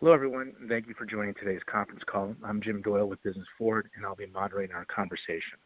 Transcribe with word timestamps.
Hello, 0.00 0.14
everyone, 0.14 0.54
and 0.58 0.66
thank 0.66 0.88
you 0.88 0.94
for 0.96 1.04
joining 1.04 1.34
today's 1.34 1.60
conference 1.70 2.02
call. 2.06 2.34
I'm 2.42 2.62
Jim 2.62 2.80
Doyle 2.80 3.06
with 3.06 3.22
Business 3.22 3.46
Forward, 3.58 3.90
and 3.94 4.06
I'll 4.06 4.16
be 4.16 4.24
moderating 4.24 4.74
our 4.74 4.86
conversation. 4.86 5.58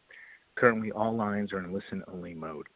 Currently, 0.57 0.91
all 0.91 1.15
lines 1.15 1.53
are 1.53 1.59
in 1.59 1.71
listen-only 1.71 2.33
mode. 2.33 2.67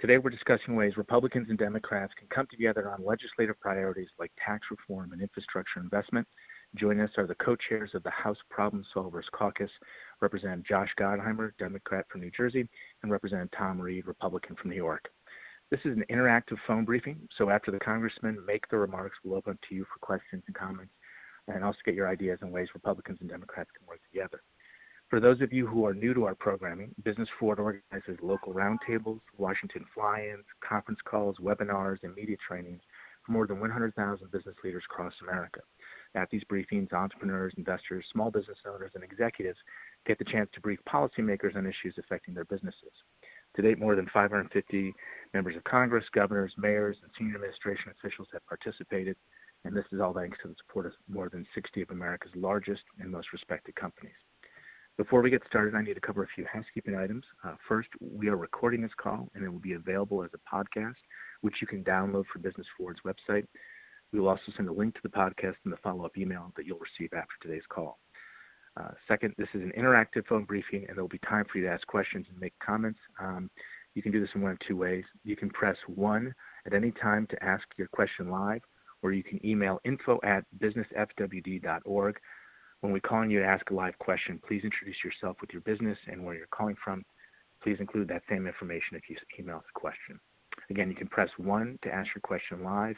Today, 0.00 0.18
we're 0.18 0.30
discussing 0.30 0.74
ways 0.74 0.96
Republicans 0.96 1.50
and 1.50 1.56
Democrats 1.56 2.14
can 2.18 2.26
come 2.34 2.48
together 2.50 2.90
on 2.90 3.06
legislative 3.06 3.60
priorities 3.60 4.08
like 4.18 4.32
tax 4.44 4.66
reform 4.72 5.12
and 5.12 5.22
infrastructure 5.22 5.78
investment. 5.78 6.26
Joining 6.74 7.02
us 7.02 7.12
are 7.16 7.28
the 7.28 7.36
co-chairs 7.36 7.92
of 7.94 8.02
the 8.02 8.10
House 8.10 8.38
Problem 8.50 8.84
Solvers 8.92 9.30
Caucus, 9.30 9.70
Representative 10.20 10.66
Josh 10.66 10.90
Gottheimer, 10.98 11.52
Democrat 11.60 12.06
from 12.10 12.22
New 12.22 12.32
Jersey, 12.36 12.68
and 13.04 13.12
Representative 13.12 13.56
Tom 13.56 13.80
Reed, 13.80 14.08
Republican 14.08 14.56
from 14.56 14.70
New 14.70 14.76
York. 14.76 15.08
This 15.70 15.80
is 15.84 15.96
an 15.96 16.04
interactive 16.10 16.56
phone 16.66 16.86
briefing, 16.86 17.28
so 17.36 17.50
after 17.50 17.70
the 17.70 17.78
congressmen 17.78 18.38
make 18.46 18.66
their 18.68 18.78
remarks, 18.78 19.18
we'll 19.22 19.36
open 19.36 19.58
to 19.68 19.74
you 19.74 19.84
for 19.84 19.98
questions 20.00 20.42
and 20.46 20.56
comments 20.56 20.94
and 21.46 21.62
also 21.62 21.78
get 21.84 21.94
your 21.94 22.08
ideas 22.08 22.38
on 22.42 22.50
ways 22.50 22.68
Republicans 22.72 23.18
and 23.20 23.28
Democrats 23.28 23.70
can 23.76 23.86
work 23.86 24.00
together. 24.10 24.42
For 25.10 25.20
those 25.20 25.42
of 25.42 25.52
you 25.52 25.66
who 25.66 25.86
are 25.86 25.92
new 25.92 26.14
to 26.14 26.24
our 26.24 26.34
programming, 26.34 26.94
Business 27.02 27.28
Forward 27.38 27.58
organizes 27.58 28.18
local 28.22 28.54
roundtables, 28.54 29.20
Washington 29.36 29.84
fly-ins, 29.94 30.44
conference 30.66 31.00
calls, 31.04 31.36
webinars, 31.36 32.02
and 32.02 32.14
media 32.14 32.36
trainings 32.46 32.80
for 33.24 33.32
more 33.32 33.46
than 33.46 33.60
100,000 33.60 34.30
business 34.30 34.56
leaders 34.64 34.84
across 34.90 35.14
America. 35.22 35.60
At 36.14 36.30
these 36.30 36.44
briefings, 36.44 36.92
entrepreneurs, 36.94 37.52
investors, 37.58 38.06
small 38.10 38.30
business 38.30 38.58
owners, 38.66 38.92
and 38.94 39.04
executives 39.04 39.58
get 40.06 40.18
the 40.18 40.24
chance 40.24 40.48
to 40.54 40.60
brief 40.60 40.78
policymakers 40.88 41.56
on 41.56 41.66
issues 41.66 41.94
affecting 41.98 42.32
their 42.32 42.46
businesses. 42.46 42.92
To 43.58 43.62
date, 43.62 43.80
more 43.80 43.96
than 43.96 44.06
550 44.14 44.94
members 45.34 45.56
of 45.56 45.64
Congress, 45.64 46.04
governors, 46.14 46.54
mayors, 46.56 46.96
and 47.02 47.10
senior 47.18 47.34
administration 47.34 47.90
officials 47.90 48.28
have 48.32 48.46
participated, 48.46 49.16
and 49.64 49.76
this 49.76 49.84
is 49.90 50.00
all 50.00 50.14
thanks 50.14 50.38
to 50.42 50.48
the 50.48 50.54
support 50.58 50.86
of 50.86 50.92
more 51.08 51.28
than 51.28 51.44
60 51.56 51.82
of 51.82 51.90
America's 51.90 52.30
largest 52.36 52.82
and 53.00 53.10
most 53.10 53.32
respected 53.32 53.74
companies. 53.74 54.14
Before 54.96 55.22
we 55.22 55.30
get 55.30 55.42
started, 55.48 55.74
I 55.74 55.82
need 55.82 55.94
to 55.94 56.00
cover 56.00 56.22
a 56.22 56.28
few 56.36 56.46
housekeeping 56.46 56.94
items. 56.94 57.24
Uh, 57.42 57.54
first, 57.66 57.88
we 58.00 58.28
are 58.28 58.36
recording 58.36 58.80
this 58.80 58.94
call, 58.96 59.28
and 59.34 59.42
it 59.42 59.48
will 59.48 59.58
be 59.58 59.72
available 59.72 60.22
as 60.22 60.30
a 60.34 60.56
podcast, 60.56 60.94
which 61.40 61.56
you 61.60 61.66
can 61.66 61.82
download 61.82 62.26
from 62.32 62.42
Business 62.42 62.66
Forward's 62.76 63.00
website. 63.04 63.48
We 64.12 64.20
will 64.20 64.28
also 64.28 64.52
send 64.56 64.68
a 64.68 64.72
link 64.72 64.94
to 64.94 65.00
the 65.02 65.08
podcast 65.08 65.56
in 65.64 65.72
the 65.72 65.78
follow-up 65.78 66.16
email 66.16 66.52
that 66.56 66.64
you'll 66.64 66.78
receive 66.78 67.12
after 67.12 67.34
today's 67.42 67.66
call. 67.68 67.98
Uh, 68.78 68.90
second, 69.08 69.34
this 69.36 69.48
is 69.54 69.62
an 69.62 69.72
interactive 69.76 70.26
phone 70.28 70.44
briefing, 70.44 70.84
and 70.88 70.96
there 70.96 71.02
will 71.02 71.08
be 71.08 71.18
time 71.18 71.44
for 71.50 71.58
you 71.58 71.64
to 71.64 71.70
ask 71.70 71.86
questions 71.86 72.26
and 72.30 72.38
make 72.38 72.54
comments. 72.64 73.00
Um, 73.20 73.50
you 73.94 74.02
can 74.02 74.12
do 74.12 74.20
this 74.20 74.30
in 74.34 74.42
one 74.42 74.52
of 74.52 74.58
two 74.60 74.76
ways. 74.76 75.04
You 75.24 75.34
can 75.36 75.50
press 75.50 75.76
1 75.86 76.32
at 76.66 76.74
any 76.74 76.92
time 76.92 77.26
to 77.30 77.44
ask 77.44 77.64
your 77.76 77.88
question 77.88 78.30
live, 78.30 78.62
or 79.02 79.12
you 79.12 79.24
can 79.24 79.44
email 79.44 79.80
info 79.84 80.20
at 80.22 80.44
businessfwd.org. 80.58 82.20
When 82.80 82.92
we 82.92 83.00
call 83.00 83.18
on 83.18 83.30
you 83.30 83.40
to 83.40 83.46
ask 83.46 83.68
a 83.70 83.74
live 83.74 83.98
question, 83.98 84.40
please 84.46 84.62
introduce 84.62 85.02
yourself 85.02 85.38
with 85.40 85.50
your 85.52 85.62
business 85.62 85.98
and 86.06 86.24
where 86.24 86.36
you're 86.36 86.46
calling 86.46 86.76
from. 86.84 87.04
Please 87.62 87.78
include 87.80 88.06
that 88.08 88.22
same 88.30 88.46
information 88.46 88.96
if 88.96 89.02
you 89.08 89.16
email 89.38 89.58
the 89.58 89.72
question. 89.80 90.20
Again, 90.70 90.88
you 90.88 90.94
can 90.94 91.08
press 91.08 91.30
1 91.38 91.80
to 91.82 91.92
ask 91.92 92.14
your 92.14 92.22
question 92.22 92.62
live, 92.62 92.94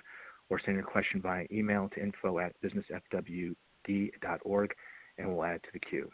or 0.51 0.61
send 0.63 0.77
your 0.77 0.85
question 0.85 1.23
via 1.23 1.47
email 1.51 1.89
to 1.95 2.03
info 2.03 2.39
at 2.41 2.53
businessfwd.org 2.63 3.55
and 5.21 5.35
we'll 5.35 5.45
add 5.45 5.63
to 5.63 5.69
the 5.73 5.79
queue. 5.79 6.11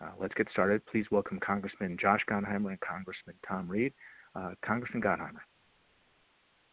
Uh, 0.00 0.10
let's 0.20 0.34
get 0.34 0.48
started. 0.50 0.84
Please 0.86 1.06
welcome 1.10 1.38
Congressman 1.40 1.96
Josh 2.00 2.20
Gottheimer 2.28 2.70
and 2.70 2.80
Congressman 2.80 3.36
Tom 3.46 3.68
Reed. 3.68 3.92
Uh, 4.34 4.50
Congressman 4.62 5.02
Gottheimer. 5.02 5.40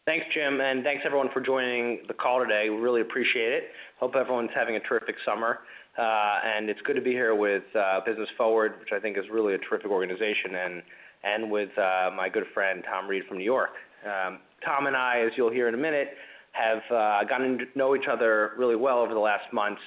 Thanks, 0.04 0.26
Jim, 0.34 0.60
and 0.60 0.82
thanks 0.82 1.04
everyone 1.06 1.28
for 1.32 1.40
joining 1.40 2.00
the 2.08 2.14
call 2.14 2.40
today. 2.40 2.68
We 2.70 2.76
really 2.76 3.02
appreciate 3.02 3.52
it. 3.52 3.64
Hope 4.00 4.16
everyone's 4.16 4.50
having 4.52 4.74
a 4.74 4.80
terrific 4.80 5.14
summer. 5.24 5.60
Uh, 5.96 6.40
and 6.44 6.68
it's 6.68 6.80
good 6.82 6.96
to 6.96 7.02
be 7.02 7.12
here 7.12 7.34
with 7.34 7.62
uh, 7.76 8.00
Business 8.04 8.28
Forward, 8.36 8.80
which 8.80 8.88
I 8.92 8.98
think 8.98 9.16
is 9.16 9.24
really 9.30 9.54
a 9.54 9.58
terrific 9.58 9.90
organization, 9.90 10.56
and, 10.56 10.82
and 11.22 11.50
with 11.50 11.76
uh, 11.78 12.10
my 12.16 12.28
good 12.28 12.46
friend 12.52 12.82
Tom 12.90 13.06
Reed 13.06 13.22
from 13.28 13.38
New 13.38 13.44
York. 13.44 13.70
Um, 14.04 14.40
Tom 14.64 14.86
and 14.86 14.96
I, 14.96 15.20
as 15.20 15.32
you'll 15.36 15.52
hear 15.52 15.68
in 15.68 15.74
a 15.74 15.78
minute, 15.78 16.16
have 16.52 16.82
uh, 16.90 17.24
gotten 17.24 17.58
to 17.58 17.64
know 17.76 17.94
each 17.94 18.08
other 18.10 18.52
really 18.56 18.76
well 18.76 18.98
over 18.98 19.14
the 19.14 19.20
last 19.20 19.52
months. 19.52 19.80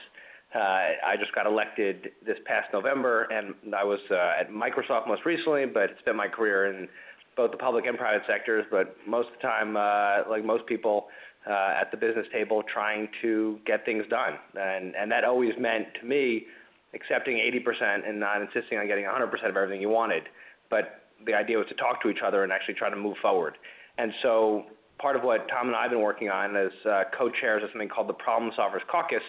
Uh, 0.56 0.96
I 1.06 1.18
just 1.20 1.36
got 1.36 1.46
elected 1.46 2.12
this 2.26 2.38
past 2.46 2.70
November, 2.72 3.24
and 3.24 3.54
I 3.76 3.84
was 3.84 4.00
uh, 4.10 4.40
at 4.40 4.50
Microsoft 4.50 5.08
most 5.08 5.26
recently, 5.26 5.66
but 5.66 5.92
spent 6.00 6.16
my 6.16 6.28
career 6.28 6.68
in 6.68 6.88
both 7.36 7.52
the 7.52 7.58
public 7.58 7.86
and 7.86 7.98
private 7.98 8.24
sectors. 8.26 8.66
But 8.72 8.96
most 9.06 9.28
of 9.28 9.34
the 9.34 9.42
time, 9.42 9.76
uh, 9.76 10.30
like 10.30 10.46
most 10.46 10.66
people, 10.66 11.08
at 11.48 11.92
the 11.92 11.98
business 11.98 12.26
table 12.32 12.64
trying 12.64 13.08
to 13.22 13.60
get 13.66 13.86
things 13.86 14.04
done. 14.10 14.34
And, 14.60 14.96
and 14.96 15.12
that 15.12 15.24
always 15.24 15.54
meant 15.60 15.88
to 16.02 16.06
me 16.06 16.46
accepting 16.94 17.38
80% 17.38 18.08
and 18.08 18.20
not 18.20 18.42
insisting 18.42 18.78
on 18.78 18.88
getting 18.88 19.06
100% 19.06 19.32
of 19.32 19.58
everything 19.58 19.82
you 19.82 19.90
wanted. 19.90 20.24
But 20.70 21.02
the 21.26 21.34
idea 21.34 21.58
was 21.58 21.68
to 21.68 21.76
talk 21.76 22.02
to 22.04 22.10
each 22.10 22.22
other 22.26 22.44
and 22.44 22.52
actually 22.52 22.76
try 22.76 22.90
to 22.90 22.96
move 22.96 23.18
forward. 23.22 23.58
And 23.98 24.14
so 24.22 24.66
part 25.00 25.16
of 25.16 25.24
what 25.24 25.48
Tom 25.50 25.68
and 25.68 25.76
I 25.76 25.84
have 25.84 25.92
been 25.92 26.02
working 26.02 26.30
on 26.30 26.56
as 26.56 26.72
uh, 26.90 27.04
co-chairs 27.18 27.64
of 27.64 27.70
something 27.72 27.90
called 27.90 28.08
the 28.08 28.14
Problem 28.14 28.52
Solvers 28.58 28.86
Caucus, 28.90 29.24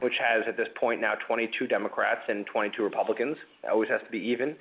which 0.00 0.14
has 0.18 0.44
at 0.46 0.56
this 0.56 0.68
point 0.78 1.00
now 1.00 1.14
22 1.26 1.66
Democrats 1.66 2.20
and 2.28 2.46
22 2.46 2.82
Republicans. 2.82 3.36
It 3.64 3.68
always 3.70 3.88
has 3.88 4.00
to 4.04 4.10
be 4.10 4.18
even. 4.18 4.56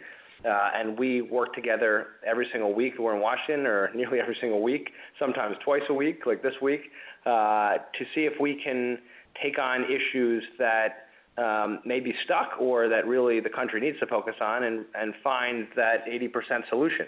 Uh, 0.46 0.70
and 0.76 1.00
we 1.00 1.22
work 1.22 1.56
together 1.56 2.08
every 2.26 2.48
single 2.52 2.74
week. 2.74 2.94
We're 3.00 3.16
in 3.16 3.22
Washington, 3.22 3.66
or 3.66 3.90
nearly 3.96 4.20
every 4.20 4.38
single 4.40 4.62
week, 4.62 4.92
sometimes 5.20 5.56
twice 5.64 5.84
a 5.90 5.94
week, 5.94 6.26
like 6.26 6.44
this 6.44 6.56
week, 6.62 6.82
uh, 7.26 7.78
to 7.98 8.06
see 8.14 8.26
if 8.26 8.34
we 8.40 8.62
can 8.64 9.00
take 9.42 9.58
on 9.58 9.86
issues 9.86 10.44
that 10.60 11.08
um, 11.38 11.80
may 11.86 12.00
be 12.00 12.14
stuck 12.24 12.52
or 12.60 12.88
that 12.88 13.08
really 13.08 13.40
the 13.40 13.50
country 13.50 13.82
needs 13.82 14.00
to 14.00 14.06
focus 14.06 14.36
on 14.40 14.64
and, 14.64 14.86
and 14.96 15.14
find 15.24 15.68
that 15.76 16.06
80% 16.06 16.70
solution. 16.70 17.08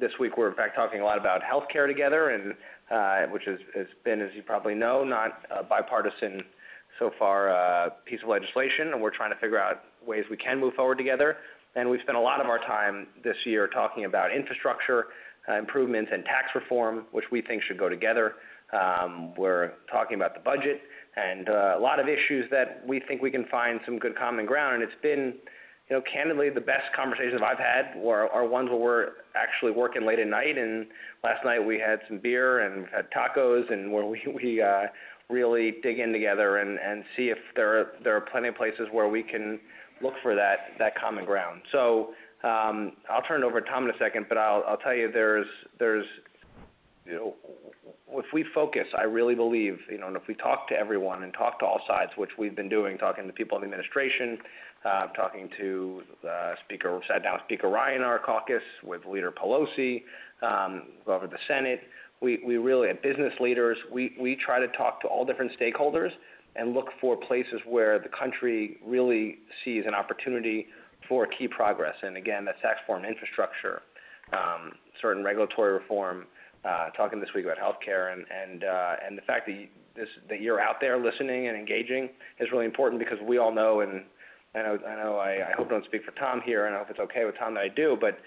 This 0.00 0.12
week, 0.20 0.36
we're 0.36 0.48
in 0.48 0.54
fact 0.54 0.76
talking 0.76 1.00
a 1.00 1.04
lot 1.04 1.18
about 1.18 1.42
healthcare 1.42 1.86
together, 1.88 2.30
and 2.30 2.54
uh, 2.90 3.30
which 3.32 3.44
has, 3.46 3.58
has 3.74 3.86
been, 4.04 4.20
as 4.20 4.30
you 4.34 4.42
probably 4.42 4.74
know, 4.74 5.02
not 5.02 5.42
a 5.50 5.62
bipartisan 5.62 6.42
so 6.98 7.10
far 7.18 7.50
uh, 7.50 7.90
piece 8.04 8.20
of 8.22 8.28
legislation, 8.28 8.92
and 8.92 9.00
we're 9.00 9.10
trying 9.10 9.30
to 9.30 9.38
figure 9.38 9.58
out 9.58 9.82
ways 10.06 10.24
we 10.30 10.36
can 10.36 10.60
move 10.60 10.74
forward 10.74 10.98
together. 10.98 11.38
And 11.74 11.88
we've 11.88 12.00
spent 12.00 12.16
a 12.16 12.20
lot 12.20 12.40
of 12.40 12.46
our 12.46 12.58
time 12.58 13.08
this 13.24 13.36
year 13.44 13.66
talking 13.66 14.04
about 14.04 14.32
infrastructure 14.32 15.06
uh, 15.48 15.54
improvements 15.54 16.10
and 16.12 16.24
tax 16.24 16.48
reform, 16.54 17.06
which 17.12 17.26
we 17.32 17.42
think 17.42 17.62
should 17.62 17.78
go 17.78 17.88
together. 17.88 18.34
Um, 18.72 19.34
we're 19.36 19.72
talking 19.90 20.16
about 20.16 20.34
the 20.34 20.40
budget 20.40 20.82
and 21.16 21.48
uh, 21.48 21.74
a 21.76 21.80
lot 21.80 21.98
of 21.98 22.08
issues 22.08 22.46
that 22.50 22.82
we 22.86 23.00
think 23.00 23.22
we 23.22 23.30
can 23.30 23.46
find 23.46 23.80
some 23.84 23.98
good 23.98 24.16
common 24.16 24.46
ground. 24.46 24.74
And 24.74 24.82
it's 24.82 25.00
been, 25.02 25.34
you 25.88 25.96
know, 25.96 26.02
candidly, 26.02 26.50
the 26.50 26.60
best 26.60 26.92
conversations 26.94 27.40
I've 27.42 27.58
had 27.58 27.96
are, 28.04 28.28
are 28.28 28.46
ones 28.46 28.68
where 28.68 28.78
we're 28.78 29.08
actually 29.34 29.72
working 29.72 30.04
late 30.04 30.18
at 30.18 30.26
night. 30.26 30.58
And 30.58 30.86
last 31.24 31.44
night 31.44 31.64
we 31.64 31.78
had 31.78 32.00
some 32.08 32.18
beer 32.18 32.60
and 32.60 32.82
we've 32.82 32.92
had 32.92 33.06
tacos, 33.10 33.72
and 33.72 33.90
where 33.90 34.04
we 34.04 34.20
we 34.42 34.60
uh, 34.60 34.82
really 35.30 35.76
dig 35.82 35.98
in 35.98 36.12
together 36.12 36.58
and, 36.58 36.78
and 36.78 37.04
see 37.16 37.28
if 37.28 37.38
there 37.54 37.78
are, 37.78 37.86
there 38.04 38.16
are 38.16 38.20
plenty 38.20 38.48
of 38.48 38.56
places 38.56 38.88
where 38.92 39.08
we 39.08 39.22
can 39.22 39.58
look 40.02 40.14
for 40.22 40.34
that, 40.34 40.70
that 40.78 40.98
common 40.98 41.24
ground. 41.24 41.62
So 41.72 42.14
um, 42.44 42.92
I'll 43.10 43.22
turn 43.26 43.42
it 43.42 43.46
over 43.46 43.60
to 43.60 43.68
Tom 43.68 43.84
in 43.84 43.90
a 43.94 43.98
second, 43.98 44.26
but 44.28 44.38
I'll, 44.38 44.64
I'll 44.66 44.76
tell 44.76 44.94
you 44.94 45.10
there's, 45.12 45.46
there's, 45.78 46.06
you 47.04 47.14
know, 47.14 47.34
if 48.12 48.26
we 48.32 48.44
focus, 48.54 48.86
I 48.96 49.02
really 49.02 49.34
believe, 49.34 49.78
you 49.90 49.98
know, 49.98 50.06
and 50.06 50.16
if 50.16 50.22
we 50.28 50.34
talk 50.34 50.68
to 50.68 50.74
everyone 50.74 51.24
and 51.24 51.32
talk 51.34 51.58
to 51.60 51.66
all 51.66 51.80
sides, 51.86 52.12
which 52.16 52.30
we've 52.38 52.56
been 52.56 52.68
doing, 52.68 52.96
talking 52.96 53.26
to 53.26 53.32
people 53.32 53.58
in 53.58 53.62
the 53.62 53.66
administration, 53.66 54.38
talking 55.14 55.48
to 55.58 56.02
uh, 56.28 56.54
Speaker, 56.64 57.00
sat 57.08 57.22
down 57.22 57.34
with 57.34 57.42
Speaker 57.44 57.68
Ryan 57.68 58.02
our 58.02 58.18
caucus, 58.18 58.62
with 58.82 59.04
Leader 59.06 59.32
Pelosi, 59.32 60.02
um, 60.42 60.84
over 61.06 61.26
the 61.26 61.38
Senate, 61.46 61.80
we, 62.20 62.40
we 62.44 62.56
really, 62.56 62.88
at 62.88 63.02
business 63.02 63.32
leaders, 63.40 63.78
we, 63.92 64.16
we 64.20 64.36
try 64.36 64.58
to 64.58 64.68
talk 64.68 65.00
to 65.02 65.08
all 65.08 65.24
different 65.24 65.52
stakeholders 65.58 66.10
and 66.56 66.74
look 66.74 66.88
for 67.00 67.16
places 67.16 67.60
where 67.66 67.98
the 67.98 68.08
country 68.08 68.78
really 68.84 69.38
sees 69.64 69.84
an 69.86 69.94
opportunity 69.94 70.66
for 71.08 71.26
key 71.26 71.46
progress. 71.46 71.94
And 72.02 72.16
again, 72.16 72.44
that's 72.44 72.60
tax 72.60 72.80
reform, 72.82 73.04
infrastructure, 73.04 73.82
um, 74.32 74.72
certain 75.00 75.22
regulatory 75.22 75.72
reform, 75.72 76.26
uh, 76.64 76.90
talking 76.90 77.20
this 77.20 77.30
week 77.34 77.44
about 77.44 77.58
healthcare, 77.58 78.12
and 78.12 78.24
and 78.30 78.64
uh, 78.64 78.96
and 79.06 79.16
the 79.16 79.22
fact 79.22 79.46
that 79.46 79.52
you, 79.52 79.68
this 79.94 80.08
that 80.28 80.40
you're 80.40 80.60
out 80.60 80.80
there 80.80 80.98
listening 80.98 81.46
and 81.46 81.56
engaging 81.56 82.10
is 82.40 82.48
really 82.50 82.64
important 82.64 82.98
because 82.98 83.18
we 83.26 83.38
all 83.38 83.54
know, 83.54 83.80
and 83.80 84.02
I 84.54 84.62
know 84.62 85.18
I 85.18 85.52
hope 85.56 85.68
I 85.68 85.70
don't 85.70 85.84
speak 85.84 86.04
for 86.04 86.12
Tom 86.12 86.40
here, 86.44 86.66
and 86.66 86.74
I 86.74 86.78
hope 86.78 86.90
it's 86.90 86.98
okay 87.00 87.24
with 87.24 87.36
Tom 87.38 87.54
that 87.54 87.60
I 87.60 87.68
do, 87.68 87.96
but 88.00 88.18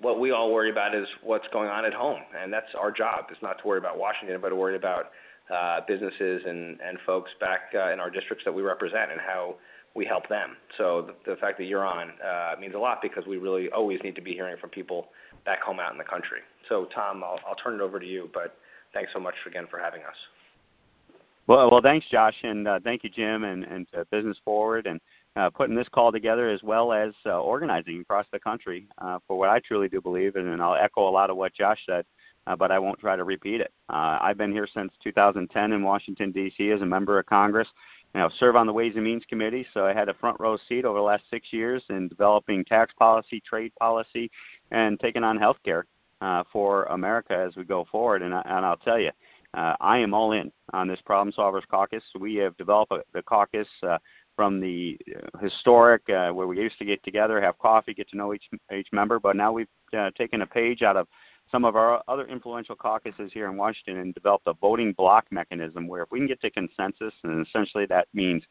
what 0.00 0.20
we 0.20 0.32
all 0.32 0.52
worry 0.52 0.70
about 0.70 0.94
is 0.94 1.06
what's 1.22 1.46
going 1.52 1.68
on 1.68 1.84
at 1.84 1.94
home, 1.94 2.20
and 2.38 2.52
that's 2.52 2.74
our 2.78 2.90
job. 2.90 3.26
Is 3.30 3.38
not 3.42 3.58
to 3.62 3.66
worry 3.66 3.78
about 3.78 3.98
Washington, 3.98 4.40
but 4.40 4.50
to 4.50 4.56
worry 4.56 4.76
about 4.76 5.10
uh, 5.52 5.80
businesses 5.86 6.42
and, 6.46 6.78
folks 7.06 7.30
back 7.40 7.72
uh, 7.74 7.92
in 7.92 8.00
our 8.00 8.10
districts 8.10 8.44
that 8.44 8.52
we 8.52 8.62
represent 8.62 9.10
and 9.10 9.20
how 9.20 9.56
we 9.94 10.04
help 10.04 10.28
them. 10.28 10.56
So 10.78 11.10
the, 11.26 11.36
fact 11.36 11.58
that 11.58 11.64
you're 11.64 11.84
on 11.84 12.12
uh, 12.24 12.54
means 12.60 12.74
a 12.74 12.78
lot 12.78 13.00
because 13.02 13.26
we 13.26 13.36
really 13.36 13.70
always 13.70 14.00
need 14.02 14.14
to 14.14 14.22
be 14.22 14.32
hearing 14.32 14.56
from 14.58 14.70
people 14.70 15.08
back 15.44 15.60
home 15.60 15.80
out 15.80 15.92
in 15.92 15.98
the 15.98 16.04
country. 16.04 16.38
So 16.68 16.86
Tom, 16.94 17.22
I'll 17.24 17.56
turn 17.62 17.74
it 17.74 17.80
over 17.80 17.98
to 17.98 18.06
you, 18.06 18.30
but 18.32 18.56
thanks 18.94 19.12
so 19.12 19.20
much 19.20 19.34
again 19.46 19.66
for 19.70 19.78
having 19.78 20.02
us. 20.02 20.16
Well, 21.48 21.70
well, 21.70 21.80
thanks, 21.82 22.06
Josh, 22.08 22.36
and 22.44 22.68
uh, 22.68 22.78
thank 22.84 23.02
you, 23.02 23.10
Jim, 23.10 23.42
and, 23.42 23.64
and 23.64 23.86
to 23.92 24.04
Business 24.12 24.36
Forward, 24.44 24.86
and 24.86 25.00
uh, 25.34 25.50
putting 25.50 25.74
this 25.74 25.88
call 25.88 26.12
together 26.12 26.48
as 26.48 26.62
well 26.62 26.92
as 26.92 27.12
uh, 27.26 27.40
organizing 27.40 28.00
across 28.00 28.26
the 28.32 28.38
country 28.38 28.86
uh, 28.98 29.18
for 29.26 29.36
what 29.36 29.48
I 29.48 29.58
truly 29.58 29.88
do 29.88 30.00
believe, 30.00 30.36
and, 30.36 30.46
and 30.46 30.62
I'll 30.62 30.76
echo 30.76 31.08
a 31.08 31.10
lot 31.10 31.30
of 31.30 31.36
what 31.36 31.52
Josh 31.52 31.80
said, 31.84 32.04
uh, 32.46 32.54
but 32.54 32.70
I 32.70 32.78
won't 32.78 33.00
try 33.00 33.16
to 33.16 33.24
repeat 33.24 33.60
it. 33.60 33.72
Uh, 33.88 34.18
I've 34.20 34.38
been 34.38 34.52
here 34.52 34.68
since 34.72 34.92
2010 35.02 35.72
in 35.72 35.82
Washington, 35.82 36.30
D.C. 36.30 36.70
as 36.70 36.80
a 36.80 36.86
member 36.86 37.18
of 37.18 37.26
Congress. 37.26 37.68
You 38.14 38.20
know, 38.20 38.30
serve 38.38 38.54
on 38.54 38.68
the 38.68 38.72
Ways 38.72 38.92
and 38.94 39.04
Means 39.04 39.24
Committee, 39.28 39.66
so 39.74 39.84
I 39.84 39.94
had 39.94 40.08
a 40.08 40.14
front 40.14 40.38
row 40.38 40.56
seat 40.68 40.84
over 40.84 40.98
the 40.98 41.04
last 41.04 41.24
six 41.28 41.48
years 41.50 41.82
in 41.88 42.06
developing 42.08 42.64
tax 42.64 42.92
policy, 42.96 43.40
trade 43.40 43.72
policy, 43.80 44.30
and 44.70 45.00
taking 45.00 45.24
on 45.24 45.38
healthcare 45.38 45.84
uh, 46.20 46.44
for 46.52 46.84
America 46.84 47.34
as 47.34 47.56
we 47.56 47.64
go 47.64 47.86
forward. 47.90 48.22
And, 48.22 48.32
I, 48.32 48.42
and 48.44 48.64
I'll 48.64 48.76
tell 48.76 48.98
you, 48.98 49.10
uh, 49.54 49.74
I 49.80 49.98
am 49.98 50.14
all 50.14 50.32
in 50.32 50.50
on 50.72 50.88
this 50.88 51.00
Problem 51.04 51.32
Solvers 51.32 51.66
Caucus. 51.70 52.02
We 52.18 52.36
have 52.36 52.56
developed 52.56 52.92
a, 52.92 53.02
the 53.12 53.22
caucus 53.22 53.68
uh, 53.86 53.98
from 54.34 54.60
the 54.60 54.98
uh, 55.14 55.38
historic, 55.38 56.02
uh, 56.08 56.30
where 56.30 56.46
we 56.46 56.58
used 56.58 56.78
to 56.78 56.84
get 56.84 57.02
together, 57.04 57.40
have 57.40 57.58
coffee, 57.58 57.94
get 57.94 58.08
to 58.10 58.16
know 58.16 58.32
each 58.32 58.48
each 58.74 58.88
member, 58.92 59.20
but 59.20 59.36
now 59.36 59.52
we've 59.52 59.68
uh, 59.96 60.10
taken 60.16 60.42
a 60.42 60.46
page 60.46 60.82
out 60.82 60.96
of 60.96 61.06
some 61.50 61.64
of 61.64 61.76
our 61.76 62.02
other 62.08 62.26
influential 62.28 62.74
caucuses 62.74 63.30
here 63.34 63.48
in 63.50 63.56
Washington 63.56 63.98
and 63.98 64.14
developed 64.14 64.46
a 64.46 64.54
voting 64.54 64.94
bloc 64.96 65.26
mechanism 65.30 65.86
where 65.86 66.02
if 66.02 66.10
we 66.10 66.18
can 66.18 66.28
get 66.28 66.40
to 66.40 66.50
consensus, 66.50 67.12
and 67.24 67.46
essentially 67.46 67.84
that 67.86 68.08
means 68.14 68.42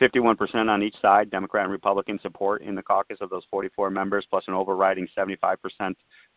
51% 0.00 0.68
on 0.68 0.82
each 0.82 0.94
side, 1.00 1.30
Democrat 1.30 1.64
and 1.64 1.72
Republican 1.72 2.20
support 2.20 2.62
in 2.62 2.74
the 2.74 2.82
caucus 2.82 3.18
of 3.20 3.30
those 3.30 3.44
44 3.50 3.90
members, 3.90 4.26
plus 4.28 4.44
an 4.46 4.54
overriding 4.54 5.08
75% 5.16 5.56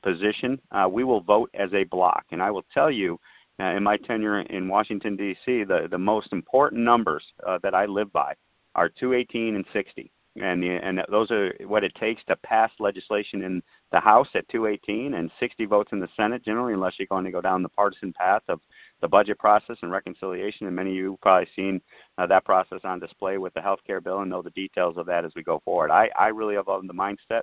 position, 0.02 0.60
uh, 0.72 0.88
we 0.90 1.04
will 1.04 1.22
vote 1.22 1.50
as 1.54 1.72
a 1.74 1.84
bloc. 1.84 2.26
And 2.32 2.42
I 2.42 2.52
will 2.52 2.66
tell 2.74 2.90
you, 2.90 3.20
uh, 3.60 3.76
in 3.76 3.84
my 3.84 3.98
tenure 3.98 4.40
in 4.40 4.68
Washington, 4.68 5.16
D.C., 5.16 5.64
the, 5.64 5.88
the 5.90 5.98
most 5.98 6.32
important 6.34 6.82
numbers 6.84 7.24
uh, 7.46 7.60
that 7.64 7.76
I 7.76 7.86
live 7.86 8.12
by 8.14 8.34
are 8.76 8.90
218 8.90 9.56
and 9.56 9.66
60. 9.74 10.12
And, 10.36 10.64
and 10.64 11.02
those 11.10 11.32
are 11.32 11.54
what 11.66 11.84
it 11.84 11.94
takes 11.96 12.24
to 12.26 12.36
pass 12.38 12.72
legislation 12.80 13.44
in 13.44 13.62
the 13.92 14.00
House 14.00 14.28
at 14.36 14.48
218 14.50 15.16
and 15.16 15.30
60 15.40 15.66
votes 15.66 15.92
in 15.92 16.00
the 16.00 16.08
Senate, 16.16 16.46
generally, 16.46 16.74
unless 16.74 16.94
you're 16.98 17.08
going 17.08 17.26
to 17.26 17.32
go 17.32 17.42
down 17.42 17.64
the 17.64 17.70
partisan 17.70 18.14
path 18.14 18.44
of 18.48 18.62
the 19.02 19.08
budget 19.08 19.38
process 19.40 19.78
and 19.82 19.92
reconciliation. 19.92 20.68
And 20.68 20.76
many 20.76 20.92
of 20.92 20.96
you 20.96 21.12
have 21.12 21.22
probably 21.22 21.50
seen 21.56 21.82
uh, 22.18 22.28
that 22.28 22.46
process 22.46 22.80
on 22.84 23.00
display 23.00 23.38
with 23.38 23.54
the 23.54 23.62
health 23.62 23.80
care 23.86 24.00
bill 24.00 24.20
and 24.20 24.30
know 24.30 24.42
the 24.42 24.52
details 24.52 24.98
of 24.98 25.08
that 25.08 25.26
as 25.26 25.34
we 25.36 25.44
go 25.44 25.62
forward. 25.66 25.92
I, 25.92 26.10
I 26.18 26.28
really 26.28 26.56
have 26.56 26.68
the 26.68 26.94
mindset, 26.94 27.42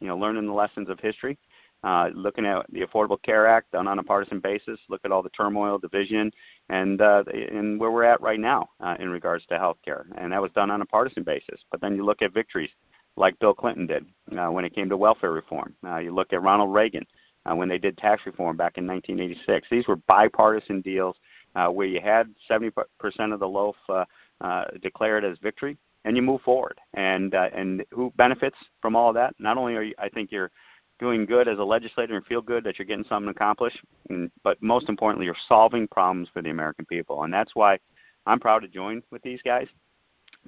you 0.00 0.08
know, 0.08 0.16
learning 0.18 0.46
the 0.46 0.52
lessons 0.52 0.90
of 0.90 1.00
history 1.00 1.38
uh, 1.84 2.08
looking 2.14 2.46
at 2.46 2.64
the 2.72 2.80
Affordable 2.80 3.20
Care 3.22 3.46
Act 3.46 3.72
done 3.72 3.86
on 3.86 3.98
a 3.98 4.02
partisan 4.02 4.40
basis, 4.40 4.80
look 4.88 5.02
at 5.04 5.12
all 5.12 5.22
the 5.22 5.28
turmoil, 5.30 5.78
division, 5.78 6.30
and 6.70 7.00
uh, 7.00 7.22
and 7.32 7.78
where 7.78 7.90
we're 7.90 8.04
at 8.04 8.20
right 8.20 8.40
now 8.40 8.68
uh, 8.80 8.96
in 8.98 9.10
regards 9.10 9.44
to 9.46 9.58
health 9.58 9.78
care. 9.84 10.06
And 10.16 10.32
that 10.32 10.40
was 10.40 10.50
done 10.52 10.70
on 10.70 10.82
a 10.82 10.86
partisan 10.86 11.22
basis. 11.22 11.60
But 11.70 11.80
then 11.80 11.94
you 11.94 12.04
look 12.04 12.22
at 12.22 12.32
victories 12.32 12.70
like 13.16 13.38
Bill 13.38 13.54
Clinton 13.54 13.86
did 13.86 14.06
uh, 14.36 14.50
when 14.50 14.64
it 14.64 14.74
came 14.74 14.88
to 14.88 14.96
welfare 14.96 15.32
reform. 15.32 15.74
Uh, 15.86 15.98
you 15.98 16.14
look 16.14 16.32
at 16.32 16.42
Ronald 16.42 16.74
Reagan 16.74 17.06
uh, 17.46 17.54
when 17.54 17.68
they 17.68 17.78
did 17.78 17.96
tax 17.98 18.22
reform 18.26 18.56
back 18.56 18.78
in 18.78 18.86
1986. 18.86 19.68
These 19.70 19.86
were 19.86 19.96
bipartisan 19.96 20.80
deals 20.80 21.16
uh, 21.54 21.68
where 21.68 21.86
you 21.86 22.00
had 22.00 22.34
70% 22.50 22.72
of 23.32 23.40
the 23.40 23.48
loaf 23.48 23.76
uh, 23.88 24.04
uh, 24.40 24.64
declared 24.82 25.24
as 25.24 25.38
victory, 25.42 25.76
and 26.04 26.16
you 26.16 26.22
move 26.22 26.40
forward. 26.42 26.80
And 26.94 27.34
uh, 27.34 27.48
and 27.54 27.84
who 27.90 28.12
benefits 28.16 28.56
from 28.80 28.96
all 28.96 29.10
of 29.10 29.14
that? 29.14 29.34
Not 29.38 29.56
only 29.56 29.74
are 29.74 29.82
you, 29.82 29.94
I 29.98 30.08
think 30.08 30.32
you're 30.32 30.50
doing 30.98 31.26
good 31.26 31.48
as 31.48 31.58
a 31.58 31.64
legislator 31.64 32.16
and 32.16 32.24
feel 32.26 32.40
good 32.40 32.64
that 32.64 32.78
you're 32.78 32.86
getting 32.86 33.04
something 33.08 33.30
accomplished, 33.30 33.78
and, 34.10 34.30
but 34.42 34.62
most 34.62 34.88
importantly, 34.88 35.26
you're 35.26 35.36
solving 35.48 35.88
problems 35.88 36.28
for 36.32 36.42
the 36.42 36.50
American 36.50 36.84
people. 36.86 37.24
And 37.24 37.32
that's 37.32 37.54
why 37.54 37.78
I'm 38.26 38.40
proud 38.40 38.60
to 38.60 38.68
join 38.68 39.02
with 39.10 39.22
these 39.22 39.40
guys 39.44 39.66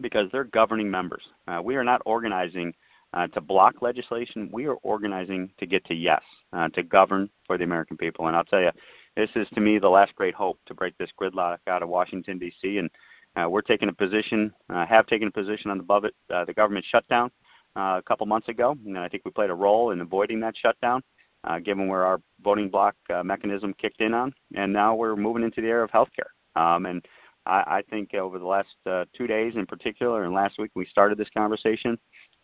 because 0.01 0.29
they're 0.31 0.45
governing 0.45 0.91
members. 0.91 1.23
Uh, 1.49 1.61
we 1.63 1.77
are 1.77 1.85
not 1.85 2.03
organizing 2.05 2.75
uh, 3.13 3.27
to 3.29 3.41
block 3.41 3.83
legislation. 3.83 4.49
We 4.53 4.67
are 4.67 4.77
organizing 4.83 5.51
to 5.59 5.67
get 5.67 5.85
to 5.87 5.95
yes, 5.95 6.23
uh, 6.53 6.69
to 6.71 6.83
govern 6.83 7.31
for 7.47 7.57
the 7.57 7.65
American 7.65 7.97
people. 7.97 8.27
And 8.27 8.37
I'll 8.37 8.45
tell 8.45 8.61
you, 8.61 8.71
this 9.17 9.31
is 9.35 9.49
to 9.55 9.61
me 9.61 9.79
the 9.79 9.89
last 9.89 10.15
great 10.15 10.35
hope 10.35 10.59
to 10.67 10.75
break 10.75 10.97
this 10.99 11.11
gridlock 11.21 11.59
out 11.67 11.83
of 11.83 11.89
Washington 11.89 12.39
D.C. 12.39 12.79
And 12.79 12.91
uh, 13.37 13.49
we're 13.49 13.63
taking 13.63 13.89
a 13.89 13.93
position, 13.93 14.53
uh, 14.71 14.85
have 14.87 15.07
taken 15.07 15.29
a 15.29 15.31
position 15.31 15.71
on 15.71 15.79
the, 15.79 15.95
it, 16.07 16.15
uh, 16.33 16.45
the 16.45 16.53
government 16.53 16.85
shutdown 16.89 17.31
a 17.77 18.03
couple 18.07 18.27
months 18.27 18.49
ago, 18.49 18.77
and 18.87 18.99
I 18.99 19.09
think 19.09 19.25
we 19.25 19.31
played 19.31 19.51
a 19.51 19.55
role 19.55 19.91
in 19.91 20.01
avoiding 20.01 20.41
that 20.41 20.57
shutdown, 20.57 21.03
uh, 21.45 21.59
given 21.59 21.89
where 21.89 22.05
our 22.05 22.21
voting 22.43 22.69
bloc 22.69 22.95
uh, 23.15 23.23
mechanism 23.23 23.75
kicked 23.75 24.01
in 24.01 24.15
on. 24.15 24.33
And 24.55 24.73
now 24.73 24.95
we're 24.95 25.17
moving 25.17 25.43
into 25.43 25.61
the 25.61 25.69
era 25.69 25.85
of 25.85 25.91
healthcare. 25.91 26.31
Um, 26.61 26.87
and 26.87 27.07
I, 27.47 27.83
think 27.89 28.13
over 28.15 28.39
the 28.39 28.47
last 28.47 28.75
uh, 28.87 29.05
two 29.17 29.27
days 29.27 29.55
in 29.55 29.67
particular, 29.67 30.25
and 30.25 30.35
last 30.35 30.59
week 30.59 30.73
we 30.75 30.85
started 30.87 31.17
this 31.17 31.29
conversation, 31.37 31.97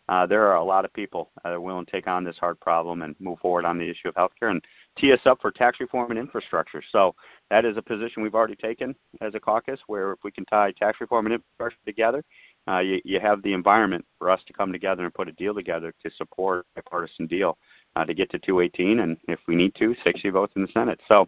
uh, 0.09 0.25
there 0.25 0.45
are 0.47 0.55
a 0.55 0.63
lot 0.63 0.85
of 0.85 0.93
people 0.93 1.31
that 1.43 1.53
are 1.53 1.61
willing 1.61 1.85
to 1.85 1.91
take 1.91 2.07
on 2.07 2.23
this 2.23 2.37
hard 2.37 2.59
problem 2.59 3.01
and 3.01 3.15
move 3.19 3.39
forward 3.39 3.65
on 3.65 3.77
the 3.77 3.89
issue 3.89 4.09
of 4.09 4.15
healthcare 4.15 4.51
and 4.51 4.63
tee 4.97 5.13
us 5.13 5.19
up 5.25 5.39
for 5.41 5.51
tax 5.51 5.79
reform 5.79 6.11
and 6.11 6.19
infrastructure. 6.19 6.83
So 6.91 7.15
that 7.49 7.65
is 7.65 7.77
a 7.77 7.81
position 7.81 8.21
we've 8.21 8.35
already 8.35 8.55
taken 8.55 8.95
as 9.21 9.33
a 9.35 9.39
caucus, 9.39 9.79
where 9.87 10.11
if 10.11 10.19
we 10.23 10.31
can 10.31 10.45
tie 10.45 10.71
tax 10.71 10.99
reform 10.99 11.25
and 11.25 11.35
infrastructure 11.35 11.79
together, 11.85 12.23
uh, 12.67 12.79
you, 12.79 13.01
you 13.03 13.19
have 13.19 13.41
the 13.43 13.53
environment 13.53 14.05
for 14.17 14.29
us 14.29 14.41
to 14.47 14.53
come 14.53 14.71
together 14.71 15.03
and 15.03 15.13
put 15.13 15.27
a 15.27 15.33
deal 15.33 15.53
together 15.53 15.93
to 16.03 16.11
support 16.11 16.65
a 16.77 16.81
partisan 16.81 17.27
deal 17.27 17.57
uh, 17.95 18.05
to 18.05 18.13
get 18.13 18.29
to 18.31 18.39
218, 18.39 18.99
and 18.99 19.17
if 19.27 19.39
we 19.47 19.55
need 19.55 19.75
to, 19.75 19.95
60 20.03 20.29
votes 20.29 20.53
in 20.55 20.61
the 20.61 20.67
Senate. 20.73 20.99
So 21.07 21.27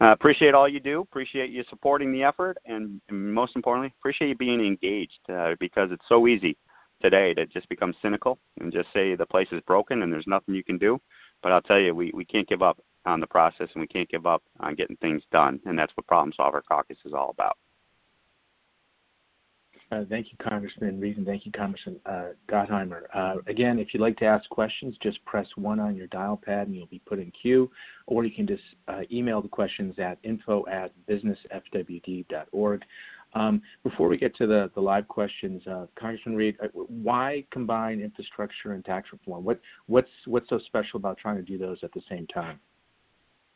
uh, 0.00 0.12
appreciate 0.12 0.54
all 0.54 0.68
you 0.68 0.80
do. 0.80 1.00
Appreciate 1.00 1.50
you 1.50 1.64
supporting 1.70 2.12
the 2.12 2.22
effort, 2.24 2.58
and, 2.66 3.00
and 3.08 3.32
most 3.32 3.56
importantly, 3.56 3.94
appreciate 4.00 4.28
you 4.28 4.36
being 4.36 4.60
engaged 4.60 5.20
uh, 5.32 5.54
because 5.60 5.90
it's 5.92 6.08
so 6.08 6.26
easy 6.26 6.56
today 7.00 7.34
to 7.34 7.46
just 7.46 7.68
become 7.68 7.94
cynical 8.02 8.38
and 8.60 8.72
just 8.72 8.88
say 8.92 9.14
the 9.14 9.26
place 9.26 9.48
is 9.52 9.60
broken 9.66 10.02
and 10.02 10.12
there's 10.12 10.26
nothing 10.26 10.54
you 10.54 10.64
can 10.64 10.78
do. 10.78 11.00
But 11.42 11.52
I'll 11.52 11.62
tell 11.62 11.80
you, 11.80 11.94
we, 11.94 12.12
we 12.14 12.24
can't 12.24 12.48
give 12.48 12.62
up 12.62 12.78
on 13.04 13.20
the 13.20 13.26
process 13.26 13.68
and 13.74 13.80
we 13.80 13.88
can't 13.88 14.08
give 14.08 14.26
up 14.26 14.42
on 14.60 14.74
getting 14.74 14.96
things 14.96 15.22
done, 15.32 15.60
and 15.66 15.78
that's 15.78 15.92
what 15.96 16.06
Problem 16.06 16.32
Solver 16.36 16.62
Caucus 16.62 16.98
is 17.04 17.12
all 17.12 17.30
about. 17.30 17.56
Uh, 19.92 20.04
thank 20.08 20.32
you, 20.32 20.38
Congressman 20.38 20.98
Reed, 20.98 21.18
and 21.18 21.26
thank 21.26 21.44
you, 21.44 21.52
Congressman 21.52 22.00
uh, 22.06 22.28
Gottheimer. 22.48 23.02
Uh, 23.12 23.34
again, 23.46 23.78
if 23.78 23.92
you'd 23.92 24.00
like 24.00 24.16
to 24.16 24.24
ask 24.24 24.48
questions, 24.48 24.96
just 25.02 25.22
press 25.26 25.46
one 25.56 25.78
on 25.78 25.94
your 25.94 26.06
dial 26.06 26.40
pad 26.42 26.66
and 26.66 26.74
you'll 26.74 26.86
be 26.86 27.00
put 27.00 27.18
in 27.18 27.30
queue, 27.30 27.70
or 28.06 28.24
you 28.24 28.30
can 28.30 28.46
just 28.46 28.62
email 29.12 29.42
the 29.42 29.48
questions 29.48 29.98
at 29.98 30.16
info 30.22 30.64
at 30.66 30.92
businessfwd.org. 31.06 32.82
Um, 33.34 33.62
before 33.82 34.08
we 34.08 34.16
get 34.16 34.34
to 34.36 34.46
the, 34.46 34.70
the 34.74 34.80
live 34.80 35.08
questions, 35.08 35.62
Congressman 35.94 36.36
Reed, 36.36 36.56
why 36.72 37.44
combine 37.50 38.00
infrastructure 38.00 38.72
and 38.72 38.82
tax 38.82 39.10
reform? 39.12 39.44
What, 39.44 39.60
what's, 39.88 40.10
what's 40.24 40.48
so 40.48 40.58
special 40.58 40.96
about 40.96 41.18
trying 41.18 41.36
to 41.36 41.42
do 41.42 41.58
those 41.58 41.78
at 41.82 41.92
the 41.92 42.02
same 42.08 42.26
time? 42.28 42.60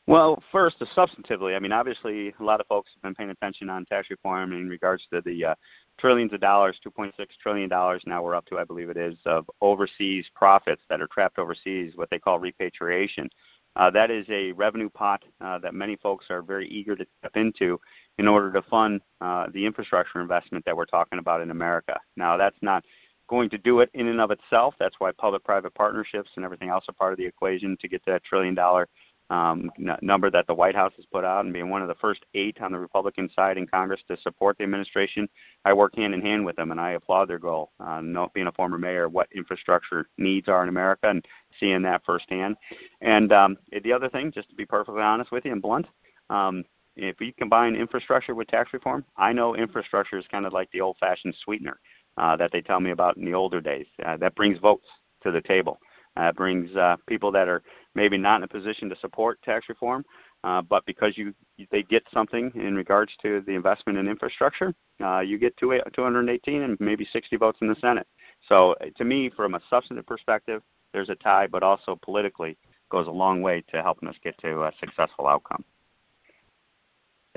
Well, 0.09 0.41
first, 0.53 0.77
substantively, 0.97 1.57
I 1.57 1.59
mean, 1.59 1.73
obviously, 1.73 2.33
a 2.39 2.43
lot 2.45 2.61
of 2.61 2.69
folks 2.69 2.93
have 2.95 3.03
been 3.03 3.15
paying 3.17 3.31
attention 3.31 3.69
on 3.69 3.85
tax 3.87 4.09
reform 4.09 4.53
in 4.53 4.69
regards 4.69 5.03
to 5.13 5.21
the 5.21 5.47
uh, 5.47 5.55
trillions 5.99 6.33
of 6.33 6.41
dollars, 6.41 6.79
2.6 6.87 7.13
trillion 7.43 7.69
dollars. 7.69 8.03
Now 8.07 8.23
we're 8.23 8.37
up 8.37 8.47
to, 8.47 8.59
I 8.59 8.65
believe 8.65 8.89
it 8.89 8.97
is, 8.97 9.17
of 9.27 9.51
overseas 9.61 10.25
profits 10.33 10.83
that 10.89 11.01
are 11.01 11.09
trapped 11.09 11.39
overseas, 11.39 11.95
what 11.97 12.09
they 12.09 12.21
call 12.21 12.39
repatriation. 12.39 13.29
Uh, 13.75 13.91
that 13.91 14.13
is 14.13 14.25
a 14.31 14.53
revenue 14.53 14.89
pot 14.89 15.23
uh, 15.41 15.59
that 15.59 15.75
many 15.75 15.97
folks 15.97 16.27
are 16.31 16.41
very 16.41 16.69
eager 16.69 16.95
to 16.95 17.05
step 17.19 17.33
into 17.35 17.79
in 18.19 18.29
order 18.29 18.53
to 18.53 18.63
fund 18.63 19.01
uh, 19.21 19.47
the 19.53 19.67
infrastructure 19.67 20.21
investment 20.21 20.65
that 20.65 20.77
we're 20.77 20.87
talking 20.87 21.19
about 21.19 21.43
in 21.43 21.51
America. 21.51 21.99
Now, 22.17 22.37
that's 22.37 22.57
not 22.63 22.85
going 23.29 23.51
to 23.51 23.59
do 23.59 23.81
it 23.81 23.91
in 23.93 24.07
and 24.07 24.21
of 24.21 24.31
itself. 24.31 24.75
That's 24.79 24.95
why 24.99 25.11
public-private 25.19 25.75
partnerships 25.75 26.31
and 26.37 26.45
everything 26.45 26.69
else 26.69 26.85
are 26.89 26.93
part 26.93 27.13
of 27.13 27.19
the 27.19 27.27
equation 27.27 27.77
to 27.81 27.89
get 27.89 28.05
to 28.05 28.13
that 28.13 28.25
trillion 28.25 28.55
dollar 28.55 28.89
um, 29.31 29.71
n- 29.79 29.99
number 30.03 30.31
that 30.31 30.47
the 30.47 30.55
White 30.55 30.75
House 30.75 30.93
has 30.97 31.05
put 31.07 31.25
out 31.25 31.45
and 31.45 31.53
being 31.53 31.69
one 31.69 31.83
of 31.83 31.89
the 31.89 31.95
first 31.97 32.25
eight 32.35 32.61
on 32.61 32.73
the 32.73 32.79
Republican 32.79 33.29
side 33.35 33.59
in 33.59 33.67
Congress 33.67 34.01
to 34.09 34.17
support 34.19 34.57
the 34.57 34.65
administration. 34.65 35.29
I 35.65 35.73
work 35.73 35.97
hand 35.97 36.15
in 36.15 36.21
hand 36.21 36.45
with 36.45 36.57
them, 36.57 36.71
and 36.71 36.81
I 36.81 36.93
applaud 36.93 37.29
their 37.29 37.39
goal. 37.39 37.73
Uh, 37.81 38.03
being 38.35 38.47
a 38.47 38.53
former 38.53 38.79
mayor, 38.79 39.09
what 39.09 39.29
infrastructure 39.35 40.09
needs 40.19 40.49
are 40.49 40.63
in 40.63 40.69
America, 40.69 41.09
and 41.09 41.25
seeing 41.59 41.83
that 41.83 42.05
firsthand. 42.05 42.57
And 43.01 43.33
um, 43.33 43.57
the 43.83 43.93
other 43.93 44.09
thing, 44.09 44.33
just 44.33 44.49
to 44.51 44.55
be 44.55 44.67
perfectly 44.67 45.03
honest 45.03 45.33
with 45.33 45.45
you 45.45 45.53
and 45.53 45.63
blunt, 45.63 45.87
um, 46.31 46.65
if 46.97 47.21
you 47.21 47.33
combine 47.33 47.77
infrastructure 47.77 48.35
with 48.35 48.49
tax 48.49 48.73
reform, 48.73 49.05
I 49.17 49.33
know 49.33 49.55
infrastructure 49.55 50.19
is 50.19 50.25
kind 50.31 50.47
of 50.47 50.53
like 50.53 50.71
the 50.71 50.81
old-fashioned 50.81 51.35
sweetener 51.45 51.79
uh, 52.17 52.37
that 52.37 52.53
they 52.53 52.63
tell 52.63 52.81
me 52.81 52.91
about 52.91 53.17
in 53.17 53.25
the 53.25 53.35
older 53.35 53.61
days. 53.61 53.87
Uh, 54.05 54.17
that 54.17 54.35
brings 54.35 54.59
votes 54.59 54.87
to 55.23 55.31
the 55.31 55.43
table. 55.43 55.79
Uh, 56.17 56.33
brings 56.33 56.75
uh, 56.77 56.97
people 57.07 57.31
that 57.31 57.47
are 57.47 57.63
maybe 57.95 58.17
not 58.17 58.37
in 58.37 58.43
a 58.43 58.49
position 58.49 58.89
to 58.89 58.97
support 58.97 59.39
tax 59.43 59.69
reform, 59.69 60.03
uh, 60.45 60.63
but 60.63 60.85
because 60.87 61.19
you 61.19 61.35
they 61.71 61.83
get 61.83 62.03
something 62.13 62.51
in 62.55 62.75
regards 62.75 63.13
to 63.21 63.43
the 63.47 63.53
investment 63.53 63.99
in 63.99 64.09
infrastructure, 64.09 64.75
uh, 65.05 65.21
you 65.21 65.39
get 65.39 65.55
two, 65.59 65.79
218 65.95 66.63
and 66.63 66.79
maybe 66.81 67.07
60 67.13 67.37
votes 67.37 67.59
in 67.61 67.69
the 67.69 67.77
Senate. 67.81 68.07
So 68.49 68.75
uh, 68.81 68.87
to 68.97 69.05
me, 69.05 69.29
from 69.29 69.57
a 69.57 69.61
substantive 69.69 70.07
perspective, 70.07 70.63
there's 70.93 71.11
a 71.11 71.17
tie, 71.17 71.49
but 71.49 71.63
also 71.63 71.99
politically 72.03 72.57
goes 72.91 73.09
a 73.09 73.11
long 73.11 73.43
way 73.43 73.63
to 73.73 73.83
helping 73.83 74.09
us 74.09 74.17
get 74.25 74.39
to 74.39 74.65
a 74.65 74.73
successful 74.81 75.27
outcome. 75.27 75.65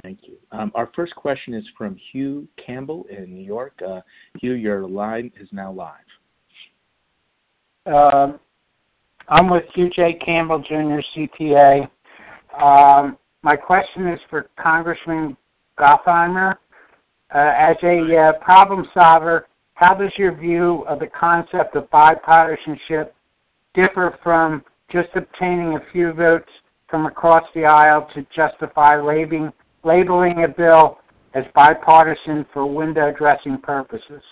Thank 0.04 0.20
you. 0.24 0.38
Our 0.54 0.90
first 0.96 1.14
question 1.16 1.54
is 1.54 1.68
from 1.78 1.98
Hugh 2.12 2.48
Campbell 2.64 3.06
in 3.10 3.34
New 3.34 3.44
York. 3.44 3.82
Hugh, 4.40 4.54
your 4.54 4.88
line 4.88 5.34
is 5.38 5.50
now 5.52 5.74
live. 5.74 5.96
I'm 9.30 9.48
with 9.48 9.66
Hugh 9.76 9.92
J. 9.92 10.14
Campbell 10.14 10.60
Jr., 10.60 11.02
CPA. 11.16 11.90
Um, 12.60 13.18
my 13.44 13.56
question 13.56 14.08
is 14.08 14.20
for 14.30 14.50
Congressman 14.60 15.38
Gottheimer. 15.78 16.56
Uh, 17.34 17.54
as 17.56 17.78
a 17.84 18.18
uh, 18.18 18.34
problem 18.44 18.90
solver, 18.92 19.48
how 19.76 19.94
does 19.94 20.12
your 20.18 20.36
view 20.36 20.84
of 20.88 21.00
the 21.00 21.08
concept 21.08 21.76
of 21.76 21.88
bipartisanship 21.92 23.12
differ 23.76 24.18
from 24.24 24.64
just 24.92 25.10
obtaining 25.14 25.76
a 25.76 25.82
few 25.92 26.12
votes 26.12 26.50
from 26.90 27.06
across 27.06 27.48
the 27.54 27.66
aisle 27.66 28.10
to 28.16 28.26
justify 28.36 29.00
labeling 29.00 30.44
a 30.44 30.48
bill 30.48 30.98
as 31.36 31.46
bipartisan 31.54 32.48
for 32.52 32.66
window 32.66 33.14
dressing 33.16 33.60
purposes? 33.60 34.24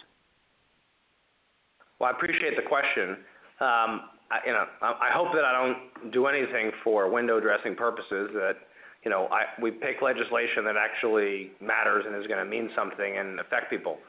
Well, 2.00 2.10
I 2.10 2.18
appreciate 2.18 2.56
the 2.56 2.64
question. 2.64 3.18
Um, 3.60 4.02
You 4.46 4.54
know, 4.54 4.66
I 4.82 5.10
hope 5.12 5.34
that 5.34 5.46
I 5.46 5.52
don't 5.54 6.12
do 6.12 6.28
anything 6.28 6.72
for 6.84 7.10
window 7.10 7.40
dressing 7.40 7.76
purposes, 7.76 8.30
that 8.34 8.58
you 9.04 9.12
know, 9.12 9.30
we 9.62 9.72
pick 9.72 10.02
legislation 10.02 10.66
that 10.66 10.76
actually 10.76 11.52
matters 11.62 12.04
and 12.06 12.16
is 12.16 12.28
gonna 12.28 12.44
mean 12.44 12.70
something 12.76 13.18
and 13.18 13.40
affect 13.40 13.70
people. 13.70 14.00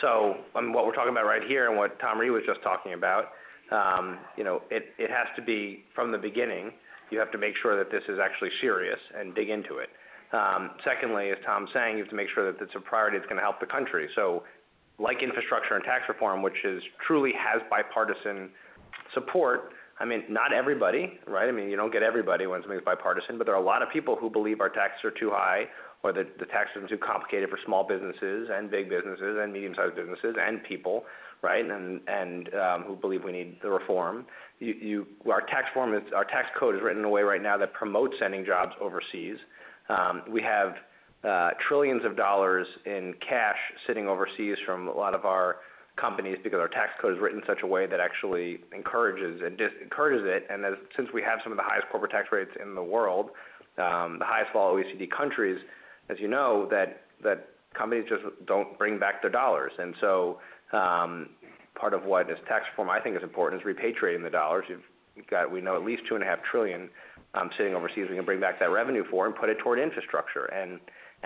So, 0.00 0.38
what 0.52 0.86
we're 0.86 0.94
talking 0.94 1.12
about 1.12 1.26
right 1.26 1.44
here 1.44 1.68
and 1.68 1.76
what 1.76 1.98
Tom 2.00 2.18
Reed 2.18 2.32
was 2.32 2.42
just 2.46 2.62
talking 2.62 2.94
about, 2.94 3.26
um, 3.70 4.18
you 4.36 4.44
know, 4.44 4.62
it 4.70 5.10
has 5.10 5.28
to 5.36 5.42
be 5.42 5.84
from 5.94 6.10
the 6.10 6.18
beginning, 6.18 6.72
you 7.10 7.18
have 7.18 7.30
to 7.32 7.38
make 7.38 7.54
sure 7.56 7.76
that 7.76 7.90
this 7.90 8.02
is 8.08 8.18
actually 8.18 8.50
serious 8.60 8.98
and 9.16 9.34
dig 9.34 9.48
into 9.48 9.78
it. 9.78 9.90
Um, 10.32 10.72
secondly, 10.84 11.30
as 11.30 11.38
Tom's 11.44 11.70
saying, 11.72 11.96
you 11.96 12.02
have 12.02 12.10
to 12.10 12.16
make 12.16 12.28
sure 12.28 12.52
that 12.52 12.60
it's 12.60 12.74
a 12.74 12.80
priority 12.80 13.18
that's 13.18 13.28
gonna 13.28 13.40
help 13.40 13.60
the 13.60 13.66
country. 13.66 14.08
So 14.14 14.42
like 14.98 15.22
infrastructure 15.22 15.74
and 15.74 15.84
tax 15.84 16.08
reform, 16.08 16.42
which 16.42 16.64
is 16.64 16.82
truly 17.06 17.32
has 17.32 17.62
bipartisan 17.70 18.50
I 20.00 20.04
mean, 20.04 20.24
not 20.28 20.52
everybody, 20.52 21.18
right? 21.26 21.48
I 21.48 21.52
mean, 21.52 21.68
you 21.68 21.76
don't 21.76 21.92
get 21.92 22.02
everybody 22.02 22.46
when 22.46 22.62
something's 22.62 22.84
bipartisan, 22.84 23.36
but 23.36 23.46
there 23.46 23.54
are 23.54 23.60
a 23.60 23.64
lot 23.64 23.82
of 23.82 23.90
people 23.90 24.16
who 24.16 24.30
believe 24.30 24.60
our 24.60 24.68
taxes 24.68 25.04
are 25.04 25.10
too 25.10 25.30
high 25.30 25.64
or 26.04 26.12
that 26.12 26.38
the 26.38 26.46
tax 26.46 26.68
system 26.70 26.84
is 26.84 26.90
too 26.90 26.98
complicated 26.98 27.50
for 27.50 27.58
small 27.64 27.82
businesses 27.82 28.48
and 28.52 28.70
big 28.70 28.88
businesses 28.88 29.38
and 29.40 29.52
medium-sized 29.52 29.96
businesses 29.96 30.36
and 30.40 30.62
people, 30.62 31.04
right? 31.42 31.68
And 31.68 32.00
and 32.06 32.54
um, 32.54 32.82
who 32.84 32.94
believe 32.94 33.24
we 33.24 33.32
need 33.32 33.58
the 33.60 33.70
reform. 33.70 34.26
You, 34.60 34.74
you 34.74 35.06
our 35.32 35.40
tax 35.40 35.66
form 35.74 35.94
is 35.94 36.02
our 36.14 36.24
tax 36.24 36.48
code 36.58 36.76
is 36.76 36.82
written 36.82 37.00
in 37.00 37.04
a 37.04 37.10
way 37.10 37.22
right 37.22 37.42
now 37.42 37.56
that 37.56 37.72
promotes 37.72 38.14
sending 38.20 38.44
jobs 38.44 38.72
overseas. 38.80 39.38
We 40.30 40.42
have 40.42 40.76
trillions 41.66 42.04
of 42.04 42.16
dollars 42.16 42.68
in 42.86 43.14
cash 43.28 43.58
sitting 43.86 44.06
overseas 44.06 44.56
from 44.64 44.86
a 44.86 44.92
lot 44.92 45.14
of 45.14 45.24
our 45.24 45.56
companies 46.00 46.38
because 46.42 46.60
our 46.60 46.68
tax 46.68 46.92
code 47.00 47.14
is 47.14 47.20
written 47.20 47.40
in 47.40 47.46
such 47.46 47.62
a 47.62 47.66
way 47.66 47.86
that 47.86 48.00
actually 48.00 48.60
encourages 48.72 49.40
it. 49.42 50.46
And 50.50 50.64
since 50.96 51.08
we 51.12 51.22
have 51.22 51.40
some 51.42 51.52
of 51.52 51.58
the 51.58 51.64
highest 51.64 51.88
corporate 51.90 52.12
tax 52.12 52.28
rates 52.32 52.52
in 52.62 52.74
the 52.74 52.82
world, 52.82 53.30
the 53.76 54.18
highest 54.22 54.50
of 54.50 54.56
all 54.56 54.74
OECD 54.74 55.10
countries, 55.10 55.60
as 56.08 56.18
you 56.20 56.28
know, 56.28 56.68
that 56.70 57.02
companies 57.74 58.06
just 58.08 58.22
don't 58.46 58.78
bring 58.78 58.98
back 58.98 59.22
their 59.22 59.30
dollars. 59.30 59.72
And 59.78 59.94
so, 60.00 60.40
um 60.72 61.30
part 61.74 61.94
of 61.94 62.04
what 62.04 62.28
is 62.28 62.36
tax 62.48 62.64
reform 62.72 62.90
I 62.90 63.00
think 63.00 63.16
is 63.16 63.22
important 63.22 63.62
is 63.62 63.66
repatriating 63.66 64.24
the 64.24 64.30
dollars. 64.30 64.66
We 65.52 65.60
know 65.60 65.76
at 65.76 65.84
least 65.84 66.02
$2.5 66.10 66.38
trillion 66.50 66.90
sitting 67.56 67.74
overseas 67.74 68.06
we 68.10 68.16
can 68.16 68.24
bring 68.24 68.40
back 68.40 68.58
that 68.58 68.70
revenue 68.70 69.04
for 69.08 69.26
and 69.26 69.34
put 69.34 69.48
it 69.48 69.58
toward 69.60 69.78
infrastructure. 69.78 70.46
And 70.46 70.80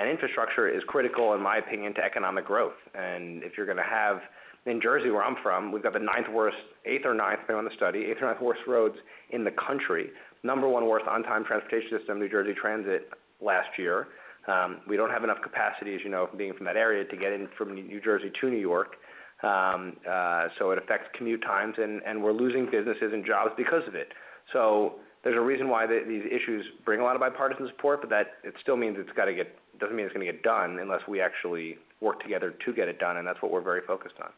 infrastructure 0.08 0.68
is 0.68 0.82
critical, 0.86 1.32
in 1.32 1.40
my 1.40 1.56
opinion, 1.56 1.94
to 1.94 2.04
economic 2.04 2.44
growth. 2.44 2.76
And 2.94 3.42
if 3.42 3.56
you're 3.56 3.66
gonna 3.66 3.82
have 3.82 4.20
in 4.66 4.80
Jersey, 4.80 5.10
where 5.10 5.24
I'm 5.24 5.36
from, 5.42 5.72
we've 5.72 5.82
got 5.82 5.92
the 5.92 5.98
ninth 5.98 6.28
worst, 6.32 6.56
eighth 6.84 7.04
or 7.04 7.14
ninth, 7.14 7.40
depending 7.40 7.58
on 7.58 7.64
the 7.64 7.74
study, 7.76 8.04
eighth 8.04 8.18
or 8.22 8.26
ninth 8.26 8.40
worst 8.40 8.60
roads 8.66 8.96
in 9.30 9.44
the 9.44 9.50
country. 9.50 10.10
Number 10.44 10.68
one 10.68 10.86
worst 10.86 11.06
on-time 11.08 11.44
transportation 11.44 11.90
system, 11.98 12.18
New 12.18 12.28
Jersey 12.28 12.54
Transit 12.54 13.10
last 13.40 13.70
year. 13.78 14.08
Um, 14.48 14.80
we 14.88 14.96
don't 14.96 15.10
have 15.10 15.24
enough 15.24 15.40
capacity, 15.42 15.94
as 15.94 16.00
you 16.02 16.10
know, 16.10 16.28
being 16.36 16.52
from 16.54 16.66
that 16.66 16.76
area, 16.76 17.04
to 17.04 17.16
get 17.16 17.32
in 17.32 17.48
from 17.56 17.74
New 17.74 18.00
Jersey 18.00 18.30
to 18.40 18.50
New 18.50 18.58
York. 18.58 18.96
Um, 19.42 19.96
uh, 20.08 20.48
so 20.58 20.70
it 20.70 20.78
affects 20.78 21.08
commute 21.16 21.42
times, 21.42 21.76
and 21.78 22.22
we're 22.22 22.32
losing 22.32 22.66
businesses 22.70 23.12
and 23.12 23.24
jobs 23.24 23.52
because 23.56 23.86
of 23.88 23.94
it. 23.94 24.12
So 24.52 24.96
there's 25.24 25.36
a 25.36 25.40
reason 25.40 25.68
why 25.68 25.86
these 25.86 26.24
issues 26.30 26.64
bring 26.84 27.00
a 27.00 27.04
lot 27.04 27.14
of 27.14 27.20
bipartisan 27.20 27.68
support, 27.68 28.00
but 28.00 28.10
that 28.10 28.26
it 28.44 28.54
still 28.60 28.76
means 28.76 28.96
it's 28.98 29.10
gotta 29.16 29.34
get 29.34 29.56
doesn't 29.78 29.96
mean 29.96 30.06
it's 30.06 30.12
gonna 30.12 30.24
get 30.24 30.42
done 30.42 30.78
unless 30.80 31.00
we 31.08 31.20
actually 31.20 31.78
work 32.00 32.20
together 32.22 32.54
to 32.64 32.72
get 32.72 32.88
it 32.88 32.98
done, 32.98 33.16
and 33.16 33.26
that's 33.26 33.40
what 33.42 33.50
we're 33.50 33.60
very 33.60 33.80
focused 33.86 34.16
on. 34.22 34.30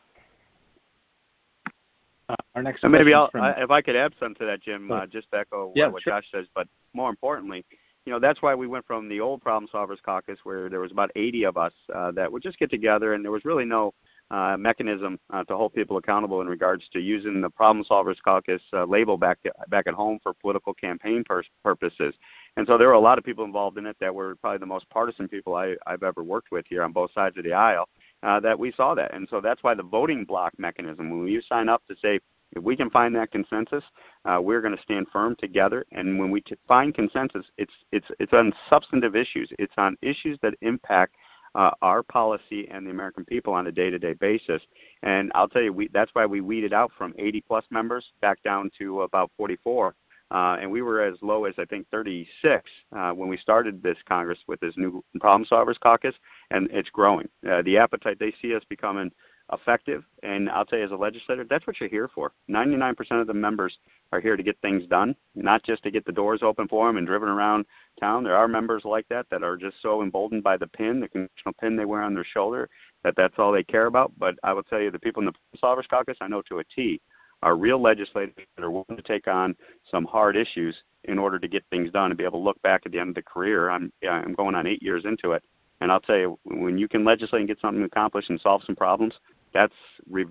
Our 2.55 2.63
next 2.63 2.81
question 2.81 2.95
is 2.95 3.31
from. 3.33 3.43
Maybe 3.43 3.63
if 3.63 3.71
I 3.71 3.81
could 3.83 3.97
add 3.97 4.13
something 4.19 4.37
to 4.37 4.47
that, 4.47 4.63
Jim. 4.63 4.89
Sure. 4.89 4.99
Uh, 4.99 5.07
just 5.07 5.31
to 5.33 5.39
echo 5.39 5.73
Yeah, 5.75 5.85
sure. 5.85 5.93
what 5.93 6.03
Josh 6.05 6.25
says, 6.33 6.47
but 6.55 6.69
more 6.93 7.11
importantly, 7.11 7.65
you 8.07 8.13
know, 8.13 8.21
that's 8.21 8.43
why 8.43 8.55
we 8.55 8.67
went 8.67 8.87
from 8.87 9.09
the 9.09 9.21
old 9.21 9.41
Problem 9.41 9.69
Solvers 9.73 10.03
Caucus, 10.05 10.39
where 10.45 10.69
there 10.69 10.81
was 10.81 10.93
about 10.93 11.11
80 11.17 11.45
of 11.45 11.57
us 11.57 11.73
uh, 11.95 12.11
that 12.13 12.31
would 12.31 12.43
just 12.43 12.59
get 12.59 12.71
together, 12.71 13.15
and 13.15 13.25
there 13.25 13.33
was 13.33 13.45
really 13.45 13.65
no 13.65 13.95
uh, 14.31 14.57
mechanism 14.59 15.19
to 15.49 15.57
hold 15.57 15.73
people 15.75 15.97
accountable 15.97 16.41
in 16.41 16.47
regards 16.47 16.85
to 16.93 17.01
using 17.01 17.41
the 17.41 17.51
Problem 17.51 17.85
Solvers 17.85 18.17
Caucus 18.23 18.63
label 18.87 19.17
back 19.17 19.39
at 19.45 19.95
home 19.95 20.19
for 20.23 20.35
political 20.35 20.75
campaign 20.75 21.25
purposes. 21.63 22.15
And 22.57 22.67
so 22.67 22.79
there 22.79 22.89
were 22.89 22.95
a 22.95 23.01
lot 23.01 23.19
of 23.19 23.25
people 23.25 23.45
involved 23.45 23.79
in 23.79 23.87
it 23.87 23.97
that 24.01 24.15
were 24.15 24.37
probably 24.37 24.59
the 24.59 24.67
most 24.67 24.89
partisan 24.91 25.27
people 25.27 25.55
I've 25.55 26.03
ever 26.03 26.23
worked 26.23 26.53
with 26.53 26.67
here 26.69 26.83
on 26.83 26.93
both 26.93 27.11
sides 27.15 27.37
of 27.39 27.45
the 27.45 27.53
aisle 27.53 27.89
that 28.23 28.59
we 28.59 28.73
saw 28.77 28.95
that. 28.95 29.15
And 29.15 29.27
so 29.31 29.41
that's 29.41 29.63
why 29.63 29.75
the 29.75 29.83
voting 29.83 30.25
bloc 30.25 30.53
mechanism, 30.59 31.11
when 31.11 31.29
you 31.29 31.43
sign 31.43 31.69
up 31.69 31.83
to 31.89 31.97
say, 32.01 32.21
"If 32.55 32.63
we 32.63 32.77
can 32.77 32.91
find 32.91 33.15
that 33.17 33.31
consensus, 33.31 33.85
uh, 34.25 34.41
we're 34.41 34.61
gonna 34.61 34.81
stand 34.83 35.09
firm 35.13 35.37
together." 35.37 35.85
And 35.93 36.19
when 36.19 36.31
we 36.31 36.43
find 36.67 36.95
consensus, 36.95 37.47
it's 37.59 37.73
it's 37.93 38.07
it's 38.19 38.33
on 38.33 38.53
substantive 38.71 39.17
issues. 39.17 39.51
It's 39.59 39.75
on 39.77 39.97
issues 40.03 40.39
that 40.43 40.55
impact 40.61 41.15
uh, 41.55 41.71
our 41.83 42.03
policy 42.03 42.69
and 42.71 42.87
the 42.87 42.91
American 42.91 43.25
people 43.25 43.53
on 43.53 43.67
a 43.67 43.73
day-to-day 43.73 44.15
basis. 44.15 44.61
And 45.03 45.31
I'll 45.35 45.49
tell 45.49 45.63
you, 45.63 45.73
we, 45.73 45.89
that's 45.93 46.11
why 46.15 46.27
we 46.27 46.41
weeded 46.41 46.73
out 46.73 46.91
from 46.99 47.15
80 47.19 47.43
plus 47.47 47.65
members 47.71 48.05
back 48.21 48.43
down 48.43 48.71
to 48.79 49.03
about 49.03 49.31
44. 49.37 49.95
Uh, 50.31 50.57
and 50.61 50.71
We 50.71 50.83
were 50.83 51.03
as 51.03 51.15
low 51.23 51.45
as, 51.45 51.55
I 51.59 51.65
think, 51.65 51.87
36 51.91 52.69
when 52.91 53.29
we 53.29 53.37
started 53.37 53.83
this 53.83 53.99
Congress 54.09 54.39
with 54.49 54.59
this 54.61 54.75
new 54.77 55.05
Problem 55.21 55.47
Solvers 55.49 55.79
Caucus, 55.79 56.15
and 56.51 56.69
it's 56.73 56.91
growing. 56.91 57.29
The 57.43 57.79
appetite, 57.79 58.19
they 58.19 58.35
see 58.43 58.55
us 58.55 58.63
becoming 58.69 59.13
effective. 59.53 60.05
And 60.23 60.49
I'll 60.49 60.65
tell 60.65 60.79
you, 60.79 60.85
as 60.85 60.91
a 60.91 60.97
legislator, 60.97 61.45
that's 61.45 61.67
what 61.67 61.79
you're 61.79 61.89
here 61.89 62.09
for. 62.15 62.33
99% 62.51 62.97
of 63.21 63.27
the 63.27 63.35
members 63.35 63.77
are 64.11 64.21
here 64.21 64.37
to 64.37 64.43
get 64.43 64.59
things 64.63 64.87
done, 64.89 65.15
not 65.35 65.63
just 65.63 65.83
to 65.83 65.91
get 65.91 66.05
the 66.05 66.13
doors 66.13 66.41
open 66.43 66.67
for 66.67 66.87
them 66.87 66.97
and 66.97 67.07
driven 67.07 67.29
around 67.29 67.67
town. 68.01 68.25
There 68.25 68.37
are 68.37 68.49
members 68.49 68.83
like 68.85 69.07
that 69.09 69.27
that 69.31 69.43
are 69.43 69.57
just 69.57 69.77
so 69.83 70.03
emboldened 70.03 70.43
by 70.43 70.57
the 70.57 70.67
pin, 70.67 71.01
the 71.01 71.09
congressional 71.09 71.55
pin 71.61 71.77
they 71.77 71.85
wear 71.85 72.03
on 72.03 72.15
their 72.15 72.25
shoulder, 72.25 72.69
that 73.03 73.15
that's 73.17 73.35
all 73.39 73.53
they 73.53 73.65
care 73.65 73.87
about. 73.87 74.13
But 74.19 74.37
I 74.43 74.53
will 74.53 74.63
tell 74.63 74.81
you, 74.81 74.91
the 74.91 74.99
people 74.99 75.21
in 75.21 75.27
the 75.27 75.59
Solvers 75.63 75.89
Caucus, 75.89 76.17
I 76.21 76.29
know 76.29 76.43
to 76.49 76.61
a 76.61 76.65
T, 76.65 77.01
are 77.43 77.57
real 77.57 77.81
legislators 77.81 78.35
that 78.57 78.65
are 78.65 78.71
willing 78.71 78.97
to 78.97 79.03
take 79.03 79.29
on 79.29 79.55
some 79.91 80.07
hard 80.07 80.35
issues 80.35 80.75
in 81.05 81.19
order 81.19 81.39
to 81.39 81.47
get 81.47 81.63
things 81.69 81.91
done 81.91 82.11
and 82.11 82.17
be 82.17 82.25
able 82.25 82.41
to 82.41 82.45
look 82.45 82.61
back 82.63 82.83
at 82.87 82.93
the 82.93 82.99
end 82.99 83.11
of 83.11 83.15
the 83.15 83.23
career. 83.23 83.69
I'm 83.69 83.93
going 84.35 84.55
on 84.55 84.67
eight 84.67 84.83
years 84.83 85.05
into 85.05 85.33
it, 85.33 85.43
and 85.83 85.93
I'll 85.93 86.01
tell 86.01 86.17
you, 86.17 86.39
when 86.45 86.79
you 86.79 86.89
can 86.89 87.05
legislate 87.05 87.41
and 87.41 87.49
get 87.49 87.61
something 87.61 87.83
accomplished 87.83 88.31
and 88.31 88.41
solve 88.41 88.63
some 88.65 88.75
problems, 88.77 89.13
that's 89.55 89.75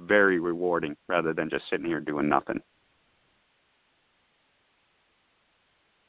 very 0.07 0.39
rewarding 0.39 0.95
rather 1.07 1.33
than 1.33 1.49
just 1.49 1.63
sitting 1.69 1.85
here 1.85 2.01
doing 2.01 2.29
nothing. 2.29 2.61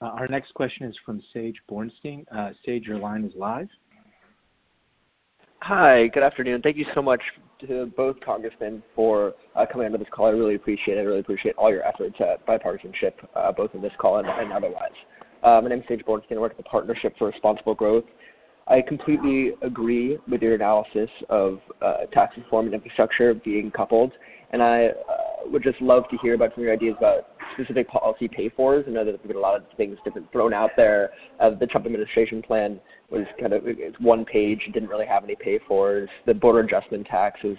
Uh, 0.01 0.07
our 0.07 0.29
next 0.29 0.53
question 0.53 0.87
is 0.87 0.97
from 1.07 1.23
Sage 1.33 1.57
Bornstein. 1.71 2.25
Uh, 2.31 2.51
Sage, 2.67 2.85
your 2.87 2.99
line 2.99 3.25
is 3.25 3.33
live. 3.37 3.69
Hi. 5.63 6.09
Good 6.09 6.23
afternoon. 6.23 6.61
Thank 6.61 6.77
you 6.77 6.85
so 6.95 7.01
much 7.01 7.23
to 7.61 7.91
both 7.97 8.21
congressmen 8.21 8.83
for 8.95 9.33
uh, 9.57 9.65
coming 9.65 9.87
onto 9.87 9.97
this 9.97 10.09
call. 10.11 10.27
I 10.27 10.31
really 10.31 10.57
appreciate 10.57 10.99
it. 10.99 11.01
I 11.01 11.05
really 11.05 11.21
appreciate 11.21 11.55
all 11.57 11.71
your 11.71 11.83
efforts 11.85 12.17
at 12.21 12.45
bipartisanship, 12.47 13.15
both 13.57 13.75
in 13.75 13.81
this 13.81 13.93
call 13.99 14.19
and 14.19 14.53
otherwise. 14.53 14.91
My 15.43 15.61
name 15.63 15.79
is 15.79 15.85
Sage 15.89 16.05
Bornstein. 16.05 16.33
I 16.33 16.39
work 16.39 16.51
at 16.53 16.59
the 16.59 16.65
Partnership 16.65 17.17
for 17.17 17.29
Responsible 17.29 17.75
Growth. 17.75 18.05
I 18.67 18.81
completely 18.81 19.53
agree 19.61 20.19
with 20.27 20.41
your 20.41 20.55
analysis 20.55 21.11
of 21.29 21.61
uh, 21.83 22.07
tax 22.13 22.37
reform 22.37 22.67
and 22.67 22.75
infrastructure 22.75 23.35
being 23.35 23.71
coupled, 23.71 24.13
and 24.53 24.63
I 24.63 24.87
uh, 24.87 25.51
would 25.51 25.63
just 25.63 25.81
love 25.83 26.09
to 26.11 26.17
hear 26.19 26.35
about 26.35 26.51
some 26.55 26.63
of 26.63 26.65
your 26.65 26.73
ideas 26.73 26.95
about 26.97 27.29
specific 27.53 27.89
policy 27.89 28.27
pay-fors. 28.27 28.87
I 28.89 28.91
know 28.91 29.05
that 29.05 29.13
there's 29.13 29.27
been 29.27 29.37
a 29.37 29.41
lot 29.41 29.57
of 29.57 29.65
things 29.77 29.99
different 30.03 30.33
thrown 30.33 30.55
out 30.55 30.71
there. 30.79 31.11
Uh, 31.41 31.51
the 31.51 31.67
Trump 31.67 31.85
administration 31.85 32.41
plan 32.41 32.81
was 33.11 33.27
kind 33.39 33.53
of, 33.53 33.63
it's 33.67 34.01
one 34.01 34.25
page, 34.25 34.67
didn't 34.73 34.89
really 34.89 35.07
have 35.07 35.25
any 35.25 35.37
pay-fors. 35.37 36.09
The 36.25 36.33
border 36.33 36.61
adjustment 36.61 37.07
tax 37.07 37.41
is 37.45 37.59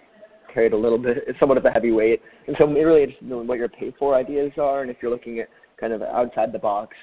carried 0.52 0.74
a 0.74 0.78
little 0.78 0.98
bit, 0.98 1.20
somewhat 1.40 1.60
of 1.60 1.66
a 1.66 1.72
heavyweight. 1.72 2.22
I'm 2.48 2.74
really 2.74 3.04
interested 3.04 3.26
in 3.26 3.30
knowing 3.30 3.46
what 3.46 3.60
your 3.60 3.70
pay-for 3.70 4.16
ideas 4.16 4.54
are, 4.58 4.82
and 4.82 4.90
if 4.90 4.98
you're 5.02 5.12
looking 5.12 5.40
at 5.40 5.50
kind 5.80 5.94
of 5.94 6.02
outside 6.02 6.52
the 6.52 6.60
box, 6.60 6.96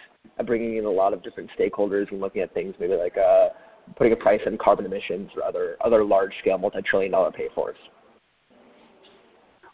bringing 0.45 0.79
in 0.79 0.87
a 0.87 0.91
lot 0.91 1.13
of 1.13 1.23
different 1.23 1.51
stakeholders 1.57 2.11
and 2.11 2.21
looking 2.21 2.43
at 2.43 2.53
things 2.53 2.75
maybe 2.81 2.95
like 2.95 3.17
putting 3.97 4.13
a 4.13 4.17
price 4.17 4.41
on 4.47 4.59
carbon 4.59 4.87
emissions 4.87 5.31
or 5.37 5.45
other 5.45 5.77
other 5.85 6.05
large 6.05 6.33
scale 6.41 6.59
multi-trillion 6.59 7.13
dollar 7.13 7.31
pay 7.31 7.49
fors? 7.55 7.77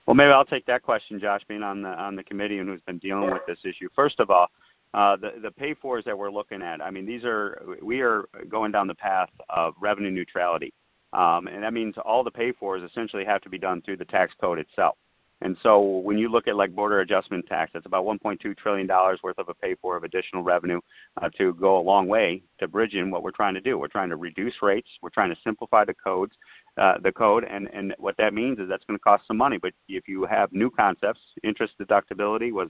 Well, 0.07 0.15
maybe 0.15 0.31
I'll 0.31 0.45
take 0.45 0.65
that 0.67 0.83
question, 0.83 1.21
Josh, 1.21 1.43
being 1.49 1.63
on 1.63 1.83
the 1.83 1.91
on 1.91 2.17
the 2.17 2.25
committee 2.25 2.59
and 2.59 2.69
who's 2.69 2.81
been 2.83 2.99
dealing 2.99 3.31
with 3.31 3.43
this 3.47 3.59
issue. 3.65 3.89
First 3.95 4.21
of 4.21 4.31
all, 4.31 4.49
uh, 4.95 5.17
the 5.17 5.33
the 5.43 5.51
pay 5.51 5.75
fors 5.75 6.05
that 6.07 6.17
we're 6.17 6.31
looking 6.31 6.63
at. 6.63 6.81
I 6.81 6.91
mean, 6.91 7.05
these 7.05 7.25
are 7.25 7.63
we 7.83 8.01
are 8.01 8.25
going 8.49 8.73
down 8.73 8.87
the 8.87 8.95
path 8.95 9.29
of 9.51 9.75
revenue 9.79 10.11
neutrality, 10.11 10.73
um, 11.13 11.47
and 11.47 11.63
that 11.63 11.75
means 11.75 11.95
all 12.05 12.25
the 12.25 12.31
pay 12.31 12.53
fors 12.53 12.83
essentially 12.83 13.25
have 13.25 13.43
to 13.43 13.51
be 13.51 13.59
done 13.59 13.83
through 13.83 13.99
the 13.99 14.07
tax 14.07 14.33
code 14.41 14.59
itself. 14.59 14.97
And 15.41 15.57
so 15.63 15.81
when 15.81 16.19
you 16.19 16.29
look 16.29 16.49
at 16.49 16.57
like 16.57 16.75
border 16.75 17.01
adjustment 17.01 17.47
tax, 17.47 17.71
that's 17.73 17.87
about 17.87 18.05
1.2 18.05 18.57
trillion 18.57 18.87
dollars 18.87 19.21
worth 19.23 19.39
of 19.39 19.49
a 19.49 19.55
pay 19.55 19.77
for 19.77 19.97
of 19.97 20.03
additional 20.03 20.43
revenue 20.43 20.81
uh, 21.21 21.29
to 21.39 21.55
go 21.55 21.79
a 21.79 21.81
long 21.81 22.09
way 22.09 22.43
to 22.59 22.67
bridging 22.67 23.11
what 23.11 23.23
we're 23.23 23.31
trying 23.31 23.55
to 23.55 23.61
do. 23.61 23.79
We're 23.79 23.87
trying 23.87 24.09
to 24.09 24.17
reduce 24.17 24.55
rates. 24.63 24.89
We're 25.01 25.11
trying 25.11 25.31
to 25.31 25.41
simplify 25.45 25.85
the 25.85 25.95
codes, 25.95 26.33
uh, 26.77 26.95
the 27.03 27.13
code, 27.13 27.45
and 27.45 27.95
what 27.99 28.17
that 28.17 28.35
means 28.35 28.59
is 28.59 28.69
that's 28.69 28.85
going 28.85 28.99
to 28.99 29.03
cost 29.03 29.27
some 29.29 29.37
money. 29.37 29.59
But 29.59 29.75
if 29.89 30.09
you 30.09 30.25
have 30.25 30.53
new 30.53 30.71
concepts, 30.71 31.21
interest 31.45 31.75
deductibility 31.81 32.53
was 32.53 32.69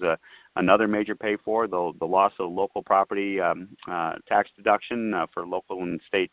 another 0.57 0.87
major 0.87 1.15
pay 1.15 1.37
for 1.37 1.67
the 1.67 1.93
the 2.01 2.07
loss 2.07 2.33
of 2.39 2.51
local 2.51 2.83
property 2.83 3.41
um, 3.41 3.69
uh, 3.91 4.17
tax 4.29 4.51
deduction 4.57 5.15
for 5.33 5.47
local 5.47 5.83
and 5.83 6.01
state 6.07 6.33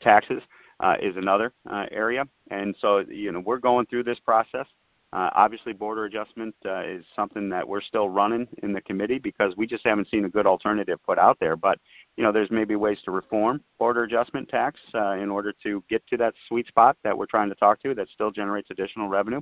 taxes. 0.00 0.42
Is 1.00 1.16
another 1.16 1.52
area, 1.92 2.26
and 2.50 2.74
so 2.80 2.98
you 3.08 3.32
know 3.32 3.40
we're 3.40 3.58
going 3.58 3.86
through 3.86 4.04
this 4.04 4.18
process. 4.18 4.66
Uh, 5.14 5.30
obviously, 5.36 5.72
border 5.72 6.06
adjustment 6.06 6.54
uh, 6.66 6.82
is 6.82 7.04
something 7.14 7.48
that 7.48 7.66
we're 7.66 7.80
still 7.80 8.08
running 8.08 8.48
in 8.64 8.72
the 8.72 8.80
committee 8.80 9.18
because 9.18 9.54
we 9.56 9.64
just 9.64 9.86
haven't 9.86 10.08
seen 10.10 10.24
a 10.24 10.28
good 10.28 10.44
alternative 10.44 10.98
put 11.06 11.20
out 11.20 11.38
there. 11.38 11.54
But 11.56 11.78
you 12.16 12.24
know, 12.24 12.32
there's 12.32 12.50
maybe 12.50 12.74
ways 12.74 12.98
to 13.04 13.12
reform 13.12 13.60
border 13.78 14.02
adjustment 14.02 14.48
tax 14.48 14.80
uh, 14.92 15.12
in 15.12 15.30
order 15.30 15.54
to 15.62 15.84
get 15.88 16.04
to 16.08 16.16
that 16.16 16.34
sweet 16.48 16.66
spot 16.66 16.96
that 17.04 17.16
we're 17.16 17.26
trying 17.26 17.48
to 17.48 17.54
talk 17.54 17.80
to 17.82 17.94
that 17.94 18.08
still 18.12 18.32
generates 18.32 18.70
additional 18.72 19.08
revenue. 19.08 19.40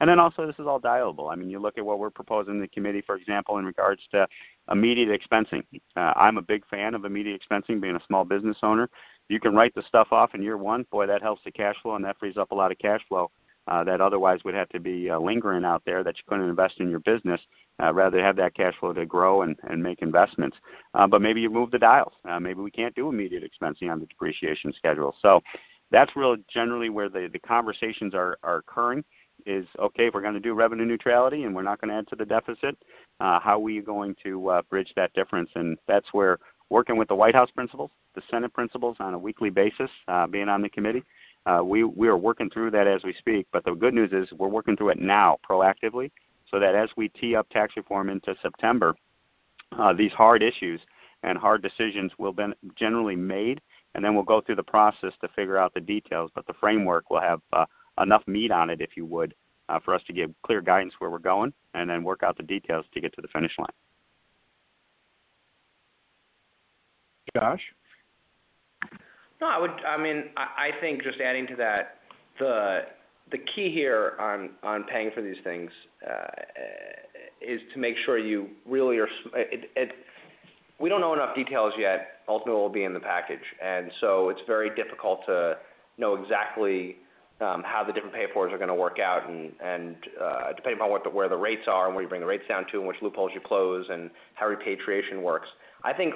And 0.00 0.10
then 0.10 0.18
also, 0.18 0.44
this 0.44 0.58
is 0.58 0.66
all 0.66 0.80
dialable. 0.80 1.32
I 1.32 1.36
mean, 1.36 1.48
you 1.48 1.60
look 1.60 1.78
at 1.78 1.84
what 1.84 2.00
we're 2.00 2.10
proposing 2.10 2.54
in 2.54 2.60
the 2.60 2.66
committee, 2.66 3.02
for 3.06 3.14
example, 3.14 3.58
in 3.58 3.64
regards 3.64 4.02
to 4.10 4.26
immediate 4.72 5.08
expensing. 5.08 5.62
I'm 5.94 6.38
a 6.38 6.42
big 6.42 6.66
fan 6.66 6.96
of 6.96 7.04
immediate 7.04 7.40
expensing, 7.40 7.80
being 7.80 7.94
a 7.94 8.02
small 8.08 8.24
business 8.24 8.56
owner. 8.64 8.90
You 9.28 9.38
can 9.38 9.54
write 9.54 9.72
the 9.76 9.84
stuff 9.86 10.08
off 10.10 10.34
in 10.34 10.42
year 10.42 10.58
one. 10.58 10.84
Boy, 10.90 11.06
that 11.06 11.22
helps 11.22 11.44
the 11.44 11.52
cash 11.52 11.76
flow, 11.80 11.94
and 11.94 12.04
that 12.04 12.18
frees 12.18 12.36
up 12.36 12.50
a 12.50 12.54
lot 12.56 12.72
of 12.72 12.78
cash 12.78 13.02
flow 13.08 13.30
that 13.66 14.00
otherwise 14.00 14.40
would 14.44 14.54
have 14.54 14.68
to 14.70 14.80
be 14.80 15.10
uh, 15.10 15.18
lingering 15.18 15.64
out 15.64 15.82
there 15.84 16.02
that 16.02 16.16
you 16.16 16.24
couldn't 16.26 16.48
invest 16.48 16.80
in 16.80 16.90
your 16.90 17.00
business. 17.00 17.40
Uh, 17.82 17.92
rather 17.92 18.22
have 18.22 18.36
that 18.36 18.54
cash 18.54 18.74
flow 18.78 18.92
to 18.92 19.06
grow 19.06 19.42
and, 19.42 19.56
make 19.82 20.02
investments. 20.02 20.56
Uh, 20.94 21.06
but 21.06 21.22
maybe 21.22 21.40
you 21.40 21.50
move 21.50 21.70
the 21.70 21.78
dials. 21.78 22.12
Uh, 22.28 22.38
maybe 22.38 22.60
we 22.60 22.70
can't 22.70 22.94
do 22.94 23.08
immediate 23.08 23.42
expensing 23.42 23.90
on 23.90 23.98
the 23.98 24.06
depreciation 24.06 24.72
schedule. 24.72 25.14
So 25.22 25.40
that's 25.92 26.16
really 26.16 26.42
generally 26.52 26.90
where 26.90 27.08
the, 27.08 27.30
conversations 27.46 28.14
are, 28.14 28.38
occurring 28.42 29.04
is 29.46 29.66
okay 29.78 30.06
if 30.06 30.14
we're 30.14 30.22
going 30.22 30.34
to 30.34 30.40
do 30.40 30.54
revenue 30.54 30.84
neutrality 30.84 31.44
and 31.44 31.54
we're 31.54 31.62
not 31.62 31.80
going 31.80 31.88
to 31.88 31.96
add 31.96 32.06
to 32.08 32.14
the 32.14 32.24
deficit 32.24 32.76
uh, 33.20 33.40
how 33.40 33.56
are 33.56 33.58
we 33.58 33.80
going 33.80 34.14
to 34.22 34.48
uh, 34.48 34.62
bridge 34.70 34.92
that 34.94 35.12
difference 35.14 35.50
and 35.56 35.76
that's 35.88 36.06
where 36.12 36.38
working 36.70 36.96
with 36.96 37.08
the 37.08 37.14
white 37.14 37.34
house 37.34 37.50
principals 37.50 37.90
the 38.14 38.22
senate 38.30 38.52
principals 38.52 38.96
on 39.00 39.14
a 39.14 39.18
weekly 39.18 39.50
basis 39.50 39.90
uh, 40.06 40.28
being 40.28 40.48
on 40.48 40.62
the 40.62 40.68
committee 40.68 41.00
uh, 41.00 41.02
we 41.64 41.84
we 41.84 42.08
are 42.08 42.16
working 42.16 42.50
through 42.50 42.70
that 42.72 42.86
as 42.86 43.02
we 43.04 43.12
speak. 43.14 43.46
But 43.52 43.64
the 43.64 43.74
good 43.74 43.94
news 43.94 44.12
is 44.12 44.32
we're 44.32 44.48
working 44.48 44.76
through 44.76 44.90
it 44.90 45.00
now 45.00 45.38
proactively, 45.48 46.10
so 46.50 46.58
that 46.58 46.74
as 46.74 46.90
we 46.96 47.08
tee 47.08 47.34
up 47.34 47.48
tax 47.50 47.76
reform 47.76 48.08
into 48.08 48.34
September, 48.42 48.94
uh, 49.78 49.92
these 49.92 50.12
hard 50.12 50.42
issues 50.42 50.80
and 51.22 51.38
hard 51.38 51.62
decisions 51.62 52.12
will 52.18 52.32
be 52.32 52.44
generally 52.76 53.16
made, 53.16 53.60
and 53.94 54.04
then 54.04 54.14
we'll 54.14 54.24
go 54.24 54.40
through 54.40 54.56
the 54.56 54.62
process 54.62 55.12
to 55.20 55.28
figure 55.28 55.56
out 55.56 55.72
the 55.74 55.80
details. 55.80 56.30
But 56.34 56.46
the 56.46 56.54
framework 56.54 57.10
will 57.10 57.20
have 57.20 57.40
uh, 57.52 57.64
enough 58.00 58.22
meat 58.26 58.50
on 58.50 58.70
it, 58.70 58.80
if 58.80 58.96
you 58.96 59.06
would, 59.06 59.34
uh, 59.68 59.78
for 59.80 59.94
us 59.94 60.02
to 60.06 60.12
give 60.12 60.32
clear 60.42 60.60
guidance 60.60 60.94
where 60.98 61.10
we're 61.10 61.18
going, 61.18 61.52
and 61.74 61.88
then 61.88 62.02
work 62.02 62.22
out 62.22 62.36
the 62.36 62.42
details 62.42 62.84
to 62.92 63.00
get 63.00 63.14
to 63.14 63.22
the 63.22 63.28
finish 63.28 63.56
line. 63.58 63.68
Josh. 67.36 67.62
No, 69.42 69.48
I 69.48 69.58
would. 69.58 69.72
I 69.84 69.96
mean, 69.96 70.26
I 70.36 70.70
think 70.80 71.02
just 71.02 71.20
adding 71.20 71.48
to 71.48 71.56
that, 71.56 71.96
the 72.38 73.38
key 73.38 73.72
here 73.72 74.12
on 74.20 74.84
paying 74.84 75.10
for 75.12 75.20
these 75.20 75.38
things 75.42 75.68
uh, 76.08 76.28
is 77.40 77.60
to 77.74 77.80
make 77.80 77.96
sure 78.04 78.18
you 78.18 78.50
really 78.64 78.98
are. 78.98 79.08
We 80.78 80.88
don't 80.88 81.00
know 81.00 81.12
enough 81.12 81.34
details 81.34 81.74
yet. 81.76 82.20
Ultimately, 82.28 82.60
will 82.60 82.68
be 82.68 82.84
in 82.84 82.94
the 82.94 83.00
package, 83.00 83.42
and 83.60 83.90
so 84.00 84.28
it's 84.28 84.40
very 84.46 84.72
difficult 84.76 85.26
to 85.26 85.56
know 85.98 86.14
exactly 86.14 86.98
um, 87.40 87.64
how 87.66 87.82
the 87.84 87.92
different 87.92 88.14
pay-fors 88.14 88.52
are 88.52 88.58
to 88.68 88.74
work 88.74 89.00
out, 89.00 89.28
and, 89.28 89.96
uh, 90.22 90.52
depending 90.52 90.78
upon 90.78 90.88
what 90.88 91.12
where 91.12 91.28
the 91.28 91.36
rates 91.36 91.66
are 91.66 91.86
and 91.86 91.96
where 91.96 92.04
you 92.04 92.08
bring 92.08 92.20
the 92.20 92.26
rates 92.28 92.44
down 92.48 92.64
to, 92.70 92.78
and 92.78 92.86
which 92.86 93.02
loopholes 93.02 93.32
you 93.34 93.40
close, 93.40 93.86
and 93.90 94.08
how 94.34 94.46
repatriation 94.46 95.20
works. 95.20 95.48
I 95.82 95.92
think 95.92 96.14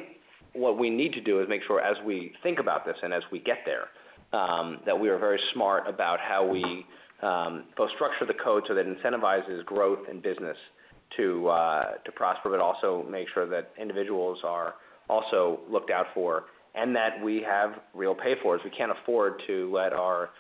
what 0.57 0.79
we 0.79 0.91
need 0.91 1.13
to 1.13 1.21
do 1.21 1.41
is 1.41 1.49
make 1.49 1.63
sure 1.63 1.81
as 1.81 1.97
we 2.05 2.33
think 2.43 2.59
about 2.59 2.85
this 2.85 2.97
and 3.03 3.13
as 3.13 3.23
we 3.31 3.39
get 3.39 3.59
there, 3.65 3.89
um, 4.33 4.81
that 4.87 4.99
we 4.99 5.09
are 5.09 5.19
very 5.19 5.41
smart 5.53 5.89
about 5.89 6.19
how 6.21 6.47
we 6.47 6.87
um, 7.23 7.65
both 7.77 7.91
structure 7.93 8.27
the 8.27 8.35
code 8.35 8.65
so 8.67 8.75
that 8.75 8.87
incentivizes 8.87 9.65
growth 9.65 10.01
in 10.11 10.21
business 10.21 10.57
to 11.17 11.49
uh, 11.49 11.93
to 12.05 12.13
prosper, 12.13 12.51
but 12.51 12.61
also 12.61 13.07
make 13.09 13.29
sure 13.33 13.47
that 13.47 13.73
individuals 13.81 14.41
are 14.45 14.75
also 15.09 15.61
looked 15.71 15.91
out 15.91 16.07
for, 16.13 16.47
and 16.75 16.95
that 16.97 17.23
we 17.23 17.41
have 17.43 17.81
real 17.95 18.15
pay 18.15 18.35
fors. 18.43 18.61
We 18.65 18.71
can't 18.71 18.91
afford 18.91 19.41
to 19.47 19.73
let 19.73 19.93
our 19.93 20.31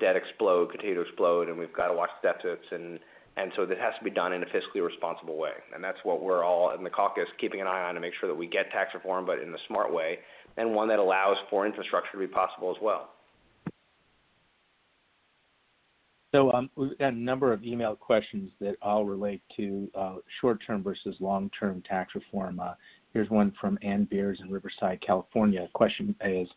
debt 0.00 0.16
explode, 0.16 0.70
continue 0.70 0.94
to 0.94 1.00
explode, 1.02 1.48
and 1.48 1.58
we've 1.58 1.72
got 1.72 1.88
to 1.88 1.94
watch 1.94 2.10
deficits 2.22 2.64
and 2.70 2.98
and 3.36 3.52
so 3.56 3.66
this 3.66 3.78
has 3.80 3.94
to 3.98 4.04
be 4.04 4.10
done 4.10 4.32
in 4.32 4.42
a 4.42 4.46
fiscally 4.46 4.84
responsible 4.84 5.36
way. 5.36 5.52
And 5.74 5.82
that's 5.82 5.98
what 6.04 6.22
we're 6.22 6.44
all 6.44 6.70
in 6.74 6.84
the 6.84 6.90
caucus 6.90 7.28
keeping 7.38 7.60
an 7.60 7.66
eye 7.66 7.82
on 7.82 7.94
to 7.94 8.00
make 8.00 8.14
sure 8.20 8.28
that 8.28 8.34
we 8.34 8.46
get 8.46 8.70
tax 8.70 8.94
reform, 8.94 9.26
but 9.26 9.40
in 9.40 9.52
a 9.52 9.58
smart 9.66 9.92
way, 9.92 10.18
and 10.56 10.74
one 10.74 10.88
that 10.88 10.98
allows 10.98 11.36
for 11.50 11.66
infrastructure 11.66 12.12
to 12.12 12.18
be 12.18 12.26
possible 12.26 12.70
as 12.70 12.80
well. 12.80 13.10
So 16.34 16.50
um, 16.52 16.68
we've 16.74 16.98
got 16.98 17.12
a 17.12 17.16
number 17.16 17.52
of 17.52 17.62
email 17.62 17.94
questions 17.94 18.50
that 18.60 18.74
all 18.82 19.04
relate 19.04 19.40
to 19.56 19.88
uh, 19.94 20.16
short-term 20.40 20.82
versus 20.82 21.14
long-term 21.20 21.82
tax 21.88 22.16
reform. 22.16 22.58
Uh, 22.58 22.74
here's 23.12 23.30
one 23.30 23.52
from 23.60 23.78
Ann 23.82 24.04
Beers 24.10 24.40
in 24.42 24.50
Riverside, 24.50 25.00
California. 25.00 25.68
Question 25.74 26.12
is, 26.24 26.48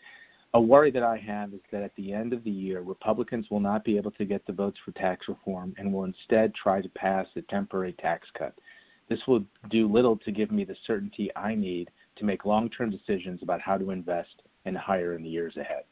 a 0.54 0.62
worry 0.62 0.92
that 0.92 1.04
I 1.04 1.18
have 1.18 1.54
is 1.54 1.60
that 1.72 1.84
at 1.84 1.96
the 1.96 2.14
end 2.14 2.34
of 2.34 2.44
the 2.44 2.52
year, 2.52 2.82
Republicans 2.82 3.48
will 3.52 3.60
not 3.60 3.84
be 3.84 3.98
able 3.98 4.12
to 4.12 4.26
get 4.26 4.46
the 4.46 4.54
votes 4.54 4.78
for 4.84 4.92
tax 4.92 5.28
reform 5.28 5.76
and 5.78 5.94
will 5.94 6.06
instead 6.06 6.54
try 6.56 6.82
to 6.82 6.90
pass 6.90 7.28
a 7.36 7.42
temporary 7.44 7.94
tax 7.94 8.28
cut. 8.38 8.54
This 9.10 9.20
will 9.28 9.44
do 9.70 9.92
little 9.92 10.18
to 10.18 10.32
give 10.32 10.52
me 10.52 10.64
the 10.64 10.76
certainty 10.86 11.30
I 11.36 11.56
need 11.56 11.90
to 12.18 12.26
make 12.26 12.46
long 12.46 12.70
term 12.70 12.90
decisions 12.90 13.42
about 13.44 13.62
how 13.62 13.78
to 13.78 13.92
invest 13.92 14.42
and 14.66 14.78
hire 14.78 15.14
in 15.14 15.24
the 15.24 15.30
years 15.30 15.58
ahead. 15.58 15.84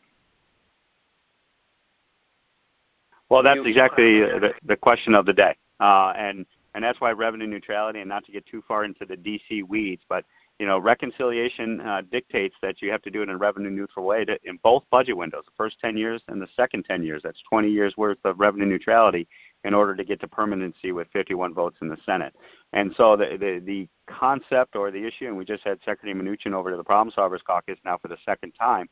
Well, 3.29 3.43
that's 3.43 3.61
exactly 3.65 4.19
the, 4.19 4.53
the 4.65 4.75
question 4.75 5.15
of 5.15 5.25
the 5.25 5.33
day. 5.33 5.55
Uh, 5.79 6.13
and, 6.15 6.45
and 6.75 6.83
that's 6.83 7.01
why 7.01 7.11
revenue 7.11 7.47
neutrality, 7.47 7.99
and 7.99 8.09
not 8.09 8.25
to 8.25 8.31
get 8.31 8.45
too 8.45 8.63
far 8.67 8.85
into 8.85 9.05
the 9.05 9.15
DC 9.15 9.63
weeds, 9.67 10.03
but 10.07 10.25
you 10.59 10.65
know, 10.65 10.79
reconciliation 10.79 11.81
uh, 11.81 12.01
dictates 12.11 12.55
that 12.61 12.81
you 12.81 12.89
have 12.89 13.01
to 13.01 13.09
do 13.09 13.21
it 13.21 13.23
in 13.23 13.29
a 13.29 13.37
revenue 13.37 13.69
neutral 13.69 14.05
way 14.05 14.23
to, 14.23 14.37
in 14.45 14.57
both 14.63 14.83
budget 14.89 15.17
windows, 15.17 15.43
the 15.45 15.51
first 15.57 15.77
10 15.81 15.97
years 15.97 16.21
and 16.29 16.41
the 16.41 16.47
second 16.55 16.83
10 16.83 17.03
years. 17.03 17.21
That's 17.23 17.41
20 17.49 17.69
years 17.69 17.95
worth 17.97 18.17
of 18.23 18.39
revenue 18.39 18.65
neutrality 18.65 19.27
in 19.65 19.73
order 19.73 19.95
to 19.95 20.03
get 20.05 20.21
to 20.21 20.27
permanency 20.27 20.91
with 20.93 21.07
51 21.11 21.53
votes 21.53 21.77
in 21.81 21.89
the 21.89 21.97
Senate. 22.05 22.33
And 22.71 22.93
so 22.95 23.17
the, 23.17 23.37
the, 23.37 23.61
the 23.65 23.87
concept 24.07 24.75
or 24.75 24.91
the 24.91 25.05
issue, 25.05 25.27
and 25.27 25.35
we 25.35 25.43
just 25.43 25.63
had 25.63 25.79
Secretary 25.83 26.13
Mnuchin 26.13 26.53
over 26.53 26.71
to 26.71 26.77
the 26.77 26.83
Problem 26.83 27.13
Solvers 27.15 27.43
Caucus 27.43 27.77
now 27.83 27.97
for 27.97 28.07
the 28.07 28.17
second 28.25 28.53
time. 28.53 28.87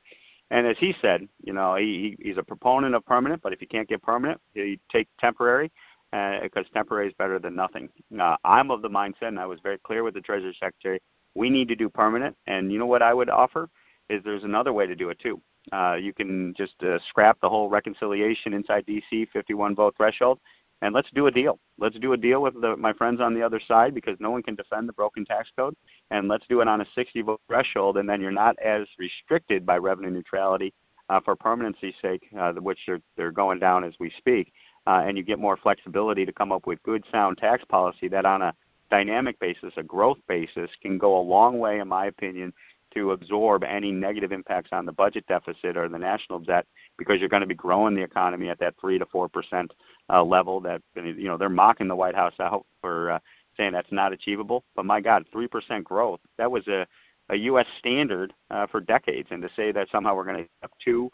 And 0.51 0.67
as 0.67 0.75
he 0.79 0.93
said, 1.01 1.27
you 1.43 1.53
know, 1.53 1.75
he, 1.75 2.17
he's 2.21 2.37
a 2.37 2.43
proponent 2.43 2.93
of 2.93 3.05
permanent, 3.05 3.41
but 3.41 3.53
if 3.53 3.61
you 3.61 3.67
can't 3.67 3.87
get 3.87 4.01
permanent, 4.01 4.41
you 4.53 4.77
take 4.91 5.07
temporary 5.19 5.71
because 6.11 6.65
uh, 6.69 6.73
temporary 6.73 7.07
is 7.07 7.13
better 7.17 7.39
than 7.39 7.55
nothing. 7.55 7.89
Uh, 8.19 8.35
I'm 8.43 8.69
of 8.69 8.81
the 8.81 8.89
mindset, 8.89 9.29
and 9.29 9.39
I 9.39 9.47
was 9.47 9.59
very 9.63 9.79
clear 9.79 10.03
with 10.03 10.13
the 10.13 10.21
Treasury 10.21 10.55
Secretary, 10.59 10.99
we 11.35 11.49
need 11.49 11.67
to 11.69 11.75
do 11.75 11.89
permanent. 11.89 12.35
And 12.47 12.71
you 12.71 12.79
know 12.79 12.85
what 12.85 13.01
I 13.01 13.13
would 13.13 13.29
offer 13.29 13.69
is 14.09 14.21
there's 14.23 14.43
another 14.43 14.73
way 14.73 14.85
to 14.87 14.95
do 14.95 15.09
it 15.09 15.19
too. 15.19 15.41
Uh, 15.71 15.95
you 15.95 16.13
can 16.13 16.53
just 16.57 16.75
uh, 16.83 16.99
scrap 17.09 17.39
the 17.41 17.49
whole 17.49 17.69
reconciliation 17.69 18.53
inside 18.53 18.85
DC 18.85 19.27
51 19.31 19.75
vote 19.75 19.95
threshold, 19.95 20.39
and 20.81 20.93
let's 20.93 21.07
do 21.15 21.27
a 21.27 21.31
deal. 21.31 21.57
Let's 21.77 21.97
do 21.99 22.11
a 22.11 22.17
deal 22.17 22.41
with 22.41 22.59
the, 22.59 22.75
my 22.75 22.91
friends 22.91 23.21
on 23.21 23.33
the 23.33 23.41
other 23.41 23.61
side 23.65 23.93
because 23.95 24.17
no 24.19 24.29
one 24.29 24.43
can 24.43 24.55
defend 24.55 24.89
the 24.89 24.93
broken 24.93 25.23
tax 25.23 25.49
code, 25.57 25.75
and 26.11 26.27
let's 26.27 26.45
do 26.49 26.59
it 26.59 26.67
on 26.67 26.81
a 26.81 26.85
60 26.93 27.21
vote 27.21 27.41
threshold, 27.47 27.97
and 27.97 28.09
then 28.09 28.19
you're 28.19 28.31
not 28.31 28.57
as 28.59 28.87
restricted 28.99 29.65
by 29.65 29.77
revenue 29.77 30.09
neutrality 30.09 30.73
uh, 31.09 31.21
for 31.23 31.35
permanency's 31.35 31.95
sake, 32.01 32.23
uh, 32.37 32.51
which 32.53 32.79
are, 32.89 32.99
they're 33.15 33.31
going 33.31 33.59
down 33.59 33.85
as 33.85 33.93
we 33.99 34.11
speak, 34.17 34.51
uh, 34.85 35.03
and 35.05 35.17
you 35.17 35.23
get 35.23 35.39
more 35.39 35.55
flexibility 35.55 36.25
to 36.25 36.33
come 36.33 36.51
up 36.51 36.67
with 36.67 36.83
good, 36.83 37.03
sound 37.09 37.37
tax 37.37 37.63
policy 37.69 38.09
that 38.09 38.25
on 38.25 38.41
a 38.41 38.53
dynamic 38.93 39.39
basis, 39.39 39.73
a 39.77 39.81
growth 39.81 40.19
basis, 40.27 40.69
can 40.83 40.99
go 40.99 41.19
a 41.19 41.23
long 41.35 41.57
way, 41.57 41.79
in 41.79 41.87
my 41.87 42.05
opinion, 42.05 42.53
to 42.93 43.09
absorb 43.09 43.63
any 43.63 43.91
negative 43.91 44.31
impacts 44.31 44.69
on 44.71 44.85
the 44.85 44.91
budget 44.91 45.25
deficit 45.27 45.75
or 45.75 45.89
the 45.89 45.97
national 45.97 46.37
debt 46.37 46.67
because 46.99 47.19
you're 47.19 47.27
going 47.27 47.41
to 47.41 47.47
be 47.47 47.55
growing 47.55 47.95
the 47.95 48.03
economy 48.03 48.49
at 48.49 48.59
that 48.59 48.75
3 48.79 48.99
to 48.99 49.05
4 49.07 49.27
percent 49.29 49.73
uh, 50.11 50.23
level. 50.23 50.59
That 50.61 50.83
you 50.95 51.23
know 51.23 51.37
they're 51.37 51.49
mocking 51.49 51.87
the 51.87 51.95
White 51.95 52.13
House 52.13 52.35
out 52.39 52.67
for 52.81 53.13
uh, 53.13 53.19
saying 53.57 53.71
that's 53.71 53.91
not 53.91 54.13
achievable. 54.13 54.63
But 54.75 54.85
my 54.85 55.01
God, 55.01 55.25
3 55.31 55.47
percent 55.47 55.83
growth 55.83 56.19
that 56.37 56.51
was 56.51 56.67
a 56.67 56.85
a 57.29 57.35
U.S. 57.35 57.65
standard 57.79 58.31
uh, 58.51 58.67
for 58.67 58.79
decades, 58.79 59.29
and 59.31 59.41
to 59.41 59.49
say 59.55 59.71
that 59.71 59.87
somehow 59.91 60.13
we're 60.15 60.25
going 60.25 60.43
to 60.43 60.49
up 60.63 60.71
to 60.85 61.09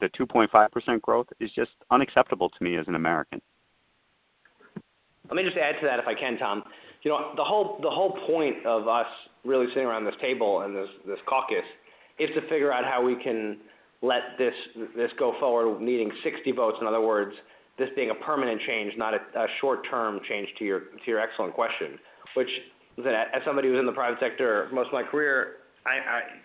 the 0.00 0.08
2.5 0.08 0.72
percent 0.72 1.00
growth 1.00 1.28
is 1.38 1.52
just 1.52 1.70
unacceptable 1.92 2.50
to 2.50 2.64
me 2.64 2.76
as 2.76 2.88
an 2.88 2.96
American. 2.96 3.40
Let 5.28 5.36
me 5.36 5.44
just 5.44 5.56
add 5.56 5.76
to 5.80 5.86
that, 5.86 6.00
if 6.00 6.08
I 6.08 6.14
can, 6.14 6.36
Tom. 6.38 6.64
You 7.02 7.10
know, 7.10 7.32
the 7.36 7.44
whole 7.44 7.78
the 7.82 7.90
whole 7.90 8.12
point 8.26 8.64
of 8.66 8.86
us 8.86 9.06
really 9.44 9.66
sitting 9.68 9.86
around 9.86 10.04
this 10.04 10.14
table 10.20 10.62
and 10.62 10.76
this 10.76 10.88
this 11.06 11.18
caucus 11.26 11.64
is 12.18 12.28
to 12.34 12.42
figure 12.42 12.72
out 12.72 12.84
how 12.84 13.02
we 13.02 13.16
can 13.16 13.58
let 14.02 14.36
this 14.38 14.54
this 14.96 15.10
go 15.18 15.34
forward, 15.40 15.80
needing 15.80 16.10
60 16.22 16.52
votes. 16.52 16.78
In 16.80 16.86
other 16.86 17.00
words, 17.00 17.34
this 17.78 17.88
being 17.96 18.10
a 18.10 18.14
permanent 18.14 18.60
change, 18.62 18.92
not 18.96 19.14
a, 19.14 19.46
short-term 19.60 20.20
change. 20.28 20.48
To 20.58 20.64
your 20.64 20.80
to 20.80 21.06
your 21.06 21.20
excellent 21.20 21.54
question, 21.54 21.98
which 22.34 22.48
as 22.98 23.42
somebody 23.44 23.68
who's 23.68 23.78
in 23.78 23.86
the 23.86 23.92
private 23.92 24.20
sector 24.20 24.68
most 24.72 24.88
of 24.88 24.92
my 24.92 25.02
career, 25.02 25.56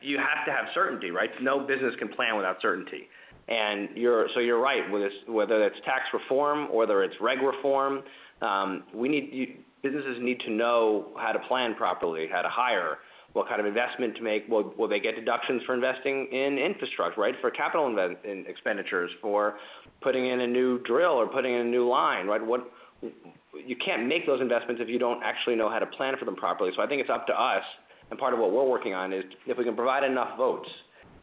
you 0.02 0.18
have 0.18 0.46
to 0.46 0.52
have 0.52 0.65
certainty, 0.74 1.12
right? 1.12 1.30
No 1.41 1.60
business 1.60 1.94
can 2.00 2.10
plan 2.10 2.38
without 2.38 2.62
certainty. 2.62 3.10
And 3.48 3.89
you're 3.96 4.28
so 4.34 4.39
you're 4.39 4.62
right. 4.62 4.84
Whether 5.28 5.63
it's, 5.63 5.78
tax 5.86 6.06
reform, 6.13 6.68
or 6.72 6.78
whether 6.78 7.04
it's 7.04 7.15
reg 7.22 7.41
reform, 7.41 8.04
um, 8.41 8.84
we 8.94 9.10
need 9.10 9.60
businesses 9.84 10.18
need 10.22 10.40
to 10.42 10.52
know 10.52 11.08
how 11.18 11.32
to 11.32 11.40
plan 11.40 11.76
properly, 11.76 12.28
how 12.32 12.42
to 12.42 12.50
hire, 12.50 13.00
what 13.34 13.48
kind 13.50 13.60
of 13.60 13.66
investment 13.66 14.16
to 14.16 14.22
make. 14.22 14.48
Will, 14.48 14.88
they 14.88 15.00
get 15.00 15.16
deductions 15.16 15.62
for 15.66 15.74
investing 15.74 16.28
in 16.32 16.58
infrastructure, 16.58 17.20
right? 17.20 17.36
For 17.42 17.52
capital 17.52 18.16
expenditures, 18.48 19.12
for 19.22 19.56
putting 20.02 20.28
in 20.28 20.40
a 20.40 20.48
new 20.48 20.80
drill 20.84 21.12
or 21.12 21.28
putting 21.28 21.54
in 21.54 21.62
a 21.62 21.70
new 21.70 21.88
line, 21.88 22.28
right? 22.28 22.42
You 22.42 23.76
can't 23.76 24.08
make 24.08 24.26
those 24.26 24.42
investments 24.42 24.82
if 24.82 24.90
you 24.90 25.00
don't 25.00 25.22
actually 25.24 25.56
know 25.56 25.70
how 25.70 25.80
to 25.80 25.86
plan 25.86 26.16
for 26.18 26.26
them 26.26 26.36
properly. 26.36 26.72
So 26.76 26.82
I 26.82 26.88
think 26.88 27.02
it's 27.02 27.10
up 27.10 27.28
to 27.28 27.40
us, 27.40 27.64
and 28.10 28.18
part 28.18 28.34
of 28.34 28.40
what 28.40 28.52
we're 28.52 28.68
working 28.68 28.94
on 28.94 29.12
is 29.12 29.24
if 29.46 29.58
we 29.58 29.64
can 29.64 29.76
provide 29.76 30.04
enough 30.04 30.38
votes 30.38 30.70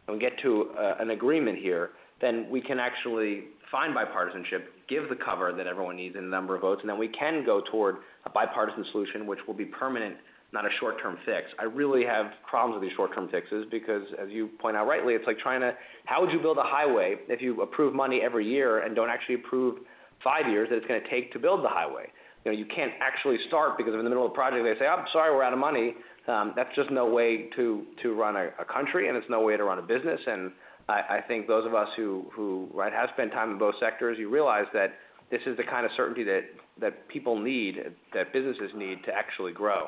and 0.07 0.19
get 0.19 0.37
to 0.39 0.69
uh, 0.77 0.95
an 0.99 1.09
agreement 1.09 1.57
here, 1.57 1.91
then 2.21 2.47
we 2.49 2.61
can 2.61 2.79
actually 2.79 3.45
find 3.71 3.95
bipartisanship, 3.95 4.65
give 4.87 5.09
the 5.09 5.15
cover 5.15 5.51
that 5.51 5.65
everyone 5.65 5.95
needs 5.95 6.15
in 6.15 6.23
a 6.25 6.27
number 6.27 6.55
of 6.55 6.61
votes, 6.61 6.81
and 6.81 6.89
then 6.89 6.97
we 6.99 7.07
can 7.07 7.43
go 7.43 7.61
toward 7.71 7.97
a 8.25 8.29
bipartisan 8.29 8.85
solution 8.91 9.25
which 9.27 9.39
will 9.47 9.53
be 9.53 9.65
permanent, 9.65 10.15
not 10.51 10.65
a 10.65 10.69
short-term 10.79 11.17
fix. 11.25 11.47
I 11.59 11.63
really 11.63 12.05
have 12.05 12.27
problems 12.47 12.79
with 12.79 12.87
these 12.87 12.95
short-term 12.95 13.27
fixes 13.29 13.65
because, 13.71 14.03
as 14.21 14.29
you 14.29 14.49
point 14.59 14.77
out 14.77 14.87
rightly, 14.87 15.13
it's 15.13 15.25
like 15.25 15.39
trying 15.39 15.61
to 15.61 15.73
how 16.05 16.21
would 16.21 16.31
you 16.31 16.39
build 16.39 16.57
a 16.57 16.63
highway 16.63 17.15
if 17.27 17.41
you 17.41 17.61
approve 17.61 17.93
money 17.93 18.21
every 18.21 18.47
year 18.47 18.79
and 18.79 18.95
don't 18.95 19.09
actually 19.09 19.35
approve 19.35 19.79
five 20.23 20.47
years 20.47 20.69
that 20.69 20.77
it's 20.77 20.87
going 20.87 21.01
to 21.01 21.09
take 21.09 21.33
to 21.33 21.39
build 21.39 21.63
the 21.63 21.69
highway? 21.69 22.07
You 22.45 22.51
know, 22.51 22.57
you 22.57 22.65
can't 22.65 22.91
actually 23.01 23.37
start 23.47 23.77
because 23.77 23.93
in 23.93 24.03
the 24.03 24.09
middle 24.09 24.25
of 24.25 24.31
the 24.31 24.35
project 24.35 24.63
they 24.63 24.77
say, 24.77 24.87
"I'm 24.87 25.05
sorry, 25.11 25.33
we're 25.33 25.43
out 25.43 25.53
of 25.53 25.59
money." 25.59 25.95
Um, 26.27 26.53
that's 26.55 26.73
just 26.75 26.89
no 26.91 27.05
way 27.05 27.49
to 27.55 27.85
to 28.01 28.13
run 28.13 28.35
a, 28.35 28.65
country, 28.65 29.07
and 29.07 29.17
it's 29.17 29.29
no 29.29 29.41
way 29.41 29.57
to 29.57 29.63
run 29.63 29.79
a 29.79 29.81
business. 29.81 30.21
And 30.27 30.51
I, 30.87 31.01
I 31.17 31.21
think 31.27 31.47
those 31.47 31.65
of 31.65 31.73
us 31.73 31.89
who 31.95 32.25
who 32.33 32.69
right 32.73 32.93
have 32.93 33.09
spent 33.13 33.31
time 33.31 33.51
in 33.51 33.57
both 33.57 33.75
sectors, 33.79 34.17
you 34.17 34.29
realize 34.29 34.65
that 34.73 34.93
this 35.31 35.41
is 35.45 35.57
the 35.57 35.63
kind 35.63 35.85
of 35.85 35.91
certainty 35.95 36.23
that 36.25 36.43
that 36.79 37.07
people 37.07 37.39
need, 37.39 37.79
that 38.13 38.33
businesses 38.33 38.71
need 38.75 39.03
to 39.05 39.13
actually 39.13 39.51
grow. 39.51 39.87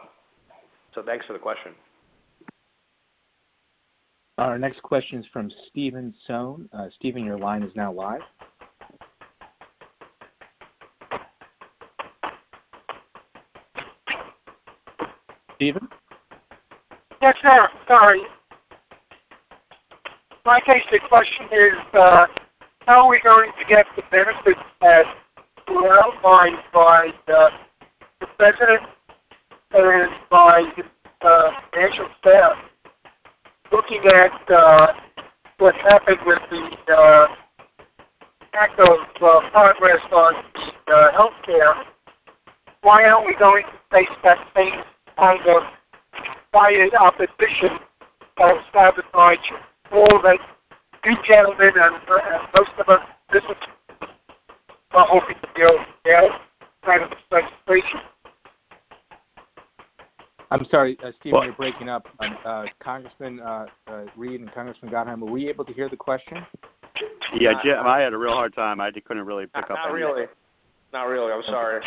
So 0.94 1.04
thanks 1.04 1.26
for 1.26 1.34
the 1.34 1.40
question. 1.40 1.74
Our 4.38 4.60
next 4.60 4.82
question 4.82 5.20
is 5.20 5.26
from 5.32 5.50
Stephen 5.70 6.14
Sohn. 6.28 6.70
Uh, 6.74 6.88
Stephen, 6.96 7.24
your 7.24 7.38
line 7.38 7.64
is 7.64 7.72
now 7.76 7.92
live. 7.92 8.22
Stephen? 15.56 15.88
Yes, 17.22 17.36
sir. 17.42 17.70
Sorry. 17.88 18.22
My 20.46 20.60
basic 20.68 21.02
question 21.08 21.46
is, 21.52 21.74
uh, 21.94 22.28
how 22.82 23.06
are 23.06 23.10
we 23.10 23.20
going 23.22 23.52
to 23.58 23.66
get 23.68 23.86
the 23.96 24.04
benefits 24.12 24.60
that 24.82 25.06
were 25.76 26.04
outlined 26.04 26.58
by 26.74 27.10
uh, 27.28 27.50
the 28.20 28.28
President 28.38 28.82
and 29.72 30.10
by 30.30 30.64
his 30.76 30.86
uh, 31.22 31.52
financial 31.72 32.08
staff? 32.20 32.54
Looking 33.72 34.02
at 34.06 34.52
uh, 34.52 34.94
what 35.58 35.76
happened 35.76 36.20
with 36.26 36.40
the 36.50 36.94
uh, 36.94 37.28
act 38.54 38.80
of 38.80 38.98
uh, 39.22 39.50
progress 39.52 40.02
on 40.12 40.34
uh, 40.88 41.12
health 41.12 41.34
care, 41.46 41.76
why 42.82 43.04
aren't 43.04 43.26
we 43.26 43.36
going 43.36 43.64
to 43.64 43.72
face 43.92 44.16
that 44.24 44.38
same 44.56 44.82
kind 45.18 45.42
of 45.48 45.64
quiet 46.52 46.94
opposition 46.94 47.80
of 48.38 48.58
sabotage 48.74 49.38
all 49.92 50.22
that 50.24 50.38
you 51.06 51.16
gentlemen 51.28 51.72
and, 51.76 51.96
and 51.96 52.48
most 52.58 52.72
of 52.80 52.90
us 52.90 53.02
business 53.32 53.58
are 54.96 55.08
hoping 55.08 55.36
to 55.42 55.48
go 55.56 55.78
there 56.04 56.30
kind 56.86 57.04
of 57.04 57.12
legislation. 57.32 58.00
I'm 60.52 60.66
sorry, 60.70 60.98
uh, 61.04 61.12
Stephen, 61.20 61.44
you're 61.44 61.54
breaking 61.54 61.90
up. 61.90 62.08
Um, 62.20 62.38
uh, 62.46 62.66
Congressman 62.80 63.40
uh, 63.40 63.66
uh, 63.88 64.06
Reed 64.16 64.42
and 64.42 64.54
Congressman 64.54 64.92
Gottheimer, 64.92 65.22
were 65.22 65.32
we 65.32 65.50
able 65.50 65.66
to 65.66 65.74
hear 65.74 65.90
the 65.90 65.98
question? 65.98 66.46
Yeah, 67.34 67.60
Jim, 67.64 67.80
I 67.86 68.00
had 68.00 68.14
a 68.14 68.18
real 68.18 68.34
hard 68.34 68.56
time. 68.56 68.80
I 68.80 68.92
couldn't 68.92 69.26
really 69.26 69.46
pick 69.46 69.70
not, 69.70 69.72
up. 69.72 69.78
Not 69.86 69.92
really. 69.92 70.24
It. 70.24 70.30
Not 70.94 71.08
really. 71.08 71.32
I'm 71.32 71.44
sorry. 71.44 71.84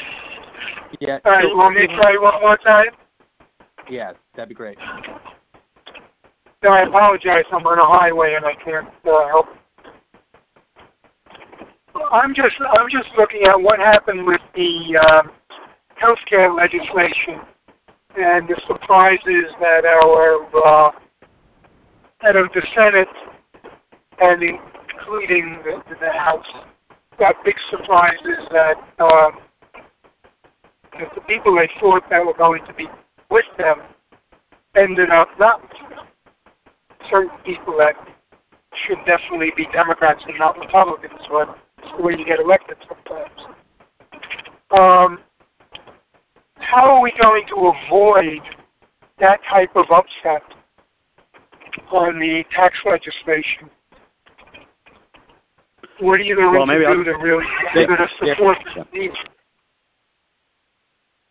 Yeah. 1.01 1.19
All 1.25 1.33
right, 1.33 1.45
so, 1.45 1.57
want 1.57 1.77
me 1.77 1.87
to 1.87 1.97
try 1.97 2.17
one 2.19 2.41
more 2.41 2.59
time? 2.59 2.89
Yeah, 3.89 4.13
that'd 4.35 4.49
be 4.49 4.55
great. 4.55 4.77
No, 6.63 6.71
I 6.71 6.83
apologize. 6.83 7.45
I'm 7.53 7.67
on 7.67 7.79
a 7.79 7.87
highway 7.87 8.35
and 8.35 8.45
I 8.45 8.55
can't 8.55 8.89
uh, 9.09 9.29
help. 9.29 9.47
I'm 12.11 12.35
just 12.35 12.55
I'm 12.79 12.89
just 12.91 13.09
looking 13.17 13.43
at 13.45 13.61
what 13.61 13.79
happened 13.79 14.27
with 14.27 14.41
the 14.55 14.97
um, 15.11 15.31
healthcare 16.01 16.57
legislation 16.57 17.41
and 18.17 18.49
the 18.49 18.61
surprises 18.67 19.53
that 19.61 19.85
our 19.85 20.47
uh, 20.65 20.91
head 22.21 22.37
of 22.37 22.49
the 22.55 22.63
Senate 22.75 23.09
and 24.21 24.43
including 24.43 25.59
the, 25.65 25.83
the 26.01 26.13
House 26.13 26.47
got 27.19 27.35
big 27.45 27.57
surprises 27.71 28.47
that 28.51 28.77
um, 29.01 29.41
that 30.99 31.15
the 31.15 31.21
people 31.23 31.57
they 31.57 31.69
thought 31.81 32.03
that 32.11 32.25
were 32.25 32.35
going 32.35 32.65
to 32.67 32.73
be 32.75 32.87
with 33.31 33.45
them 33.59 33.81
ended 34.77 35.11
up 35.11 35.29
not 35.39 35.61
certain 37.11 37.37
people 37.45 37.77
that 37.79 37.95
should 38.87 38.99
definitely 39.07 39.53
be 39.57 39.67
Democrats 39.73 40.23
and 40.27 40.39
not 40.39 40.59
Republicans, 40.59 41.21
but 41.31 41.59
way 42.01 42.15
you 42.19 42.25
get 42.25 42.41
elected 42.41 42.77
sometimes. 42.89 43.41
Um, 44.71 45.19
how 46.57 46.91
are 46.91 47.01
we 47.01 47.13
going 47.21 47.47
to 47.49 47.73
avoid 47.87 48.41
that 49.21 49.41
type 49.49 49.75
of 49.75 49.87
upset 49.91 50.43
on 51.93 52.19
the 52.19 52.45
tax 52.55 52.77
legislation? 52.85 53.71
What 56.01 56.21
are 56.21 56.23
you 56.23 56.37
going 56.37 56.53
well, 56.53 56.67
to 56.67 56.95
do 56.95 57.05
to 57.05 57.13
really 57.19 57.45
it 57.75 57.91
a 57.91 58.09
support 58.19 58.59
yeah. 58.77 59.09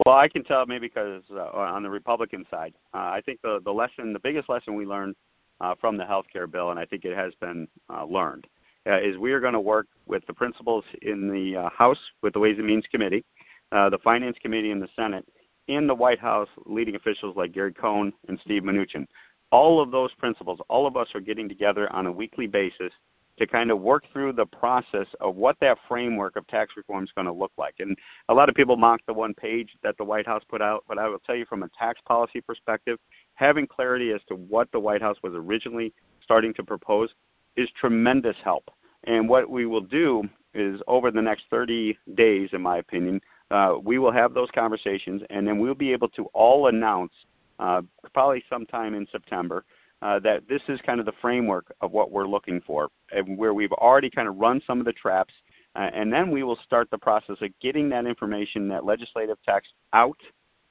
Well, 0.06 0.15
I 0.15 0.28
can 0.28 0.43
tell 0.43 0.65
maybe 0.65 0.88
because 0.88 1.24
uh, 1.32 1.50
on 1.54 1.84
the 1.84 1.89
Republican 1.89 2.46
side, 2.52 2.74
uh, 2.93 2.98
I 2.98 3.22
think 3.26 3.41
the 3.41 3.60
the 3.63 3.72
lesson, 3.72 4.13
the 4.13 4.20
biggest 4.20 4.50
lesson 4.50 4.76
we 4.76 4.86
learned 4.86 5.15
uh, 5.60 5.76
from 5.80 5.98
the 5.98 6.06
health 6.06 6.26
care 6.32 6.48
bill, 6.48 6.72
and 6.72 6.80
I 6.80 6.86
think 6.86 7.04
it 7.06 7.15
has 7.15 7.34
been 7.41 7.67
uh, 7.89 8.06
learned, 8.06 8.48
is 8.95 9.17
we 9.17 9.32
are 9.32 9.39
going 9.39 9.54
to 9.54 9.60
work 9.60 9.88
with 10.06 10.26
the 10.28 10.34
principals 10.34 10.84
in 11.02 11.30
the 11.30 11.58
uh, 11.58 11.69
House 11.69 12.00
with 12.21 12.34
the 12.34 12.39
Ways 12.39 12.58
and 12.58 12.67
Means 12.67 12.86
Committee, 12.89 13.23
uh, 13.71 13.89
the 13.89 13.97
Finance 14.00 14.38
Committee 14.41 14.71
in 14.71 14.80
the 14.80 14.88
Senate, 14.95 15.26
in 15.67 15.88
the 15.88 15.95
White 15.95 16.19
House 16.19 16.47
leading 16.65 16.95
officials 16.95 17.36
like 17.36 17.52
Gary 17.52 17.73
Cohn 17.73 18.13
and 18.28 18.39
Steve 18.43 18.63
Mnuchin. 18.63 19.06
All 19.52 19.82
of 19.82 19.91
those 19.91 20.12
principals, 20.17 20.60
all 20.69 20.88
of 20.88 20.97
us 20.97 21.08
are 21.13 21.21
getting 21.21 21.47
together 21.47 21.91
on 21.93 22.06
a 22.08 22.12
weekly 22.12 22.47
basis 22.47 22.91
to 23.39 23.45
kind 23.45 23.69
of 23.69 23.80
work 23.80 24.04
through 24.12 24.34
the 24.34 24.45
process 24.45 25.06
of 25.21 25.36
what 25.36 25.58
that 25.62 25.78
framework 25.88 26.36
of 26.36 26.47
tax 26.47 26.73
reform 26.76 27.04
is 27.04 27.12
going 27.15 27.28
to 27.28 27.34
look 27.34 27.52
like. 27.58 27.76
And 27.80 27.95
a 28.30 28.34
lot 28.34 28.50
of 28.50 28.56
people 28.56 28.78
mock 28.78 29.02
the 29.06 29.13
one 29.13 29.34
page 29.34 29.69
that 29.84 29.95
the 29.97 30.04
White 30.04 30.26
House 30.26 30.43
put 30.50 30.62
out, 30.62 30.84
but 30.88 30.97
I 30.97 31.08
will 31.08 31.19
tell 31.19 31.36
you 31.36 31.45
from 31.45 31.63
a 31.63 31.69
tax 31.78 32.00
policy 32.08 32.41
perspective, 32.41 32.97
having 33.36 33.67
clarity 33.67 34.12
as 34.12 34.21
to 34.30 34.36
what 34.36 34.71
the 34.71 34.80
White 34.80 35.02
House 35.02 35.17
was 35.21 35.34
originally 35.36 35.93
starting 36.23 36.54
to 36.56 36.63
propose 36.63 37.10
is 37.56 37.69
tremendous 37.80 38.36
help. 38.43 38.69
And 39.08 39.28
what 39.28 39.50
we 39.50 39.65
will 39.65 39.82
do 39.82 40.30
is 40.54 40.82
over 40.88 41.10
the 41.10 41.22
next 41.22 41.46
30 41.50 41.98
days, 42.15 42.50
in 42.54 42.62
my 42.62 42.78
opinion, 42.78 43.22
uh, 43.50 43.76
we 43.82 43.98
will 43.98 44.12
have 44.12 44.34
those 44.34 44.50
conversations, 44.54 45.22
and 45.30 45.48
then 45.48 45.58
we'll 45.58 45.74
be 45.74 45.93
able 45.93 46.10
to 46.10 46.26
all 46.34 46.67
announce, 46.67 47.13
uh, 47.60 47.82
probably 48.13 48.43
sometime 48.50 48.93
in 48.93 49.08
September, 49.12 49.63
that 50.02 50.43
this 50.48 50.62
is 50.67 50.80
kind 50.82 51.00
of 51.00 51.08
the 51.08 51.13
framework 51.22 51.74
of 51.82 51.91
what 51.91 52.12
we're 52.12 52.28
looking 52.28 52.62
for, 52.62 52.89
and 53.12 53.38
where 53.38 53.54
we've 53.54 53.72
already 53.74 54.10
kind 54.10 54.28
of 54.28 54.36
run 54.38 54.62
some 54.67 54.80
of 54.80 54.86
the 54.86 54.93
traps, 54.93 55.34
uh, 55.78 55.89
and 55.93 56.12
then 56.12 56.32
we 56.32 56.43
will 56.43 56.58
start 56.65 56.89
the 56.89 56.98
process 56.98 57.38
of 57.41 57.50
getting 57.62 57.88
that 57.89 58.06
information, 58.06 58.67
that 58.67 58.84
legislative 58.84 59.38
text, 59.46 59.74
out 59.93 60.17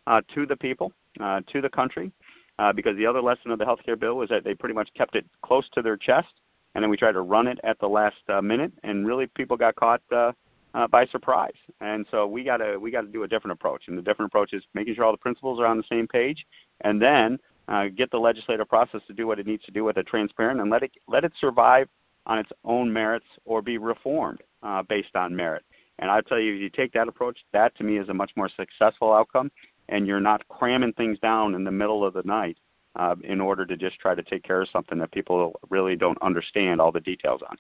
uh, 0.07 0.21
to 0.35 0.47
the 0.47 0.57
people, 0.57 0.93
uh, 1.21 1.41
to 1.53 1.61
the 1.61 1.69
country, 1.69 2.11
uh, 2.59 2.73
because 2.73 2.97
the 2.97 3.07
other 3.07 3.23
lesson 3.23 3.51
of 3.51 3.59
the 3.59 3.65
healthcare 3.65 3.99
bill 3.99 4.17
was 4.17 4.29
that 4.29 4.43
they 4.43 4.55
pretty 4.55 4.75
much 4.75 4.93
kept 4.95 5.15
it 5.15 5.25
close 5.43 5.69
to 5.73 5.81
their 5.81 5.97
chest, 5.97 6.41
and 6.77 6.83
then 6.83 6.91
we 6.91 6.99
tried 6.99 7.13
to 7.13 7.23
run 7.23 7.47
it 7.47 7.59
at 7.65 7.79
the 7.79 7.89
last 7.89 8.19
uh, 8.29 8.43
minute, 8.43 8.71
and 8.83 9.07
really 9.07 9.27
people 9.29 9.57
got 9.57 9.75
caught 9.77 10.03
uh, 10.13 10.33
uh, 10.75 10.87
by 10.87 11.07
surprise. 11.07 11.55
And 11.81 12.05
so 12.11 12.27
we 12.27 12.45
got 12.45 12.59
to 12.59 12.77
we 12.77 12.91
got 12.91 13.01
to 13.01 13.07
do 13.07 13.23
a 13.23 13.29
different 13.29 13.53
approach, 13.53 13.85
and 13.89 13.97
the 13.97 14.03
different 14.03 14.31
approach 14.31 14.53
is 14.53 14.63
making 14.75 14.95
sure 14.95 15.05
all 15.05 15.11
the 15.11 15.17
principals 15.17 15.59
are 15.59 15.65
on 15.65 15.79
the 15.79 15.85
same 15.91 16.07
page, 16.07 16.47
and 16.83 17.01
then 17.01 17.39
uh, 17.69 17.87
get 17.97 18.11
the 18.11 18.19
legislative 18.19 18.69
process 18.69 19.01
to 19.07 19.15
do 19.15 19.27
what 19.27 19.39
it 19.39 19.47
needs 19.47 19.65
to 19.65 19.71
do 19.71 19.85
with 19.85 19.97
it 19.97 20.07
transparent, 20.07 20.61
and 20.61 20.71
let 20.71 20.83
it 20.83 20.91
let 21.09 21.25
it 21.25 21.33
survive 21.41 21.89
on 22.27 22.39
its 22.39 22.51
own 22.63 22.93
merits 22.93 23.27
or 23.47 23.63
be 23.63 23.79
reformed 23.79 24.43
uh, 24.63 24.83
based 24.83 25.17
on 25.17 25.35
merit. 25.35 25.65
And 25.99 26.11
I 26.11 26.21
tell 26.21 26.39
you, 26.39 26.57
if 26.57 26.61
you 26.61 26.69
take 26.69 26.93
that 26.93 27.09
approach, 27.09 27.39
that 27.55 27.75
to 27.79 27.85
me 27.85 27.97
is 27.97 28.11
a 28.11 28.15
much 28.15 28.33
more 28.37 28.51
successful 28.51 29.15
outcome 29.15 29.51
and 29.89 30.07
you're 30.07 30.21
not 30.21 30.47
cramming 30.49 30.93
things 30.93 31.19
down 31.21 31.55
in 31.55 31.65
the 31.65 31.71
middle 31.71 32.05
of 32.05 32.13
the 32.13 32.25
night 32.25 32.59
uh, 32.97 33.15
in 33.25 33.41
order 33.41 33.65
to 33.67 33.77
just 33.77 33.99
try 33.99 34.15
to 34.15 34.23
take 34.23 34.43
care 34.43 34.63
of 34.63 34.69
something 34.73 34.99
that 34.99 35.13
people 35.13 35.59
really 35.71 35.97
don't 35.97 36.21
understand 36.23 36.81
all 36.81 36.93
the 36.93 37.01
details 37.01 37.41
on. 37.49 37.57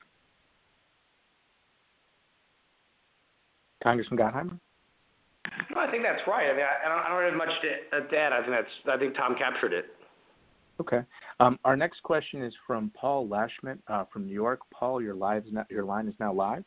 Congressman 3.82 4.18
Gottheimer? 4.18 4.58
No, 5.74 5.80
I 5.80 5.90
think 5.90 6.02
that's 6.02 6.26
right. 6.26 6.50
I 6.50 6.56
mean, 6.56 6.64
I, 6.64 6.88
don't, 6.88 6.98
I 6.98 7.08
don't 7.08 7.30
have 7.30 7.38
much 7.38 7.54
to, 7.62 8.00
to 8.00 8.16
add. 8.18 8.32
I 8.32 8.40
think 8.40 8.50
that's. 8.50 8.96
I 8.96 8.98
think 8.98 9.14
Tom 9.14 9.36
captured 9.38 9.72
it. 9.72 9.86
Okay. 10.80 11.00
Um, 11.40 11.58
our 11.64 11.76
next 11.76 12.02
question 12.02 12.42
is 12.42 12.52
from 12.66 12.90
Paul 12.98 13.28
Lashmet 13.28 13.78
uh, 13.88 14.04
from 14.12 14.26
New 14.26 14.34
York. 14.34 14.60
Paul, 14.72 15.00
your, 15.00 15.14
your 15.70 15.84
line 15.84 16.08
is 16.08 16.14
now 16.18 16.32
live. 16.32 16.64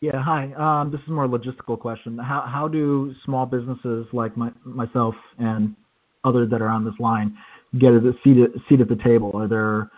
Yeah, 0.00 0.22
hi. 0.22 0.52
Um, 0.56 0.90
this 0.90 1.00
is 1.02 1.08
more 1.08 1.26
a 1.26 1.28
logistical 1.28 1.78
question. 1.78 2.16
How 2.16 2.40
how 2.50 2.66
do 2.66 3.14
small 3.24 3.44
businesses 3.44 4.06
like 4.12 4.34
my, 4.36 4.50
myself 4.64 5.14
and 5.38 5.76
others 6.24 6.50
that 6.50 6.60
are 6.62 6.68
on 6.68 6.84
this 6.84 6.94
line 6.98 7.36
get 7.78 7.92
a 7.92 8.12
seat 8.24 8.38
at, 8.38 8.50
seat 8.68 8.80
at 8.80 8.88
the 8.88 8.96
table? 8.96 9.32
Are 9.34 9.48
there 9.48 9.90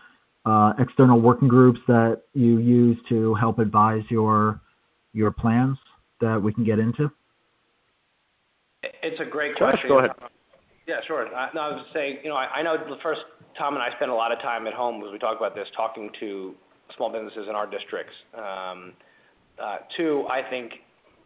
uh, 0.44 0.72
external 0.78 1.20
working 1.20 1.48
groups 1.48 1.80
that 1.88 2.22
you 2.34 2.58
use 2.58 2.98
to 3.08 3.34
help 3.34 3.58
advise 3.58 4.02
your 4.10 4.60
your 5.12 5.30
plans 5.30 5.78
that 6.20 6.42
we 6.42 6.52
can 6.52 6.64
get 6.64 6.78
into? 6.78 7.10
It's 8.82 9.20
a 9.20 9.24
great 9.24 9.56
question. 9.56 9.80
Josh, 9.82 9.88
go 9.88 9.98
ahead. 9.98 10.10
Yeah, 10.86 10.96
sure. 11.06 11.28
No, 11.54 11.60
I 11.60 11.68
was 11.72 11.82
just 11.82 11.92
saying, 11.92 12.18
you 12.24 12.30
know, 12.30 12.36
I 12.36 12.62
know 12.62 12.76
the 12.76 12.96
first, 13.02 13.20
Tom 13.56 13.74
and 13.74 13.82
I 13.82 13.90
spent 13.92 14.10
a 14.10 14.14
lot 14.14 14.32
of 14.32 14.40
time 14.40 14.66
at 14.66 14.74
home 14.74 15.02
as 15.04 15.12
we 15.12 15.18
talk 15.18 15.36
about 15.36 15.54
this, 15.54 15.68
talking 15.76 16.10
to 16.18 16.54
small 16.96 17.12
businesses 17.12 17.46
in 17.48 17.54
our 17.54 17.66
districts. 17.66 18.14
Um, 18.36 18.92
uh, 19.62 19.78
two, 19.96 20.26
I 20.28 20.42
think, 20.48 20.72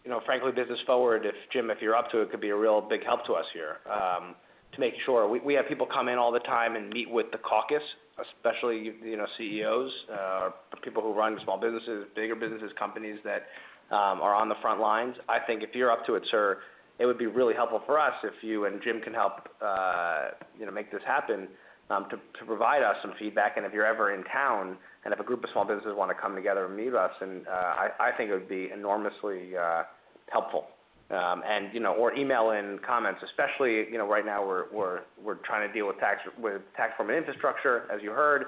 you 0.04 0.10
know, 0.10 0.20
frankly, 0.26 0.52
Business 0.52 0.78
Forward, 0.86 1.24
if 1.24 1.34
Jim, 1.52 1.70
if 1.70 1.80
you're 1.80 1.96
up 1.96 2.10
to 2.10 2.20
it, 2.20 2.30
could 2.30 2.40
be 2.40 2.50
a 2.50 2.56
real 2.56 2.82
big 2.82 3.04
help 3.04 3.24
to 3.26 3.32
us 3.32 3.46
here, 3.54 3.78
um, 3.90 4.34
to 4.76 4.80
make 4.80 4.94
sure. 5.04 5.28
We 5.28 5.54
have 5.54 5.66
people 5.66 5.86
come 5.86 6.08
in 6.08 6.18
all 6.18 6.30
the 6.30 6.40
time 6.40 6.76
and 6.76 6.88
meet 6.90 7.10
with 7.10 7.30
the 7.32 7.38
caucus, 7.38 7.82
especially, 8.20 8.94
you 9.02 9.16
know, 9.16 9.26
CEOs, 9.36 9.92
uh, 10.12 10.50
people 10.82 11.02
who 11.02 11.12
run 11.12 11.38
small 11.42 11.58
businesses, 11.58 12.06
bigger 12.14 12.36
businesses, 12.36 12.70
companies 12.78 13.18
that 13.24 13.46
um, 13.90 14.20
are 14.20 14.34
on 14.34 14.48
the 14.48 14.54
front 14.62 14.80
lines. 14.80 15.16
I 15.28 15.38
think 15.40 15.62
if 15.62 15.74
you're 15.74 15.90
up 15.90 16.06
to 16.06 16.14
it, 16.14 16.22
sir, 16.30 16.58
it 16.98 17.06
would 17.06 17.18
be 17.18 17.26
really 17.26 17.54
helpful 17.54 17.82
for 17.84 17.98
us 17.98 18.14
if 18.22 18.34
you 18.42 18.66
and 18.66 18.80
Jim 18.82 19.00
can 19.00 19.12
help, 19.12 19.48
uh, 19.60 20.28
you 20.58 20.64
know, 20.64 20.72
make 20.72 20.90
this 20.90 21.02
happen, 21.06 21.48
um, 21.90 22.06
to 22.10 22.44
provide 22.46 22.82
us 22.82 22.96
some 23.02 23.12
feedback. 23.18 23.56
And 23.56 23.66
if 23.66 23.72
you're 23.72 23.86
ever 23.86 24.14
in 24.14 24.24
town, 24.24 24.76
and 25.04 25.12
if 25.12 25.20
a 25.20 25.24
group 25.24 25.44
of 25.44 25.50
small 25.50 25.64
businesses 25.64 25.92
want 25.96 26.10
to 26.10 26.14
come 26.20 26.34
together 26.34 26.66
and 26.66 26.76
meet 26.76 26.94
us, 26.94 27.12
and 27.20 27.46
uh, 27.46 27.88
I 28.00 28.10
think 28.16 28.30
it 28.30 28.34
would 28.34 28.48
be 28.48 28.70
enormously 28.72 29.56
uh, 29.56 29.84
helpful. 30.30 30.66
Um, 31.08 31.42
and 31.48 31.72
you 31.72 31.78
know, 31.78 31.92
or 31.94 32.12
email 32.14 32.50
in 32.50 32.80
comments, 32.84 33.20
especially 33.22 33.88
you 33.90 33.96
know, 33.96 34.08
right 34.08 34.26
now 34.26 34.44
we're 34.44 34.64
we're 34.72 35.00
we're 35.22 35.36
trying 35.36 35.66
to 35.66 35.72
deal 35.72 35.86
with 35.86 35.98
tax 35.98 36.20
with 36.36 36.62
tax 36.76 36.92
reform 36.94 37.10
and 37.10 37.18
infrastructure, 37.18 37.84
as 37.92 38.02
you 38.02 38.10
heard, 38.10 38.46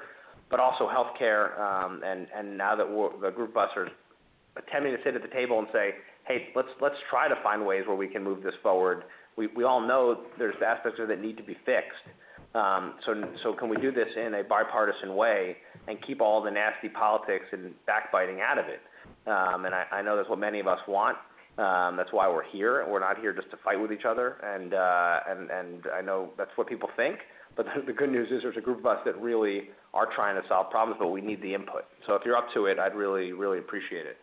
but 0.50 0.58
also 0.58 0.88
healthcare. 0.88 1.58
Um, 1.60 2.02
and 2.04 2.26
and 2.34 2.58
now 2.58 2.74
that 2.74 2.86
the 3.20 3.30
group 3.30 3.56
of 3.56 3.68
are 3.76 3.88
attempting 4.56 4.96
to 4.96 5.02
sit 5.04 5.14
at 5.14 5.22
the 5.22 5.28
table 5.28 5.60
and 5.60 5.68
say, 5.72 5.94
hey, 6.26 6.48
let's 6.56 6.68
let's 6.80 6.96
try 7.08 7.28
to 7.28 7.36
find 7.44 7.64
ways 7.64 7.84
where 7.86 7.96
we 7.96 8.08
can 8.08 8.24
move 8.24 8.42
this 8.42 8.54
forward. 8.60 9.04
We 9.36 9.46
we 9.48 9.62
all 9.62 9.80
know 9.80 10.22
there's 10.36 10.56
aspects 10.64 10.98
of 10.98 11.06
that 11.08 11.20
need 11.20 11.36
to 11.36 11.44
be 11.44 11.56
fixed. 11.64 12.02
Um, 12.54 12.94
so 13.04 13.52
can 13.52 13.68
we 13.68 13.76
do 13.76 13.92
this 13.92 14.08
in 14.16 14.34
a 14.34 14.42
bipartisan 14.42 15.14
way 15.14 15.58
and 15.86 16.00
keep 16.02 16.20
all 16.20 16.42
the 16.42 16.50
nasty 16.50 16.88
politics 16.88 17.44
and 17.52 17.72
backbiting 17.86 18.40
out 18.40 18.58
of 18.58 18.66
it? 18.66 18.80
And 19.26 19.74
I 19.74 20.02
know 20.02 20.16
that's 20.16 20.28
what 20.28 20.38
many 20.38 20.58
of 20.58 20.66
us 20.66 20.80
want. 20.88 21.18
Um, 21.58 21.96
that's 21.96 22.12
why 22.12 22.28
we're 22.28 22.44
here. 22.44 22.86
We're 22.88 23.00
not 23.00 23.18
here 23.18 23.32
just 23.32 23.50
to 23.50 23.56
fight 23.64 23.80
with 23.80 23.90
each 23.90 24.04
other. 24.04 24.36
And 24.44 24.74
uh, 24.74 25.20
I 25.92 26.00
know 26.00 26.30
that's 26.38 26.52
what 26.54 26.68
people 26.68 26.88
think, 26.96 27.18
but 27.56 27.66
the 27.86 27.92
good 27.92 28.10
news 28.10 28.30
is 28.30 28.42
there's 28.42 28.56
a 28.56 28.60
group 28.60 28.78
of 28.78 28.86
us 28.86 28.98
that 29.04 29.20
really 29.20 29.70
are 29.92 30.06
trying 30.06 30.40
to 30.40 30.48
solve 30.48 30.70
problems, 30.70 30.98
but 31.00 31.08
we 31.08 31.20
need 31.20 31.42
the 31.42 31.52
input. 31.52 31.84
So 32.06 32.14
if 32.14 32.22
you're 32.24 32.36
up 32.36 32.52
to 32.54 32.66
it, 32.66 32.78
I'd 32.78 32.94
really, 32.94 33.32
really 33.32 33.58
appreciate 33.58 34.06
it. 34.06 34.16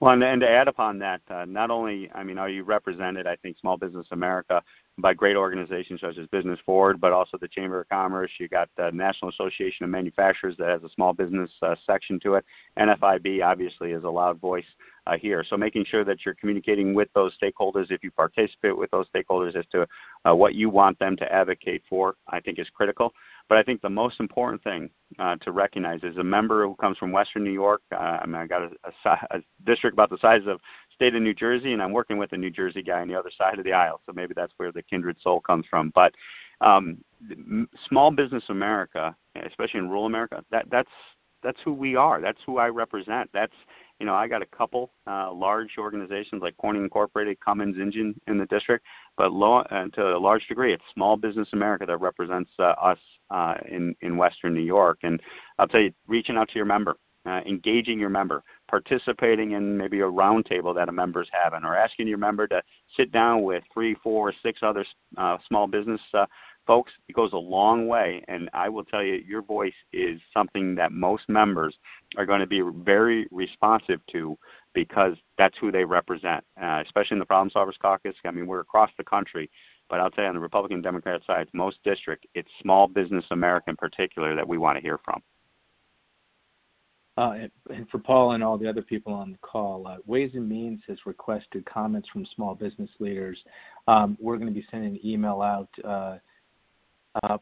Well, 0.00 0.22
and 0.22 0.40
to 0.40 0.48
add 0.48 0.66
upon 0.66 0.98
that, 1.00 1.20
uh, 1.28 1.44
not 1.46 1.70
only, 1.70 2.10
I 2.14 2.22
mean, 2.22 2.38
are 2.38 2.48
you 2.48 2.64
represented, 2.64 3.26
I 3.26 3.36
think, 3.36 3.58
Small 3.58 3.76
Business 3.76 4.06
America 4.12 4.62
by 4.96 5.12
great 5.12 5.36
organizations 5.36 6.00
such 6.00 6.16
as 6.16 6.26
Business 6.28 6.58
Forward, 6.64 7.00
but 7.00 7.12
also 7.12 7.36
the 7.38 7.48
Chamber 7.48 7.82
of 7.82 7.88
Commerce. 7.90 8.30
You 8.38 8.48
got 8.48 8.70
the 8.78 8.90
National 8.92 9.30
Association 9.30 9.84
of 9.84 9.90
Manufacturers 9.90 10.56
that 10.58 10.68
has 10.68 10.82
a 10.84 10.88
small 10.94 11.12
business 11.12 11.50
uh, 11.60 11.74
section 11.86 12.18
to 12.20 12.34
it. 12.36 12.46
NFIB 12.78 13.44
obviously 13.44 13.92
is 13.92 14.04
a 14.04 14.08
loud 14.08 14.40
voice 14.40 14.64
uh, 15.06 15.16
here. 15.16 15.44
So 15.48 15.56
making 15.56 15.84
sure 15.84 16.04
that 16.04 16.24
you're 16.24 16.34
communicating 16.34 16.94
with 16.94 17.08
those 17.14 17.36
stakeholders, 17.42 17.90
if 17.90 18.02
you 18.02 18.10
participate 18.10 18.76
with 18.76 18.90
those 18.90 19.06
stakeholders 19.14 19.56
as 19.56 19.66
to 19.72 19.86
uh, 20.28 20.34
what 20.34 20.54
you 20.54 20.70
want 20.70 20.98
them 20.98 21.16
to 21.16 21.32
advocate 21.32 21.82
for, 21.88 22.14
I 22.28 22.40
think 22.40 22.58
is 22.58 22.68
critical. 22.74 23.12
But 23.48 23.58
I 23.58 23.62
think 23.62 23.80
the 23.80 23.90
most 23.90 24.20
important 24.20 24.62
thing 24.62 24.90
uh, 25.18 25.36
to 25.36 25.50
recognize 25.50 26.00
is 26.04 26.16
a 26.18 26.24
member 26.24 26.64
who 26.66 26.76
comes 26.76 26.98
from 26.98 27.10
Western 27.10 27.42
New 27.42 27.50
York. 27.50 27.82
Uh, 27.92 28.18
I 28.22 28.26
mean, 28.26 28.36
I 28.36 28.46
got 28.46 28.62
a, 28.62 28.70
a, 29.04 29.18
a 29.30 29.40
district 29.66 29.94
about 29.94 30.10
the 30.10 30.18
size 30.18 30.42
of 30.46 30.60
state 30.94 31.14
of 31.14 31.22
New 31.22 31.34
Jersey, 31.34 31.72
and 31.72 31.82
I'm 31.82 31.92
working 31.92 32.18
with 32.18 32.32
a 32.32 32.36
New 32.36 32.50
Jersey 32.50 32.82
guy 32.82 33.00
on 33.00 33.08
the 33.08 33.18
other 33.18 33.30
side 33.36 33.58
of 33.58 33.64
the 33.64 33.72
aisle. 33.72 34.00
So 34.06 34.12
maybe 34.12 34.34
that's 34.36 34.52
where 34.58 34.70
the 34.70 34.82
kindred 34.82 35.16
soul 35.20 35.40
comes 35.40 35.66
from. 35.68 35.90
But 35.94 36.14
um, 36.60 36.98
small 37.88 38.10
business 38.10 38.44
America, 38.50 39.16
especially 39.46 39.80
in 39.80 39.88
rural 39.88 40.06
America, 40.06 40.44
that 40.50 40.66
that's 40.70 40.90
that's 41.42 41.58
who 41.64 41.72
we 41.72 41.96
are. 41.96 42.20
That's 42.20 42.38
who 42.44 42.58
I 42.58 42.68
represent. 42.68 43.30
That's 43.32 43.54
you 44.00 44.06
know, 44.06 44.14
I 44.14 44.26
got 44.26 44.42
a 44.42 44.46
couple 44.46 44.90
uh, 45.06 45.30
large 45.32 45.72
organizations 45.78 46.40
like 46.42 46.56
Corning 46.56 46.82
Incorporated, 46.82 47.38
Cummins 47.40 47.76
Engine 47.78 48.18
in 48.26 48.38
the 48.38 48.46
district, 48.46 48.86
but 49.16 49.30
low, 49.30 49.58
uh, 49.58 49.88
to 49.88 50.16
a 50.16 50.18
large 50.18 50.46
degree, 50.48 50.72
it's 50.72 50.82
Small 50.94 51.16
Business 51.16 51.48
America 51.52 51.84
that 51.86 51.98
represents 51.98 52.50
uh, 52.58 52.74
us 52.82 52.98
uh, 53.30 53.54
in 53.70 53.94
in 54.00 54.16
Western 54.16 54.54
New 54.54 54.62
York. 54.62 55.00
And 55.02 55.20
I'll 55.58 55.68
tell 55.68 55.82
you, 55.82 55.92
reaching 56.06 56.38
out 56.38 56.48
to 56.48 56.56
your 56.56 56.64
member, 56.64 56.96
uh, 57.26 57.40
engaging 57.46 57.98
your 57.98 58.08
member, 58.08 58.42
participating 58.68 59.52
in 59.52 59.76
maybe 59.76 60.00
a 60.00 60.04
roundtable 60.04 60.74
that 60.74 60.88
a 60.88 60.92
member's 60.92 61.28
having, 61.30 61.64
or 61.64 61.76
asking 61.76 62.08
your 62.08 62.18
member 62.18 62.46
to 62.48 62.62
sit 62.96 63.12
down 63.12 63.42
with 63.42 63.62
three, 63.72 63.94
four, 64.02 64.32
six 64.42 64.60
other 64.62 64.84
uh, 65.18 65.36
small 65.46 65.66
business 65.66 66.00
uh, 66.14 66.24
folks, 66.70 66.92
it 67.08 67.16
goes 67.16 67.32
a 67.32 67.36
long 67.36 67.88
way. 67.88 68.22
And 68.28 68.48
I 68.54 68.68
will 68.68 68.84
tell 68.84 69.02
you, 69.02 69.14
your 69.26 69.42
voice 69.42 69.74
is 69.92 70.20
something 70.32 70.76
that 70.76 70.92
most 70.92 71.28
members 71.28 71.74
are 72.16 72.24
going 72.24 72.38
to 72.38 72.46
be 72.46 72.62
very 72.84 73.26
responsive 73.32 73.98
to 74.12 74.38
because 74.72 75.16
that's 75.36 75.58
who 75.58 75.72
they 75.72 75.84
represent, 75.84 76.44
uh, 76.62 76.80
especially 76.86 77.16
in 77.16 77.18
the 77.18 77.24
Problem 77.24 77.50
Solvers 77.50 77.76
Caucus. 77.82 78.14
I 78.24 78.30
mean, 78.30 78.46
we're 78.46 78.60
across 78.60 78.90
the 78.98 79.02
country. 79.02 79.50
But 79.88 79.98
I'll 79.98 80.12
tell 80.12 80.22
you, 80.22 80.28
on 80.28 80.36
the 80.36 80.40
Republican 80.40 80.80
Democrat 80.80 81.22
side, 81.26 81.48
most 81.52 81.78
district, 81.82 82.28
it's 82.36 82.48
small 82.62 82.86
business 82.86 83.24
America 83.32 83.70
in 83.70 83.76
particular 83.76 84.36
that 84.36 84.46
we 84.46 84.56
want 84.56 84.76
to 84.76 84.80
hear 84.80 85.00
from. 85.04 85.20
Uh, 87.16 87.48
and 87.74 87.88
for 87.90 87.98
Paul 87.98 88.32
and 88.32 88.44
all 88.44 88.56
the 88.56 88.68
other 88.68 88.82
people 88.82 89.12
on 89.12 89.32
the 89.32 89.38
call, 89.38 89.88
uh, 89.88 89.96
Ways 90.06 90.30
and 90.34 90.48
Means 90.48 90.82
has 90.86 90.98
requested 91.04 91.66
comments 91.66 92.08
from 92.10 92.24
small 92.36 92.54
business 92.54 92.90
leaders. 93.00 93.42
Um, 93.88 94.16
we're 94.20 94.36
going 94.36 94.46
to 94.46 94.54
be 94.54 94.64
sending 94.70 94.90
an 94.90 95.00
email 95.04 95.42
out 95.42 95.68
uh, 95.84 96.18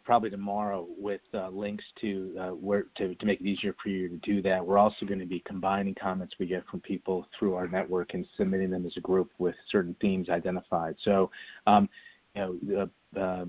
probably 0.05 0.31
tomorrow 0.31 0.87
with 0.97 1.21
uh, 1.35 1.49
links 1.51 1.85
to 2.01 2.35
uh, 2.41 2.49
where 2.49 2.87
to, 2.97 3.15
to 3.15 3.27
make 3.27 3.41
it 3.41 3.47
easier 3.47 3.75
for 3.83 3.91
you 3.91 4.09
to 4.09 4.17
do 4.19 4.41
that. 4.43 4.65
We're 4.65 4.79
also 4.79 5.05
going 5.05 5.21
to 5.21 5.27
be 5.27 5.43
combining 5.47 5.95
comments 5.95 6.35
we 6.39 6.47
get 6.47 6.67
from 6.69 6.81
people 6.81 7.27
through 7.39 7.55
our 7.55 7.69
network 7.69 8.15
and 8.15 8.27
submitting 8.37 8.71
them 8.71 8.87
as 8.87 8.97
a 8.97 9.01
group 9.01 9.31
with 9.39 9.55
certain 9.71 9.95
themes 10.01 10.29
identified. 10.31 10.97
Know, 12.39 12.89
uh, 13.17 13.45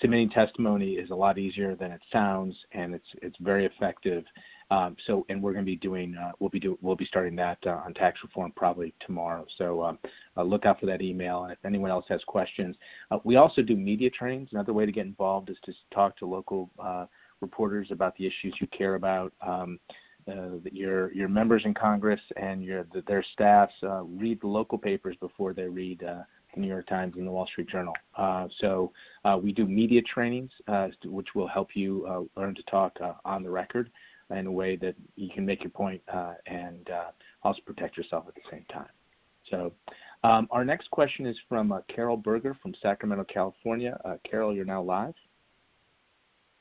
submitting 0.00 0.30
testimony 0.30 0.92
is 0.92 1.10
a 1.10 1.14
lot 1.14 1.38
easier 1.38 1.76
than 1.76 1.92
it 1.92 2.00
sounds, 2.10 2.56
and 2.72 2.94
it's 2.94 3.06
it's 3.20 3.36
very 3.40 3.66
effective. 3.66 4.24
Um, 4.70 4.96
so, 5.06 5.26
and 5.28 5.42
we're 5.42 5.52
going 5.52 5.66
to 5.66 5.70
be 5.70 5.76
doing, 5.76 6.16
uh, 6.16 6.32
we'll 6.38 6.48
be 6.48 6.58
do, 6.58 6.78
we'll 6.80 6.96
be 6.96 7.04
starting 7.04 7.36
that 7.36 7.58
uh, 7.66 7.82
on 7.84 7.92
tax 7.92 8.20
reform 8.22 8.52
probably 8.56 8.94
tomorrow. 9.00 9.44
So, 9.58 9.82
um, 9.82 9.98
look 10.36 10.64
out 10.64 10.80
for 10.80 10.86
that 10.86 11.02
email. 11.02 11.46
If 11.50 11.58
anyone 11.64 11.90
else 11.90 12.06
has 12.08 12.24
questions, 12.24 12.76
we 13.24 13.36
also 13.36 13.60
do 13.60 13.76
media 13.76 14.08
trainings. 14.08 14.48
Another 14.52 14.72
way 14.72 14.86
to 14.86 14.92
get 14.92 15.04
involved 15.04 15.50
is 15.50 15.58
to 15.64 15.74
talk 15.92 16.16
to 16.18 16.26
local 16.26 16.70
reporters 17.42 17.88
about 17.90 18.16
the 18.16 18.26
issues 18.26 18.54
you 18.60 18.66
care 18.68 18.94
about. 18.94 19.32
Um, 19.46 19.78
your 20.72 21.12
your 21.12 21.28
members 21.28 21.62
in 21.64 21.74
Congress 21.74 22.20
and 22.36 22.62
your 22.62 22.86
their 23.06 23.24
staffs 23.34 23.74
read 24.04 24.40
the 24.40 24.46
local 24.46 24.78
papers 24.78 25.16
before 25.20 25.52
they 25.52 25.64
read 25.64 26.02
New 26.56 26.68
York 26.68 26.86
Times 26.86 27.14
and 27.16 27.26
the 27.26 27.30
Wall 27.30 27.46
Street 27.46 27.68
Journal. 27.68 27.94
Uh, 28.16 28.48
so 28.58 28.92
uh, 29.24 29.38
we 29.42 29.52
do 29.52 29.66
media 29.66 30.02
trainings, 30.02 30.50
uh, 30.68 30.88
which 31.04 31.34
will 31.34 31.48
help 31.48 31.74
you 31.74 32.28
learn 32.36 32.54
to 32.54 32.62
talk 32.64 32.98
on 33.24 33.42
the 33.42 33.50
record 33.50 33.90
in 34.30 34.46
a 34.46 34.52
way 34.52 34.76
that 34.76 34.94
you 35.16 35.28
can 35.30 35.44
make 35.44 35.62
your 35.62 35.70
point 35.70 36.00
and 36.46 36.90
also 37.42 37.60
protect 37.64 37.96
yourself 37.96 38.24
at 38.28 38.34
the 38.34 38.40
same 38.50 38.64
time. 38.72 38.88
So 39.50 39.72
um, 40.24 40.46
our 40.50 40.64
next 40.64 40.90
question 40.90 41.26
is 41.26 41.36
from 41.48 41.74
Carol 41.88 42.16
Berger 42.16 42.56
from 42.62 42.74
Sacramento, 42.80 43.24
California. 43.24 43.98
Carol, 44.28 44.54
you're 44.54 44.64
now 44.64 44.82
live. 44.82 45.14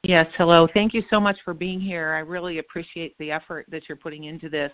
Yes, 0.03 0.25
hello. 0.35 0.67
Thank 0.73 0.95
you 0.95 1.03
so 1.11 1.19
much 1.19 1.37
for 1.45 1.53
being 1.53 1.79
here. 1.79 2.13
I 2.13 2.19
really 2.19 2.57
appreciate 2.57 3.15
the 3.19 3.29
effort 3.29 3.67
that 3.69 3.87
you're 3.87 3.95
putting 3.95 4.23
into 4.23 4.49
this. 4.49 4.71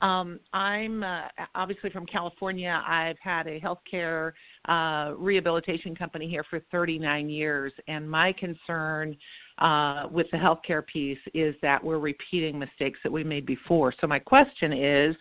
Um, 0.00 0.40
I'm 0.52 1.02
uh, 1.02 1.28
obviously 1.54 1.90
from 1.90 2.04
California. 2.04 2.82
I've 2.86 3.18
had 3.20 3.46
a 3.46 3.60
healthcare 3.60 4.32
uh, 4.68 5.14
rehabilitation 5.16 5.94
company 5.94 6.28
here 6.28 6.44
for 6.50 6.60
39 6.72 7.28
years, 7.28 7.72
and 7.86 8.10
my 8.10 8.32
concern 8.32 9.16
uh, 9.58 10.08
with 10.10 10.26
the 10.32 10.36
healthcare 10.36 10.84
piece 10.86 11.18
is 11.32 11.54
that 11.62 11.82
we're 11.82 11.98
repeating 11.98 12.58
mistakes 12.58 12.98
that 13.04 13.12
we 13.12 13.22
made 13.24 13.46
before. 13.46 13.94
So 14.00 14.06
my 14.06 14.18
question 14.18 14.72
is. 14.72 15.16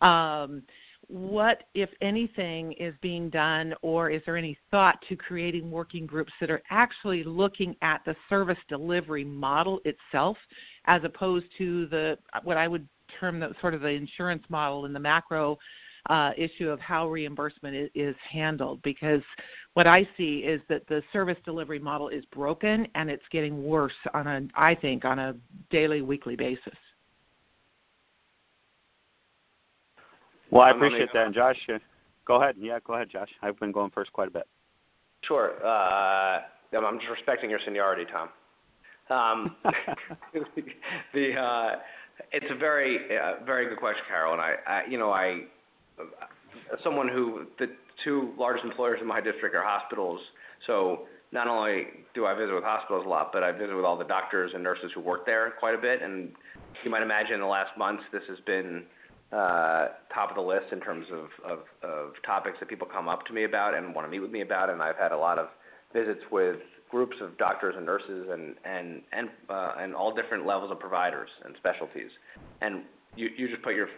Um, 0.00 0.62
what, 1.10 1.64
if 1.74 1.90
anything, 2.00 2.72
is 2.74 2.94
being 3.02 3.30
done, 3.30 3.74
or 3.82 4.10
is 4.10 4.22
there 4.24 4.36
any 4.36 4.56
thought 4.70 4.96
to 5.08 5.16
creating 5.16 5.68
working 5.68 6.06
groups 6.06 6.32
that 6.40 6.50
are 6.50 6.62
actually 6.70 7.24
looking 7.24 7.74
at 7.82 8.00
the 8.06 8.14
service 8.28 8.58
delivery 8.68 9.24
model 9.24 9.80
itself, 9.84 10.36
as 10.84 11.02
opposed 11.02 11.46
to 11.58 11.86
the 11.88 12.16
what 12.44 12.56
I 12.56 12.68
would 12.68 12.88
term 13.18 13.40
the 13.40 13.52
sort 13.60 13.74
of 13.74 13.80
the 13.80 13.88
insurance 13.88 14.44
model 14.48 14.84
and 14.84 14.94
the 14.94 15.00
macro 15.00 15.58
uh, 16.08 16.32
issue 16.36 16.68
of 16.68 16.80
how 16.80 17.08
reimbursement 17.08 17.74
is, 17.74 17.90
is 17.94 18.16
handled? 18.30 18.80
Because 18.82 19.22
what 19.74 19.86
I 19.86 20.08
see 20.16 20.38
is 20.38 20.60
that 20.68 20.86
the 20.88 21.02
service 21.12 21.36
delivery 21.44 21.78
model 21.78 22.08
is 22.08 22.24
broken 22.26 22.86
and 22.94 23.10
it's 23.10 23.22
getting 23.30 23.64
worse 23.64 23.92
on 24.14 24.26
a, 24.26 24.42
I 24.54 24.74
think, 24.74 25.04
on 25.04 25.18
a 25.18 25.34
daily, 25.70 26.02
weekly 26.02 26.36
basis. 26.36 26.74
Well, 30.50 30.62
I 30.62 30.70
appreciate 30.70 31.10
that. 31.12 31.26
And 31.26 31.34
Josh, 31.34 31.56
uh, 31.72 31.78
go 32.26 32.42
ahead. 32.42 32.56
Yeah, 32.58 32.78
go 32.84 32.94
ahead, 32.94 33.08
Josh. 33.10 33.28
I've 33.42 33.58
been 33.60 33.72
going 33.72 33.90
first 33.90 34.12
quite 34.12 34.28
a 34.28 34.32
bit. 34.32 34.48
Sure. 35.22 35.64
Uh, 35.64 36.40
I'm 36.76 36.98
just 36.98 37.10
respecting 37.10 37.50
your 37.50 37.60
seniority, 37.64 38.04
Tom. 38.10 38.30
Um, 39.10 39.56
the 41.14 41.34
uh, 41.34 41.76
it's 42.32 42.50
a 42.50 42.54
very 42.54 43.16
uh, 43.18 43.44
very 43.44 43.68
good 43.68 43.78
question, 43.78 44.02
Carol. 44.08 44.32
And 44.32 44.42
I, 44.42 44.82
you 44.88 44.98
know 44.98 45.12
I 45.12 45.42
someone 46.82 47.08
who 47.08 47.46
the 47.58 47.68
two 48.04 48.32
largest 48.38 48.64
employers 48.64 48.98
in 49.00 49.06
my 49.06 49.20
district 49.20 49.54
are 49.54 49.62
hospitals. 49.62 50.20
So 50.66 51.06
not 51.32 51.46
only 51.46 51.86
do 52.14 52.26
I 52.26 52.34
visit 52.34 52.54
with 52.54 52.64
hospitals 52.64 53.04
a 53.06 53.08
lot, 53.08 53.30
but 53.32 53.42
I 53.42 53.52
visit 53.52 53.74
with 53.74 53.84
all 53.84 53.96
the 53.96 54.04
doctors 54.04 54.52
and 54.54 54.62
nurses 54.62 54.90
who 54.94 55.00
work 55.00 55.26
there 55.26 55.52
quite 55.58 55.74
a 55.74 55.78
bit. 55.78 56.02
And 56.02 56.32
you 56.84 56.90
might 56.90 57.02
imagine 57.02 57.34
in 57.34 57.40
the 57.40 57.46
last 57.46 57.76
months 57.78 58.02
this 58.12 58.22
has 58.28 58.38
been 58.46 58.84
uh, 59.32 59.88
top 60.12 60.30
of 60.30 60.34
the 60.34 60.42
list 60.42 60.72
in 60.72 60.80
terms 60.80 61.06
of, 61.12 61.28
topics 62.24 62.58
that 62.60 62.68
people 62.68 62.86
come 62.86 63.08
up 63.08 63.26
to 63.26 63.32
me 63.32 63.44
about 63.44 63.74
and 63.74 63.94
want 63.94 64.06
to 64.06 64.10
meet 64.10 64.20
with 64.20 64.30
me 64.30 64.42
about. 64.42 64.70
And 64.70 64.82
I've 64.82 64.96
had 64.96 65.12
a 65.12 65.16
lot 65.16 65.38
of 65.38 65.48
visits 65.92 66.20
with 66.30 66.58
groups 66.90 67.16
of 67.20 67.36
doctors 67.38 67.74
and 67.76 67.86
nurses 67.86 68.28
uh, 68.28 69.72
and 69.78 69.94
all 69.94 70.14
different 70.14 70.46
levels 70.46 70.70
of 70.70 70.80
providers 70.80 71.28
and 71.44 71.54
specialties. 71.58 72.10
And 72.60 72.82
you 73.16 73.28
you 73.36 73.48
just 73.48 73.62
put 73.62 73.74
your 73.74 73.88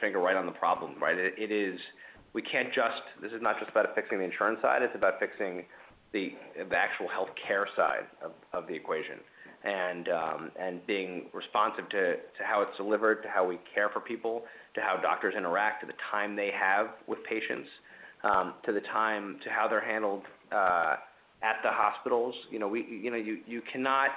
finger 0.00 0.18
right 0.18 0.36
on 0.36 0.46
the 0.46 0.52
problem, 0.52 0.94
right? 1.00 1.16
It, 1.18 1.50
is 1.50 1.78
we 2.32 2.42
can't 2.42 2.72
just 2.72 3.02
this 3.22 3.32
is 3.32 3.42
not 3.42 3.58
just 3.58 3.70
about 3.70 3.94
fixing 3.94 4.18
the 4.18 4.24
insurance 4.24 4.60
side. 4.62 4.82
It's 4.82 4.94
about 4.94 5.18
fixing 5.18 5.64
the 6.12 6.34
the 6.56 6.76
actual 6.76 7.08
health 7.08 7.30
care 7.46 7.66
side 7.76 8.06
of, 8.52 8.66
the 8.66 8.74
equation 8.74 9.18
and 9.64 10.08
um, 10.08 10.50
and 10.58 10.86
being 10.86 11.26
responsive 11.32 11.88
to, 11.90 12.16
to 12.16 12.44
how 12.44 12.62
it's 12.62 12.76
delivered, 12.76 13.22
to 13.22 13.28
how 13.28 13.46
we 13.46 13.58
care 13.74 13.88
for 13.90 14.00
people, 14.00 14.42
to 14.74 14.80
how 14.80 14.96
doctors 14.96 15.34
interact, 15.36 15.82
to 15.82 15.86
the 15.86 15.98
time 16.10 16.36
they 16.36 16.50
have 16.50 16.88
with 17.06 17.18
patients, 17.24 17.68
um, 18.24 18.54
to 18.64 18.72
the 18.72 18.80
time 18.80 19.38
to 19.44 19.50
how 19.50 19.68
they're 19.68 19.84
handled 19.84 20.22
uh, 20.52 20.96
at 21.42 21.56
the 21.62 21.70
hospitals. 21.70 22.34
You 22.50 22.58
know, 22.58 22.68
we 22.68 22.86
you 23.02 23.10
know 23.10 23.16
you 23.16 23.38
you 23.46 23.62
cannot 23.72 24.10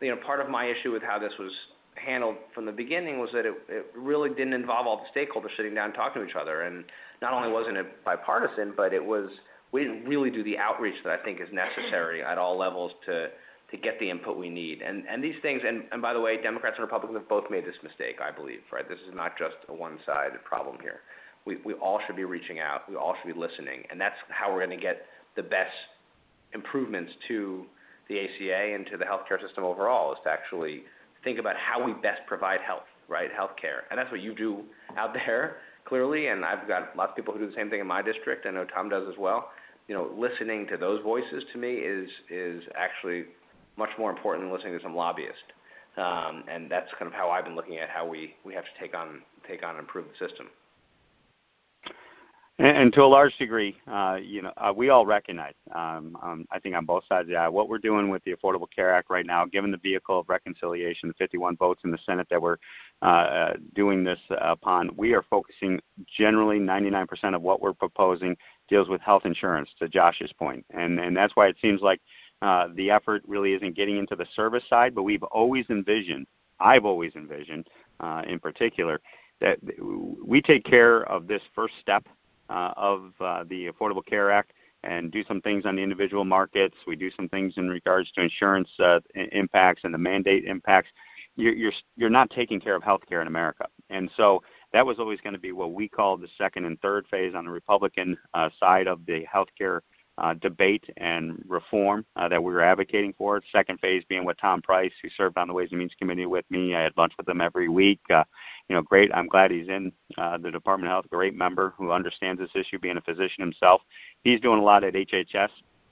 you 0.00 0.10
know 0.10 0.16
part 0.16 0.40
of 0.40 0.48
my 0.48 0.66
issue 0.66 0.92
with 0.92 1.02
how 1.02 1.18
this 1.18 1.32
was 1.38 1.52
handled 1.94 2.36
from 2.54 2.66
the 2.66 2.72
beginning 2.72 3.18
was 3.18 3.30
that 3.32 3.44
it, 3.46 3.54
really 3.96 4.30
didn't 4.30 4.52
involve 4.52 4.86
all 4.86 5.04
the 5.04 5.20
stakeholders 5.20 5.54
sitting 5.56 5.74
down 5.74 5.92
talking 5.92 6.22
to 6.22 6.28
each 6.28 6.36
other, 6.36 6.62
and 6.62 6.84
not 7.20 7.32
only 7.32 7.50
wasn't 7.50 7.76
it 7.76 8.04
bipartisan, 8.04 8.72
but 8.76 8.92
it 8.92 9.04
was 9.04 9.30
we 9.72 9.82
didn't 9.84 10.04
really 10.04 10.30
do 10.30 10.42
the 10.42 10.58
outreach 10.58 10.96
that 11.04 11.18
I 11.18 11.22
think 11.22 11.40
is 11.40 11.48
necessary 11.52 12.22
at 12.22 12.38
all 12.38 12.58
levels 12.58 12.92
to 13.06 13.28
to 13.70 13.76
get 13.76 14.00
the 14.00 14.10
input 14.10 14.36
we 14.36 14.48
need. 14.48 14.82
And 14.82 15.04
and 15.08 15.22
these 15.22 15.36
things, 15.42 15.62
and, 15.66 15.84
and 15.92 16.02
by 16.02 16.12
the 16.12 16.20
way, 16.20 16.40
Democrats 16.40 16.76
and 16.78 16.84
Republicans 16.84 17.18
have 17.18 17.28
both 17.28 17.50
made 17.50 17.64
this 17.64 17.76
mistake, 17.82 18.16
I 18.20 18.30
believe, 18.30 18.60
right? 18.72 18.88
This 18.88 18.98
is 19.08 19.14
not 19.14 19.38
just 19.38 19.56
a 19.68 19.74
one-sided 19.74 20.42
problem 20.44 20.78
here. 20.80 21.00
We 21.44 21.58
we 21.64 21.74
all 21.74 22.00
should 22.06 22.16
be 22.16 22.24
reaching 22.24 22.58
out. 22.60 22.88
We 22.88 22.96
all 22.96 23.14
should 23.20 23.32
be 23.32 23.38
listening, 23.38 23.84
and 23.90 24.00
that's 24.00 24.16
how 24.28 24.52
we're 24.52 24.64
going 24.64 24.78
to 24.78 24.82
get 24.82 25.06
the 25.36 25.42
best 25.42 25.72
improvements 26.54 27.12
to 27.28 27.64
the 28.08 28.20
ACA 28.20 28.74
and 28.74 28.86
to 28.86 28.96
the 28.96 29.04
healthcare 29.04 29.40
system 29.40 29.64
overall. 29.64 30.12
Is 30.12 30.18
to 30.24 30.30
actually 30.30 30.82
think 31.24 31.38
about 31.38 31.56
how 31.56 31.84
we 31.84 31.92
best 31.92 32.22
provide 32.26 32.60
health, 32.60 32.86
right? 33.08 33.30
Healthcare, 33.32 33.82
and 33.90 33.98
that's 33.98 34.10
what 34.10 34.20
you 34.20 34.34
do 34.34 34.62
out 34.96 35.14
there 35.14 35.56
clearly. 35.84 36.28
And 36.28 36.44
I've 36.44 36.66
got 36.68 36.96
lots 36.96 37.10
of 37.10 37.16
people 37.16 37.34
who 37.34 37.40
do 37.40 37.46
the 37.46 37.56
same 37.56 37.70
thing 37.70 37.80
in 37.80 37.86
my 37.86 38.02
district. 38.02 38.46
I 38.46 38.50
know 38.50 38.64
Tom 38.64 38.88
does 38.88 39.06
as 39.08 39.18
well. 39.18 39.50
You 39.88 39.94
know, 39.94 40.10
listening 40.16 40.66
to 40.68 40.76
those 40.76 41.02
voices 41.02 41.44
to 41.52 41.58
me 41.58 41.74
is 41.74 42.08
is 42.30 42.62
actually 42.76 43.24
much 43.76 43.90
more 43.98 44.10
important 44.10 44.44
than 44.44 44.54
listening 44.54 44.76
to 44.76 44.82
some 44.82 44.94
lobbyist. 44.94 45.52
Um, 45.96 46.44
and 46.48 46.70
that's 46.70 46.88
kind 46.98 47.06
of 47.06 47.12
how 47.12 47.30
I've 47.30 47.44
been 47.44 47.56
looking 47.56 47.78
at 47.78 47.88
how 47.88 48.06
we, 48.06 48.34
we 48.44 48.54
have 48.54 48.64
to 48.64 48.70
take 48.80 48.94
on 48.94 49.22
take 49.48 49.64
on 49.64 49.70
and 49.70 49.80
improve 49.80 50.06
the 50.06 50.28
system. 50.28 50.46
And, 52.62 52.92
to 52.92 53.02
a 53.02 53.06
large 53.06 53.34
degree, 53.38 53.74
uh, 53.90 54.18
you 54.22 54.42
know, 54.42 54.52
uh, 54.58 54.70
we 54.76 54.90
all 54.90 55.06
recognize, 55.06 55.54
um, 55.74 56.14
um, 56.22 56.46
I 56.50 56.58
think 56.58 56.76
on 56.76 56.84
both 56.84 57.04
sides 57.08 57.22
of 57.22 57.28
the 57.28 57.36
aisle, 57.36 57.52
what 57.52 57.70
we're 57.70 57.78
doing 57.78 58.10
with 58.10 58.22
the 58.24 58.34
Affordable 58.34 58.66
Care 58.70 58.94
Act 58.94 59.08
right 59.08 59.24
now, 59.24 59.46
given 59.46 59.70
the 59.70 59.78
vehicle 59.78 60.18
of 60.18 60.28
reconciliation, 60.28 61.08
the 61.08 61.14
51 61.14 61.56
votes 61.56 61.80
in 61.84 61.90
the 61.90 61.98
Senate 62.04 62.26
that 62.28 62.42
we're 62.42 62.58
uh, 63.00 63.54
doing 63.74 64.04
this 64.04 64.18
upon, 64.42 64.90
we 64.94 65.14
are 65.14 65.22
focusing 65.30 65.80
generally 66.18 66.58
99% 66.58 67.34
of 67.34 67.40
what 67.40 67.62
we're 67.62 67.72
proposing 67.72 68.36
deals 68.68 68.90
with 68.90 69.00
health 69.00 69.22
insurance, 69.24 69.70
to 69.78 69.88
Josh's 69.88 70.32
point. 70.34 70.62
And, 70.68 71.00
and 71.00 71.16
that's 71.16 71.34
why 71.36 71.46
it 71.46 71.56
seems 71.62 71.80
like 71.80 72.02
the 72.42 72.90
effort 72.90 73.22
really 73.26 73.54
isn't 73.54 73.74
getting 73.74 73.96
into 73.96 74.16
the 74.16 74.26
service 74.36 74.64
side, 74.68 74.94
but 74.94 75.04
we've 75.04 75.22
always 75.22 75.64
envisioned, 75.70 76.26
I've 76.60 76.84
always 76.84 77.12
envisioned 77.16 77.68
in 78.26 78.38
particular, 78.38 79.00
that 79.40 79.58
we 80.22 80.42
take 80.42 80.64
care 80.64 81.04
of 81.04 81.26
this 81.26 81.40
first 81.54 81.72
step 81.80 82.06
of 82.50 83.12
uh, 83.20 83.44
the 83.48 83.68
Affordable 83.68 84.04
Care 84.04 84.30
Act 84.30 84.52
and 84.82 85.10
do 85.10 85.22
some 85.24 85.40
things 85.40 85.66
on 85.66 85.76
the 85.76 85.82
individual 85.82 86.24
markets. 86.24 86.76
We 86.86 86.96
do 86.96 87.10
some 87.10 87.28
things 87.28 87.54
in 87.56 87.68
regards 87.68 88.10
to 88.12 88.22
insurance 88.22 88.70
uh, 88.78 89.00
impacts 89.14 89.82
and 89.84 89.92
the 89.92 89.98
mandate 89.98 90.44
impacts. 90.44 90.88
You're, 91.36 91.54
you're, 91.54 91.72
you're 91.96 92.10
not 92.10 92.30
taking 92.30 92.60
care 92.60 92.74
of 92.74 92.82
healthcare 92.82 93.20
in 93.20 93.26
America. 93.26 93.66
And 93.90 94.10
so 94.16 94.42
that 94.72 94.84
was 94.84 94.98
always 94.98 95.20
going 95.20 95.34
to 95.34 95.38
be 95.40 95.52
what 95.52 95.72
we 95.72 95.88
call 95.88 96.16
the 96.16 96.28
second 96.38 96.64
and 96.64 96.80
third 96.80 97.06
phase 97.10 97.34
on 97.34 97.44
the 97.44 97.50
Republican 97.50 98.16
uh, 98.34 98.48
side 98.58 98.86
of 98.86 99.04
the 99.06 99.24
healthcare 99.32 99.78
uh, 99.78 99.80
debate 100.40 100.84
and 100.96 101.42
reform 101.48 102.04
uh, 102.16 102.28
that 102.28 102.42
we 102.42 102.52
were 102.52 102.62
advocating 102.62 103.14
for. 103.16 103.42
Second 103.52 103.80
phase 103.80 104.02
being 104.08 104.24
with 104.24 104.38
Tom 104.38 104.60
Price, 104.62 104.92
who 105.02 105.08
served 105.16 105.38
on 105.38 105.48
the 105.48 105.54
Ways 105.54 105.68
and 105.70 105.78
Means 105.78 105.94
Committee 105.98 106.26
with 106.26 106.44
me. 106.50 106.74
I 106.74 106.82
had 106.82 106.92
lunch 106.96 107.12
with 107.16 107.28
him 107.28 107.40
every 107.40 107.68
week. 107.68 108.00
Uh, 108.10 108.24
you 108.68 108.76
know, 108.76 108.82
great. 108.82 109.10
I'm 109.14 109.26
glad 109.26 109.50
he's 109.50 109.68
in 109.68 109.92
uh, 110.18 110.38
the 110.38 110.50
Department 110.50 110.90
of 110.90 110.94
Health. 110.94 111.10
Great 111.10 111.34
member 111.34 111.74
who 111.76 111.90
understands 111.90 112.40
this 112.40 112.50
issue, 112.54 112.78
being 112.78 112.96
a 112.96 113.00
physician 113.00 113.42
himself. 113.42 113.80
He's 114.22 114.40
doing 114.40 114.60
a 114.60 114.64
lot 114.64 114.84
at 114.84 114.94
HHS 114.94 115.50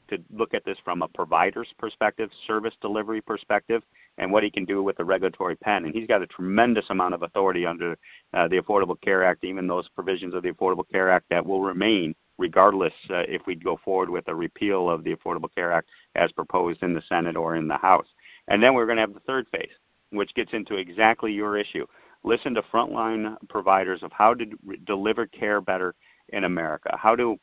to 0.08 0.18
look 0.32 0.54
at 0.54 0.64
this 0.64 0.78
from 0.84 1.02
a 1.02 1.08
provider's 1.08 1.68
perspective, 1.78 2.30
service 2.46 2.74
delivery 2.80 3.20
perspective, 3.20 3.82
and 4.16 4.32
what 4.32 4.42
he 4.42 4.50
can 4.50 4.64
do 4.64 4.82
with 4.82 4.96
the 4.96 5.04
regulatory 5.04 5.56
pen. 5.56 5.84
And 5.84 5.94
he's 5.94 6.06
got 6.06 6.22
a 6.22 6.26
tremendous 6.26 6.86
amount 6.90 7.14
of 7.14 7.22
authority 7.22 7.66
under 7.66 7.96
uh, 8.34 8.48
the 8.48 8.58
Affordable 8.58 9.00
Care 9.00 9.24
Act, 9.24 9.44
even 9.44 9.66
those 9.66 9.88
provisions 9.88 10.34
of 10.34 10.42
the 10.42 10.50
Affordable 10.50 10.88
Care 10.90 11.10
Act 11.10 11.26
that 11.30 11.44
will 11.44 11.62
remain 11.62 12.14
regardless 12.38 12.94
uh, 13.10 13.24
if 13.28 13.42
we 13.46 13.54
go 13.54 13.78
forward 13.84 14.08
with 14.08 14.28
a 14.28 14.34
repeal 14.34 14.88
of 14.88 15.04
the 15.04 15.14
Affordable 15.14 15.52
Care 15.54 15.72
Act 15.72 15.88
as 16.14 16.32
proposed 16.32 16.82
in 16.82 16.94
the 16.94 17.02
Senate 17.08 17.36
or 17.36 17.56
in 17.56 17.68
the 17.68 17.76
House. 17.76 18.06
And 18.46 18.62
then 18.62 18.74
we're 18.74 18.86
going 18.86 18.96
to 18.96 19.02
have 19.02 19.14
the 19.14 19.20
third 19.20 19.46
phase. 19.50 19.68
which 20.10 20.34
gets 20.34 20.52
into 20.52 20.76
exactly 20.76 21.32
your 21.32 21.56
issue. 21.56 21.86
Listen 22.24 22.54
to 22.54 22.62
frontline 22.62 23.36
providers 23.48 24.02
of 24.02 24.12
how 24.12 24.34
to 24.34 24.46
deliver 24.86 25.26
care 25.26 25.60
better 25.60 25.94
in 26.30 26.44
America, 26.44 26.96
how 26.98 27.14
to 27.16 27.36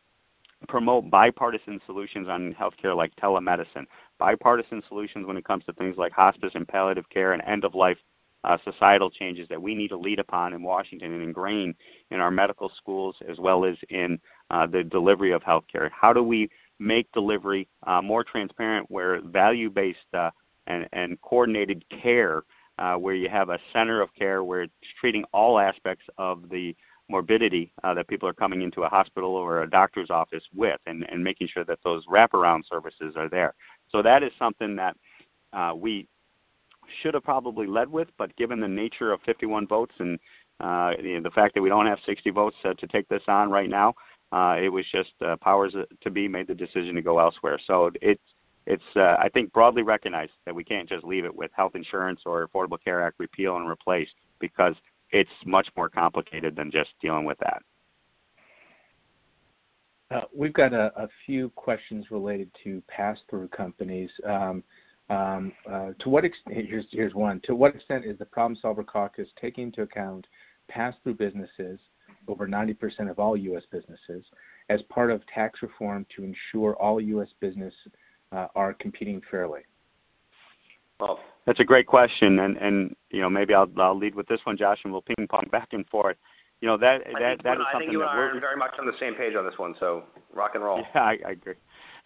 promote 0.68 1.10
bipartisan 1.10 1.80
solutions 1.86 2.28
on 2.28 2.54
healthcare 2.60 2.96
like 2.96 3.16
telemedicine, 3.18 3.86
bipartisan 4.18 4.82
solutions 4.88 5.26
when 5.28 5.38
it 5.38 5.46
comes 5.46 5.64
to 5.66 5.74
things 5.74 5.96
like 5.98 6.12
hospice 6.12 6.52
and 6.56 6.68
palliative 6.68 7.08
care 7.10 7.34
and 7.34 7.44
end 7.44 7.64
of 7.64 7.76
life 7.76 7.98
uh, 8.46 8.58
societal 8.64 9.10
changes 9.10 9.48
that 9.50 9.62
we 9.62 9.76
need 9.76 9.90
to 9.90 9.98
lead 9.98 10.20
upon 10.20 10.54
in 10.54 10.62
Washington 10.62 11.14
and 11.14 11.24
ingrain 11.24 11.74
in 12.12 12.20
our 12.20 12.32
medical 12.32 12.72
schools 12.78 13.16
as 13.28 13.40
well 13.40 13.66
as 13.66 13.76
in 13.90 14.20
uh, 14.52 14.68
the 14.68 14.84
delivery 14.84 15.32
of 15.32 15.42
healthcare. 15.42 15.90
How 15.92 16.14
do 16.14 16.24
we 16.24 16.50
make 16.80 17.12
delivery 17.12 17.68
uh, 17.88 18.02
more 18.02 18.24
transparent 18.24 18.90
where 18.90 19.22
value 19.22 19.70
based 19.70 20.00
uh, 20.14 20.30
and, 20.68 20.88
and 20.94 21.20
coordinated 21.22 21.84
care, 22.02 22.44
uh, 22.78 22.96
where 22.96 23.16
you 23.16 23.30
have 23.30 23.50
a 23.50 23.60
center 23.74 24.02
of 24.02 24.14
care 24.14 24.44
where 24.44 24.64
it's 24.64 24.74
treating 25.00 25.24
all 25.34 25.60
aspects 25.60 26.06
of 26.18 26.50
the 26.50 26.76
morbidity 27.08 27.72
uh, 27.84 27.94
that 27.94 28.08
people 28.08 28.28
are 28.28 28.34
coming 28.34 28.62
into 28.62 28.84
a 28.84 28.90
hospital 28.90 29.30
or 29.30 29.62
a 29.62 29.70
doctor's 29.70 30.10
office 30.10 30.44
with 30.54 30.80
and, 30.86 31.06
and 31.10 31.24
making 31.24 31.48
sure 31.48 31.64
that 31.64 31.80
those 31.84 32.06
wraparound 32.08 32.62
services 32.68 33.16
are 33.16 33.30
there. 33.30 33.54
So 33.90 34.02
that 34.02 34.24
is 34.24 34.32
something 34.38 34.76
that 34.76 34.98
we 35.78 36.08
should 37.02 37.14
have 37.14 37.24
probably 37.24 37.68
led 37.68 37.92
with, 37.92 38.08
but 38.18 38.36
given 38.36 38.60
the 38.60 38.68
nature 38.68 39.12
of 39.12 39.22
51 39.22 39.68
votes 39.68 39.94
and 40.00 40.20
uh, 40.60 40.92
the 40.98 41.32
fact 41.34 41.56
that 41.56 41.62
we 41.62 41.70
don't 41.70 41.86
have 41.86 42.00
60 42.06 42.30
votes 42.30 42.56
uh, 42.64 42.74
to 42.76 42.88
take 42.88 43.08
this 43.10 43.24
on 43.28 43.50
right 43.50 43.70
now, 43.70 43.94
uh, 44.32 44.56
it 44.62 44.70
was 44.70 44.86
just 44.92 45.12
uh, 45.26 45.36
powers 45.38 45.76
to 46.02 46.10
be 46.10 46.28
made 46.28 46.48
the 46.48 46.56
decision 46.56 46.96
to 46.96 47.02
go 47.02 47.20
elsewhere. 47.20 47.60
So 47.66 47.92
it's 48.02 48.22
it's 48.68 48.84
uh, 48.96 49.16
I 49.20 49.30
think 49.30 49.54
broadly 49.54 49.84
recognized 49.84 50.32
that 50.46 50.56
we 50.56 50.64
can't 50.64 50.90
just 50.90 51.04
leave 51.04 51.24
it 51.24 51.36
with 51.36 51.52
health 51.56 51.76
insurance 51.76 52.22
or 52.26 52.48
Affordable 52.48 52.84
Care 52.84 53.02
Act 53.02 53.20
repeal 53.20 53.58
and 53.58 53.70
replace 53.70 54.10
because 54.40 54.74
it's 55.12 55.30
much 55.46 55.68
more 55.78 55.88
complicated 55.88 56.56
than 56.56 56.72
just 56.72 56.90
dealing 57.00 57.26
with 57.26 57.38
that. 57.40 57.62
Uh, 60.12 60.22
we've 60.36 60.54
got 60.54 60.74
a, 60.74 60.92
a, 60.96 61.08
few 61.26 61.50
questions 61.52 62.12
related 62.12 62.50
to 62.64 62.82
pass-through 62.88 63.48
companies. 63.48 64.12
Um, 64.24 64.64
um, 65.10 65.52
uh, 65.72 65.92
to 66.00 66.10
what 66.10 66.26
extent? 66.26 66.56
Here's, 66.56 66.86
here's 66.92 67.14
one. 67.14 67.40
To 67.46 67.56
what 67.56 67.76
extent 67.76 68.06
is 68.06 68.18
the 68.18 68.26
Problem 68.26 68.58
Solver 68.60 68.84
Caucus 68.84 69.28
taking 69.40 69.66
into 69.66 69.84
account 69.84 70.26
pass-through 70.68 71.14
businesses, 71.16 71.80
over 72.28 72.48
90% 72.48 73.10
of 73.10 73.20
all 73.20 73.38
U.S. 73.38 73.64
businesses, 73.72 74.26
as 74.70 74.82
part 74.84 75.12
of 75.12 75.22
tax 75.28 75.62
reform 75.62 76.06
to 76.16 76.24
ensure 76.24 76.76
all 76.78 77.00
U.S. 77.00 77.30
business 77.40 77.74
uh, 78.32 78.48
are 78.56 78.74
competing 78.74 79.22
fairly? 79.30 79.62
Well, 81.00 81.20
that's 81.46 81.60
a 81.60 81.64
great 81.64 81.88
question, 81.88 82.40
and 82.40 82.58
and 82.58 82.96
you 83.12 83.22
know 83.22 83.30
maybe 83.30 83.54
I'll 83.54 83.70
I'll 83.78 83.98
lead 83.98 84.16
with 84.16 84.28
this 84.28 84.40
one, 84.46 84.58
Josh, 84.58 84.80
and 84.84 84.94
we'll 84.94 85.02
ping 85.02 85.28
pong 85.28 85.48
back 85.52 85.70
and 85.74 85.86
forth. 85.88 86.16
You 86.62 86.70
know 86.70 86.78
that 86.78 87.02
I 87.08 87.20
that 87.20 87.44
that 87.44 87.58
is 87.58 87.64
I 87.68 87.74
something 87.74 87.80
think 87.80 87.92
you 87.92 88.00
that 88.00 88.06
are 88.06 88.34
we're 88.34 88.40
very 88.40 88.56
much 88.56 88.72
on 88.80 88.86
the 88.86 88.98
same 89.00 89.14
page 89.14 89.36
on 89.36 89.46
this 89.46 89.58
one. 89.58 89.76
So 89.80 90.04
rock 90.34 90.52
and 90.56 90.64
roll. 90.64 90.82
Yeah, 90.96 91.02
I, 91.02 91.18
I 91.28 91.32
agree. 91.32 91.56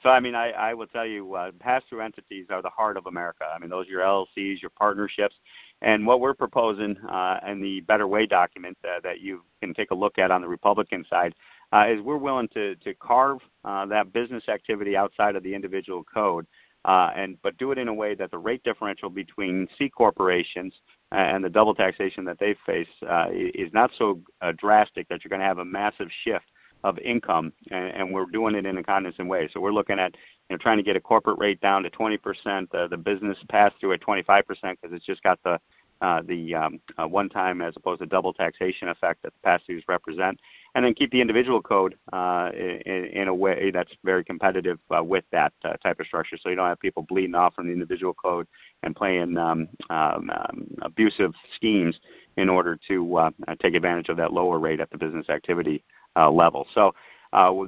So 0.01 0.09
I 0.09 0.19
mean, 0.19 0.35
I, 0.35 0.51
I 0.51 0.73
will 0.73 0.87
tell 0.87 1.05
you, 1.05 1.35
uh, 1.35 1.51
pass-through 1.59 2.01
entities 2.01 2.45
are 2.49 2.61
the 2.61 2.69
heart 2.69 2.95
of 2.95 3.05
America. 3.05 3.45
I 3.53 3.59
mean, 3.59 3.69
those 3.69 3.87
are 3.87 3.91
your 3.91 4.01
LLCs, 4.01 4.61
your 4.61 4.71
partnerships, 4.77 5.35
and 5.81 6.05
what 6.05 6.21
we're 6.21 6.33
proposing 6.33 6.97
uh, 7.09 7.39
in 7.47 7.61
the 7.61 7.81
Better 7.81 8.07
Way 8.07 8.25
document 8.25 8.77
uh, 8.85 8.99
that 9.03 9.19
you 9.19 9.43
can 9.61 9.73
take 9.73 9.91
a 9.91 9.95
look 9.95 10.17
at 10.17 10.31
on 10.31 10.41
the 10.41 10.47
Republican 10.47 11.05
side 11.09 11.35
uh, 11.73 11.85
is 11.89 12.01
we're 12.01 12.17
willing 12.17 12.47
to 12.53 12.75
to 12.75 12.93
carve 12.95 13.39
uh, 13.65 13.85
that 13.87 14.13
business 14.13 14.47
activity 14.47 14.95
outside 14.95 15.35
of 15.35 15.43
the 15.43 15.53
individual 15.53 16.03
code 16.03 16.45
uh, 16.85 17.11
and 17.15 17.37
but 17.41 17.57
do 17.57 17.71
it 17.71 17.77
in 17.77 17.87
a 17.87 17.93
way 17.93 18.15
that 18.15 18.31
the 18.31 18.37
rate 18.37 18.63
differential 18.63 19.09
between 19.09 19.67
C 19.77 19.89
corporations 19.89 20.73
and 21.11 21.43
the 21.43 21.49
double 21.49 21.75
taxation 21.75 22.23
that 22.25 22.39
they 22.39 22.55
face 22.65 22.87
uh, 23.09 23.27
is 23.31 23.71
not 23.73 23.91
so 23.97 24.21
uh, 24.41 24.53
drastic 24.57 25.07
that 25.09 25.23
you're 25.23 25.29
going 25.29 25.41
to 25.41 25.45
have 25.45 25.57
a 25.57 25.65
massive 25.65 26.07
shift 26.23 26.45
of 26.84 26.97
income, 26.99 27.51
and, 27.71 27.88
and 27.93 28.13
we're 28.13 28.25
doing 28.25 28.55
it 28.55 28.65
in 28.65 28.77
a 28.77 28.84
cognizant 28.84 29.27
way. 29.27 29.49
So 29.53 29.59
we're 29.59 29.73
looking 29.73 29.99
at 29.99 30.15
you 30.49 30.55
know 30.55 30.57
trying 30.57 30.77
to 30.77 30.84
get 30.84 30.95
a 30.95 31.01
corporate 31.01 31.39
rate 31.39 31.59
down 31.61 31.84
to 31.84 31.89
20%, 31.89 32.73
uh, 32.73 32.88
the 32.88 32.97
business 32.97 33.38
pass 33.49 33.71
through 33.80 33.93
at 33.93 34.01
25% 34.01 34.25
because 34.38 34.93
it's 34.93 35.05
just 35.05 35.21
got 35.23 35.39
the 35.43 35.59
uh, 36.01 36.21
the 36.27 36.55
um, 36.55 36.80
uh, 36.97 37.05
one-time 37.05 37.61
as 37.61 37.73
opposed 37.75 37.99
to 37.99 38.05
double 38.05 38.32
taxation 38.32 38.88
effect 38.88 39.21
that 39.21 39.34
the 39.34 39.39
pass-throughs 39.43 39.84
represent, 39.89 40.39
and 40.73 40.86
then 40.86 40.93
keep 40.93 41.11
the 41.11 41.19
individual 41.19 41.61
code 41.61 41.97
uh, 42.13 42.49
in, 42.53 43.09
in, 43.11 43.27
a 43.27 43.34
way 43.34 43.69
that's 43.69 43.91
very 44.05 44.23
competitive 44.23 44.80
uh, 44.97 45.03
with 45.03 45.25
that 45.34 45.51
uh, 45.65 45.73
type 45.84 45.99
of 45.99 46.05
structure. 46.05 46.38
So 46.38 46.47
you 46.47 46.55
don't 46.55 46.69
have 46.69 46.80
people 46.80 47.03
bleeding 47.03 47.36
off 47.36 47.55
from 47.55 47.67
the 47.67 47.73
individual 47.73 48.13
code 48.13 48.47
and 48.84 48.95
playing 48.95 49.38
um, 49.38 49.67
um, 49.89 50.30
um 50.30 50.67
abusive 50.84 51.34
schemes 51.55 51.99
in 52.38 52.47
order 52.47 52.80
to 52.88 53.17
uh, 53.17 53.32
take 53.61 53.75
advantage 53.75 54.07
of 54.07 54.15
that 54.17 54.32
lower 54.32 54.57
rate 54.57 54.80
at 54.80 54.89
the 54.91 54.97
business 54.97 55.27
activity 55.30 55.84
level. 56.16 56.68
So. 56.74 56.93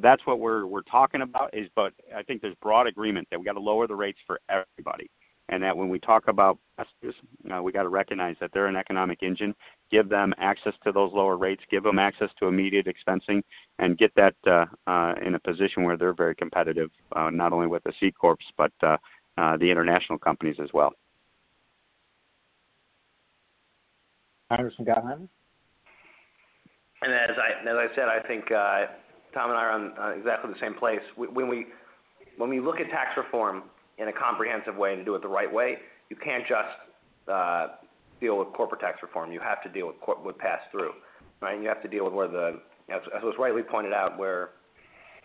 that's 0.01 0.25
what 0.25 0.39
we're 0.39 0.65
we're 0.65 0.81
talking 0.81 1.21
about. 1.21 1.53
Is 1.53 1.69
but 1.75 1.93
I 2.15 2.23
think 2.23 2.41
there's 2.41 2.55
broad 2.61 2.87
agreement 2.87 3.27
that 3.29 3.39
we 3.39 3.45
got 3.45 3.53
to 3.53 3.59
lower 3.59 3.85
the 3.87 3.95
rates 3.95 4.19
for 4.25 4.39
everybody 4.49 5.09
and 5.51 5.61
that 5.61 5.75
when 5.75 5.89
we 5.89 5.99
talk 5.99 6.27
about 6.27 6.57
investors, 6.77 7.15
uh, 7.53 7.61
we 7.61 7.71
got 7.71 7.83
to 7.83 7.89
recognize 7.89 8.37
that 8.39 8.51
they're 8.53 8.67
an 8.67 8.75
economic 8.77 9.21
engine. 9.21 9.53
Give 9.91 10.07
them 10.07 10.33
access 10.37 10.73
to 10.85 10.91
those 10.91 11.11
lower 11.13 11.37
rates, 11.37 11.61
give 11.69 11.83
them 11.83 11.99
access 11.99 12.29
to 12.39 12.47
immediate 12.47 12.87
expensing, 12.87 13.43
and 13.77 13.97
get 13.97 14.13
that 14.15 14.35
uh, 14.47 14.65
uh, 14.87 15.15
in 15.23 15.35
a 15.35 15.39
position 15.39 15.83
where 15.83 15.97
they're 15.97 16.13
very 16.13 16.35
competitive, 16.35 16.89
uh, 17.15 17.29
not 17.29 17.51
only 17.51 17.67
with 17.67 17.83
the 17.83 17.93
C 17.99 18.11
corps 18.11 18.37
but 18.57 18.71
uh, 18.81 18.97
uh, 19.37 19.57
the 19.57 19.69
international 19.69 20.17
companies 20.17 20.57
as 20.61 20.69
well. 20.73 20.93
Congressman 24.49 24.87
Gottheimer. 24.87 25.27
And 27.01 27.13
as 27.13 27.37
I 27.37 27.87
said, 27.95 28.05
I 28.07 28.19
think 28.27 28.49
Tom 28.49 29.49
and 29.49 29.57
I 29.57 29.63
are 29.63 29.71
on 29.71 30.17
exactly 30.17 30.51
the 30.53 30.59
same 30.59 30.75
place. 30.75 31.01
When 31.15 31.47
we 31.47 31.67
when 32.37 32.49
we 32.49 32.59
look 32.59 32.79
at 32.79 32.89
tax 32.89 33.17
reform, 33.17 33.63
in 34.01 34.07
a 34.07 34.13
comprehensive 34.13 34.75
way 34.75 34.93
and 34.93 35.05
do 35.05 35.15
it 35.15 35.21
the 35.21 35.27
right 35.27 35.51
way, 35.51 35.77
you 36.09 36.15
can't 36.15 36.43
just 36.47 37.29
uh, 37.31 37.67
deal 38.19 38.37
with 38.37 38.49
corporate 38.53 38.81
tax 38.81 38.99
reform. 39.01 39.31
You 39.31 39.39
have 39.39 39.61
to 39.63 39.69
deal 39.69 39.87
with, 39.87 39.99
cor- 40.01 40.21
with 40.23 40.37
pass 40.37 40.59
through, 40.71 40.91
right? 41.41 41.61
You 41.61 41.67
have 41.67 41.81
to 41.83 41.87
deal 41.87 42.05
with 42.05 42.13
where 42.13 42.27
the, 42.27 42.59
as, 42.89 43.01
as 43.15 43.23
was 43.23 43.35
rightly 43.37 43.61
pointed 43.63 43.93
out, 43.93 44.17
where 44.17 44.49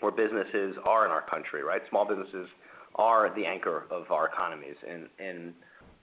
where 0.01 0.13
businesses 0.13 0.77
are 0.85 1.07
in 1.07 1.11
our 1.11 1.23
country, 1.23 1.63
right? 1.63 1.81
Small 1.89 2.07
businesses 2.07 2.49
are 2.97 3.35
the 3.35 3.47
anchor 3.47 3.87
of 3.91 4.11
our 4.11 4.27
economies 4.27 4.77
in 4.87 5.09
in 5.19 5.55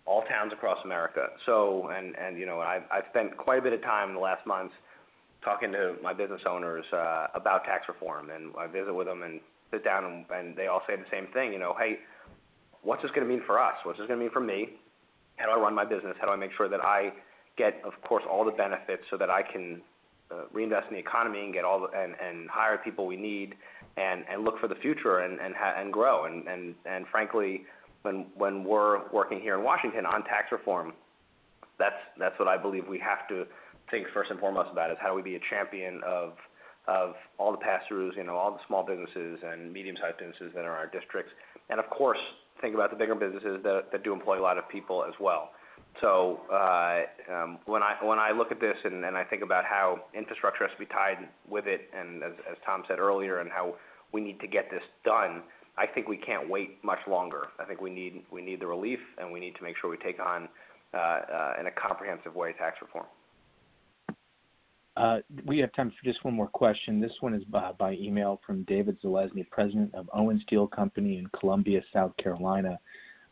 all 0.05 0.23
towns 0.23 0.51
across 0.51 0.79
America. 0.83 1.27
So, 1.45 1.91
and 1.95 2.17
and 2.17 2.39
you 2.39 2.47
know, 2.47 2.59
I've 2.59 3.03
spent 3.11 3.37
quite 3.37 3.59
a 3.59 3.61
bit 3.61 3.73
of 3.73 3.83
time 3.83 4.09
in 4.09 4.15
the 4.15 4.21
last 4.21 4.47
months 4.47 4.73
talking 5.43 5.71
to 5.71 5.95
my 6.01 6.13
business 6.13 6.41
owners 6.47 6.85
uh, 6.93 7.27
about 7.33 7.65
tax 7.65 7.87
reform, 7.87 8.29
and 8.29 8.51
I 8.57 8.67
visit 8.67 8.93
with 8.93 9.07
them 9.07 9.23
and 9.23 9.39
sit 9.71 9.83
down, 9.83 10.25
and, 10.29 10.55
they 10.55 10.67
all 10.67 10.81
say 10.87 10.95
the 10.95 11.05
same 11.11 11.27
thing. 11.33 11.51
You 11.51 11.59
know, 11.59 11.75
hey, 11.77 11.99
what's 12.81 13.01
this 13.01 13.11
going 13.11 13.27
to 13.27 13.33
mean 13.33 13.43
for 13.45 13.59
us? 13.59 13.75
What's 13.83 13.99
this 13.99 14.07
going 14.07 14.19
to 14.19 14.23
mean 14.23 14.31
for 14.31 14.39
me? 14.39 14.69
How 15.37 15.45
do 15.45 15.51
I 15.51 15.61
run 15.61 15.73
my 15.73 15.85
business? 15.85 16.15
How 16.19 16.27
do 16.27 16.33
I 16.33 16.35
make 16.35 16.51
sure 16.55 16.69
that 16.69 16.81
I 16.81 17.11
get, 17.57 17.81
of 17.83 17.93
course, 18.07 18.23
all 18.29 18.45
the 18.45 18.51
benefits 18.51 19.03
so 19.09 19.17
that 19.17 19.29
I 19.29 19.41
can 19.41 19.81
uh, 20.31 20.45
reinvest 20.51 20.87
in 20.89 20.93
the 20.93 20.99
economy 20.99 21.39
and 21.39 21.53
get 21.53 21.65
all 21.65 21.81
the, 21.81 21.87
and, 21.97 22.49
hire 22.49 22.77
people 22.77 23.07
we 23.07 23.17
need 23.17 23.55
and, 23.97 24.23
look 24.43 24.59
for 24.59 24.67
the 24.67 24.75
future 24.75 25.19
and 25.19 25.93
grow. 25.93 26.25
And, 26.25 26.47
and, 26.47 26.75
and 26.85 27.05
frankly, 27.07 27.63
when, 28.03 28.27
when 28.35 28.63
we're 28.63 29.09
working 29.11 29.39
here 29.39 29.57
in 29.57 29.63
Washington 29.63 30.05
on 30.05 30.23
tax 30.23 30.51
reform, 30.51 30.93
that's, 31.79 31.95
that's 32.19 32.37
what 32.37 32.47
I 32.47 32.57
believe 32.57 32.87
we 32.87 32.99
have 32.99 33.27
to 33.29 33.45
think 33.91 34.07
first 34.13 34.31
and 34.31 34.39
foremost 34.39 34.69
about 34.71 34.91
is 34.91 34.97
how 34.99 35.09
do 35.09 35.15
we 35.15 35.21
be 35.21 35.35
a 35.35 35.41
champion 35.49 36.01
of, 36.05 36.33
of 36.87 37.15
all 37.37 37.51
the 37.51 37.57
pass-throughs, 37.57 38.15
you 38.17 38.23
know, 38.23 38.35
all 38.35 38.51
the 38.51 38.59
small 38.67 38.83
businesses 38.83 39.39
and 39.45 39.71
medium-sized 39.71 40.17
businesses 40.17 40.51
that 40.55 40.65
are 40.65 40.73
in 40.73 40.79
our 40.79 40.87
districts. 40.87 41.31
And 41.69 41.79
of 41.79 41.89
course, 41.89 42.19
think 42.61 42.75
about 42.75 42.89
the 42.89 42.97
bigger 42.97 43.15
businesses 43.15 43.61
that, 43.63 43.91
that 43.91 44.03
do 44.03 44.13
employ 44.13 44.39
a 44.39 44.43
lot 44.43 44.57
of 44.57 44.67
people 44.69 45.03
as 45.07 45.13
well. 45.19 45.51
So 46.01 46.41
uh, 46.51 47.01
um, 47.31 47.59
when 47.65 47.83
I 47.83 47.95
when 48.01 48.17
I 48.17 48.31
look 48.31 48.51
at 48.51 48.59
this 48.59 48.75
and, 48.83 49.05
and 49.05 49.15
I 49.15 49.23
think 49.23 49.43
about 49.43 49.63
how 49.63 50.05
infrastructure 50.15 50.67
has 50.67 50.73
to 50.73 50.79
be 50.79 50.87
tied 50.87 51.29
with 51.47 51.67
it, 51.67 51.89
and 51.97 52.23
as, 52.23 52.31
as 52.49 52.57
Tom 52.65 52.83
said 52.87 52.97
earlier, 52.99 53.39
and 53.39 53.51
how 53.51 53.75
we 54.11 54.21
need 54.21 54.39
to 54.39 54.47
get 54.47 54.71
this 54.71 54.81
done, 55.05 55.43
I 55.77 55.85
think 55.85 56.07
we 56.07 56.17
can't 56.17 56.49
wait 56.49 56.83
much 56.83 56.99
longer. 57.07 57.49
I 57.59 57.65
think 57.65 57.79
we 57.79 57.91
need 57.91 58.23
we 58.31 58.41
need 58.41 58.59
the 58.59 58.67
relief, 58.67 58.99
and 59.19 59.31
we 59.31 59.39
need 59.39 59.55
to 59.55 59.63
make 59.63 59.75
sure 59.79 59.89
we 59.89 59.97
take 59.97 60.19
on 60.19 60.49
uh, 60.93 60.97
uh, 60.97 61.53
in 61.59 61.67
a 61.67 61.71
comprehensive 61.71 62.35
way 62.35 62.53
tax 62.53 62.77
reform. 62.81 63.05
Uh, 64.95 65.19
we 65.45 65.57
have 65.57 65.73
time 65.73 65.89
for 65.89 66.03
just 66.03 66.23
one 66.23 66.35
more 66.35 66.47
question. 66.47 66.99
This 66.99 67.15
one 67.19 67.33
is 67.33 67.43
by, 67.45 67.93
email 67.93 68.39
from 68.45 68.63
David 68.63 69.01
Zalesny, 69.01 69.49
president 69.49 69.93
of 69.95 70.09
Owen 70.13 70.39
Steel 70.45 70.67
Company 70.67 71.17
in 71.17 71.27
Columbia, 71.27 71.81
South 71.91 72.15
Carolina. 72.17 72.79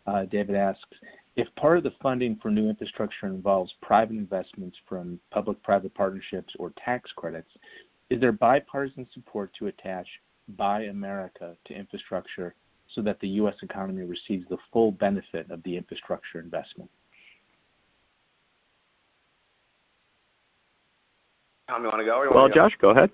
Uh, 0.07 0.25
David 0.25 0.55
asks, 0.55 0.95
if 1.35 1.47
part 1.55 1.77
of 1.77 1.83
the 1.83 1.93
funding 2.01 2.37
for 2.41 2.49
new 2.49 2.67
infrastructure 2.67 3.27
involves 3.27 3.73
private 3.81 4.17
investments 4.17 4.77
from 4.89 5.19
public-private 5.29 5.93
partnerships 5.93 6.53
or 6.57 6.73
tax 6.83 7.11
credits, 7.15 7.49
is 8.09 8.19
there 8.19 8.31
bipartisan 8.31 9.07
support 9.13 9.51
to 9.59 9.67
attach 9.67 10.07
Buy 10.57 10.83
America 10.83 11.55
to 11.65 11.73
infrastructure 11.73 12.55
so 12.93 13.01
that 13.03 13.19
the 13.21 13.29
U.S. 13.29 13.55
economy 13.61 14.03
receives 14.03 14.45
the 14.49 14.57
full 14.73 14.91
benefit 14.91 15.49
of 15.51 15.63
the 15.63 15.77
infrastructure 15.77 16.39
investment? 16.39 16.89
Tom, 21.71 21.83
you 21.83 21.87
want 21.87 22.01
to 22.01 22.05
go? 22.05 22.17
Or 22.17 22.25
you 22.25 22.31
well, 22.31 22.41
want 22.41 22.53
to 22.53 22.59
Josh, 22.59 22.73
go 22.81 22.89
ahead. 22.89 23.09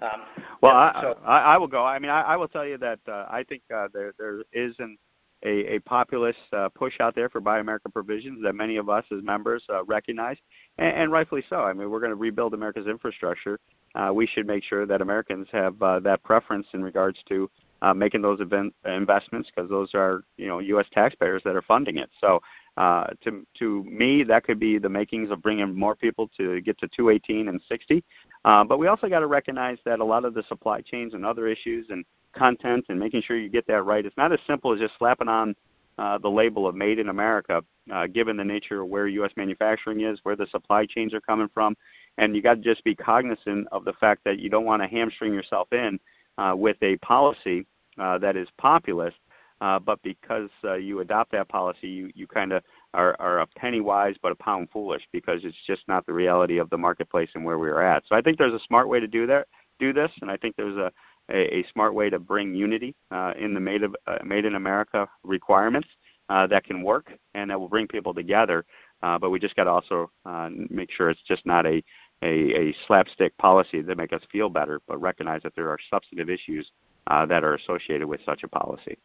Um, 0.00 0.22
well, 0.62 0.72
yeah, 0.74 0.92
I, 0.94 1.02
so, 1.02 1.18
I, 1.26 1.38
I 1.38 1.58
will 1.58 1.66
go. 1.66 1.84
I 1.84 1.98
mean, 1.98 2.10
I, 2.10 2.20
I 2.22 2.36
will 2.36 2.46
tell 2.46 2.64
you 2.64 2.78
that 2.78 3.00
uh, 3.08 3.26
I 3.28 3.44
think 3.48 3.62
uh, 3.74 3.88
there 3.92 4.12
there 4.16 4.42
is 4.52 4.74
an, 4.78 4.96
a, 5.44 5.74
a 5.74 5.78
populist 5.80 6.38
uh, 6.56 6.68
push 6.68 6.94
out 7.00 7.16
there 7.16 7.28
for 7.28 7.40
Buy 7.40 7.58
America 7.58 7.88
provisions 7.88 8.38
that 8.44 8.54
many 8.54 8.76
of 8.76 8.88
us 8.88 9.04
as 9.10 9.24
members 9.24 9.62
uh, 9.68 9.84
recognize, 9.84 10.36
and, 10.78 10.96
and 10.96 11.12
rightfully 11.12 11.42
so. 11.50 11.56
I 11.56 11.72
mean, 11.72 11.90
we're 11.90 11.98
going 11.98 12.10
to 12.10 12.16
rebuild 12.16 12.54
America's 12.54 12.86
infrastructure. 12.86 13.58
Uh, 13.94 14.12
we 14.14 14.26
should 14.26 14.46
make 14.46 14.62
sure 14.62 14.86
that 14.86 15.02
Americans 15.02 15.48
have 15.50 15.82
uh, 15.82 15.98
that 16.00 16.22
preference 16.22 16.68
in 16.74 16.82
regards 16.82 17.18
to 17.28 17.50
uh, 17.82 17.92
making 17.92 18.22
those 18.22 18.40
event, 18.40 18.72
investments 18.84 19.50
because 19.54 19.68
those 19.68 19.90
are 19.94 20.22
you 20.36 20.46
know 20.46 20.60
U.S. 20.60 20.86
taxpayers 20.92 21.42
that 21.44 21.56
are 21.56 21.62
funding 21.62 21.98
it. 21.98 22.08
So 22.20 22.40
uh, 22.78 23.08
to 23.24 23.44
to 23.58 23.82
me, 23.84 24.22
that 24.22 24.44
could 24.44 24.60
be 24.60 24.78
the 24.78 24.88
makings 24.88 25.32
of 25.32 25.42
bringing 25.42 25.74
more 25.74 25.96
people 25.96 26.30
to 26.36 26.60
get 26.60 26.78
to 26.78 26.86
218 26.96 27.48
and 27.48 27.60
60. 27.68 28.04
Uh, 28.44 28.62
but 28.62 28.78
we 28.78 28.86
also 28.86 29.08
got 29.08 29.18
to 29.18 29.26
recognize 29.26 29.78
that 29.84 29.98
a 29.98 30.04
lot 30.04 30.24
of 30.24 30.32
the 30.32 30.44
supply 30.48 30.80
chains 30.80 31.12
and 31.12 31.26
other 31.26 31.48
issues 31.48 31.86
and 31.90 32.04
content 32.36 32.84
and 32.88 33.00
making 33.00 33.20
sure 33.22 33.36
you 33.36 33.48
get 33.48 33.66
that 33.66 33.82
right, 33.82 34.06
it's 34.06 34.16
not 34.16 34.32
as 34.32 34.38
simple 34.46 34.72
as 34.72 34.78
just 34.78 34.94
slapping 34.96 35.26
on 35.26 35.56
uh, 35.98 36.18
the 36.18 36.30
label 36.30 36.68
of 36.68 36.76
Made 36.76 37.00
in 37.00 37.08
America, 37.08 37.64
uh, 37.92 38.06
given 38.06 38.36
the 38.36 38.44
nature 38.44 38.82
of 38.82 38.88
where 38.88 39.08
U.S. 39.08 39.32
manufacturing 39.36 40.02
is, 40.02 40.20
where 40.22 40.36
the 40.36 40.46
supply 40.46 40.86
chains 40.86 41.12
are 41.12 41.20
coming 41.20 41.48
from, 41.52 41.76
and 42.18 42.36
you 42.36 42.42
got 42.42 42.54
to 42.54 42.60
just 42.60 42.84
be 42.84 42.94
cognizant 42.94 43.66
of 43.72 43.84
the 43.84 43.92
fact 43.94 44.22
that 44.24 44.38
you 44.38 44.48
don't 44.48 44.64
want 44.64 44.80
to 44.82 44.86
hamstring 44.86 45.34
yourself 45.34 45.72
in 45.72 45.98
uh, 46.38 46.54
with 46.56 46.76
a 46.82 46.96
policy 46.98 47.66
uh, 47.98 48.18
that 48.18 48.36
is 48.36 48.46
populist, 48.56 49.16
but 49.60 50.00
because 50.02 50.50
uh, 50.64 50.74
you 50.74 51.00
adopt 51.00 51.32
that 51.32 51.48
policy, 51.48 51.88
you, 51.88 52.10
you 52.14 52.26
kind 52.26 52.52
of 52.52 52.62
are, 52.94 53.16
are 53.18 53.40
a 53.40 53.46
penny 53.46 53.80
wise 53.80 54.14
but 54.22 54.32
a 54.32 54.36
pound 54.36 54.68
foolish 54.72 55.02
because 55.12 55.40
it's 55.44 55.56
just 55.66 55.82
not 55.88 56.06
the 56.06 56.12
reality 56.12 56.58
of 56.58 56.70
the 56.70 56.78
marketplace 56.78 57.30
and 57.34 57.44
where 57.44 57.58
we're 57.58 57.82
at. 57.82 58.02
So 58.08 58.14
I 58.14 58.20
think 58.20 58.38
there's 58.38 58.54
a 58.54 58.64
smart 58.66 58.88
way 58.88 59.00
to 59.00 59.06
do 59.06 59.26
that, 59.26 59.48
do 59.78 59.92
this, 59.92 60.10
and 60.22 60.30
I 60.30 60.36
think 60.36 60.56
there's 60.56 60.76
a, 60.76 60.92
a, 61.30 61.58
a 61.58 61.66
smart 61.72 61.94
way 61.94 62.10
to 62.10 62.18
bring 62.18 62.54
unity 62.54 62.94
uh, 63.10 63.32
in 63.38 63.54
the 63.54 63.60
Made, 63.60 63.82
of, 63.82 63.94
uh, 64.06 64.18
Made 64.24 64.44
in 64.44 64.54
America 64.54 65.08
requirements 65.22 65.88
uh, 66.28 66.46
that 66.46 66.64
can 66.64 66.82
work 66.82 67.12
and 67.34 67.50
that 67.50 67.58
will 67.58 67.68
bring 67.68 67.86
people 67.86 68.14
together. 68.14 68.64
Uh, 69.02 69.18
but 69.18 69.30
we 69.30 69.38
just 69.38 69.54
got 69.54 69.64
to 69.64 69.70
also 69.70 70.10
uh, 70.26 70.48
make 70.70 70.90
sure 70.90 71.08
it's 71.10 71.22
just 71.22 71.46
not 71.46 71.64
a, 71.66 71.82
a, 72.22 72.68
a 72.68 72.76
slapstick 72.86 73.36
policy 73.38 73.80
that 73.80 73.96
make 73.96 74.12
us 74.12 74.22
feel 74.32 74.48
better, 74.48 74.80
but 74.88 75.00
recognize 75.00 75.40
that 75.42 75.54
there 75.54 75.68
are 75.68 75.78
substantive 75.90 76.28
issues 76.28 76.70
uh, 77.06 77.24
that 77.24 77.44
are 77.44 77.54
associated 77.54 78.06
with 78.06 78.20
such 78.26 78.42
a 78.42 78.48
policy. 78.48 78.98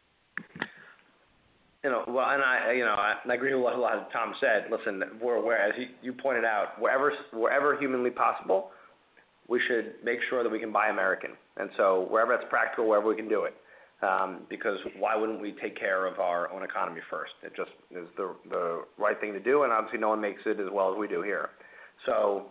You 1.84 1.90
know, 1.90 2.04
well, 2.08 2.30
and 2.30 2.42
I, 2.42 2.72
you 2.72 2.84
know, 2.84 2.94
I, 2.94 3.16
agree 3.30 3.54
with 3.54 3.74
a 3.74 3.76
lot 3.76 3.98
of 3.98 4.10
Tom 4.10 4.34
said. 4.40 4.68
Listen, 4.70 5.02
we're 5.20 5.34
aware, 5.34 5.60
as 5.60 5.74
you, 6.00 6.14
pointed 6.14 6.44
out, 6.44 6.80
wherever 6.80 7.12
wherever 7.32 7.76
humanly 7.78 8.10
possible, 8.10 8.70
we 9.48 9.60
should 9.68 9.96
make 10.02 10.20
sure 10.30 10.42
that 10.42 10.50
we 10.50 10.58
can 10.58 10.72
buy 10.72 10.88
American. 10.88 11.32
And 11.58 11.68
so 11.76 12.06
wherever 12.08 12.32
it's 12.32 12.44
practical, 12.48 12.88
wherever 12.88 13.06
we 13.06 13.14
can 13.14 13.28
do 13.28 13.44
it, 13.44 13.54
um, 14.02 14.40
because 14.48 14.78
why 14.98 15.14
wouldn't 15.14 15.42
we 15.42 15.52
take 15.52 15.78
care 15.78 16.06
of 16.06 16.18
our 16.20 16.50
own 16.50 16.62
economy 16.62 17.02
first? 17.10 17.32
It 17.42 17.52
just 17.54 17.70
is 17.90 18.08
the 18.16 18.34
the 18.48 18.84
right 18.96 19.20
thing 19.20 19.34
to 19.34 19.40
do, 19.40 19.64
and 19.64 19.72
obviously 19.72 19.98
no 19.98 20.08
one 20.08 20.22
makes 20.22 20.40
it 20.46 20.58
as 20.60 20.68
well 20.72 20.90
as 20.90 20.98
we 20.98 21.06
do 21.06 21.20
here. 21.20 21.50
So 22.06 22.46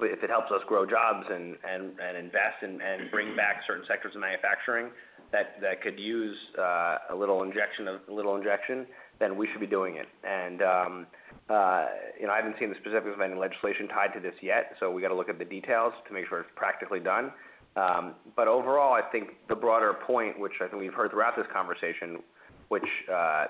if 0.00 0.22
it 0.22 0.30
helps 0.30 0.50
us 0.50 0.60
grow 0.66 0.86
jobs 0.86 1.26
and 1.30 1.56
and 1.68 1.92
and 2.00 2.16
invest 2.16 2.62
and 2.62 2.80
and 2.80 3.10
bring 3.10 3.36
back 3.36 3.62
certain 3.66 3.84
sectors 3.86 4.14
of 4.14 4.22
manufacturing 4.22 4.88
that 5.32 5.82
could 5.82 5.98
use 5.98 6.36
uh, 6.58 6.98
a 7.10 7.14
little 7.14 7.42
injection 7.42 8.86
then 9.18 9.36
we 9.36 9.48
should 9.50 9.60
be 9.60 9.66
doing 9.66 9.96
it. 9.96 10.06
And 10.24 10.62
um, 10.62 11.06
uh, 11.48 11.86
you 12.20 12.26
know, 12.26 12.32
I 12.32 12.36
haven't 12.36 12.56
seen 12.58 12.70
the 12.70 12.76
specifics 12.76 13.14
of 13.14 13.20
any 13.20 13.34
legislation 13.34 13.88
tied 13.88 14.12
to 14.14 14.20
this 14.20 14.34
yet, 14.42 14.74
so 14.80 14.90
we 14.90 15.00
got 15.02 15.08
to 15.08 15.14
look 15.14 15.28
at 15.28 15.38
the 15.38 15.44
details 15.44 15.92
to 16.06 16.14
make 16.14 16.28
sure 16.28 16.40
it's 16.40 16.50
practically 16.54 17.00
done. 17.00 17.32
Um, 17.76 18.14
but 18.34 18.48
overall, 18.48 18.94
I 18.94 19.02
think 19.12 19.30
the 19.48 19.54
broader 19.54 19.94
point, 20.06 20.38
which 20.40 20.52
I 20.62 20.66
think 20.66 20.80
we've 20.80 20.94
heard 20.94 21.10
throughout 21.10 21.36
this 21.36 21.46
conversation, 21.52 22.20
which 22.68 22.86
uh, 23.10 23.46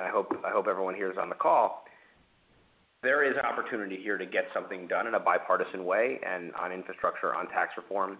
I 0.00 0.08
hope 0.10 0.34
I 0.44 0.50
hope 0.50 0.66
everyone 0.66 0.94
hears 0.94 1.16
on 1.20 1.28
the 1.28 1.34
call, 1.34 1.84
there 3.02 3.22
is 3.22 3.36
an 3.36 3.44
opportunity 3.44 3.96
here 4.02 4.18
to 4.18 4.26
get 4.26 4.46
something 4.54 4.88
done 4.88 5.06
in 5.06 5.14
a 5.14 5.20
bipartisan 5.20 5.84
way 5.84 6.18
and 6.26 6.52
on 6.54 6.72
infrastructure, 6.72 7.34
on 7.34 7.48
tax 7.48 7.72
reform. 7.76 8.18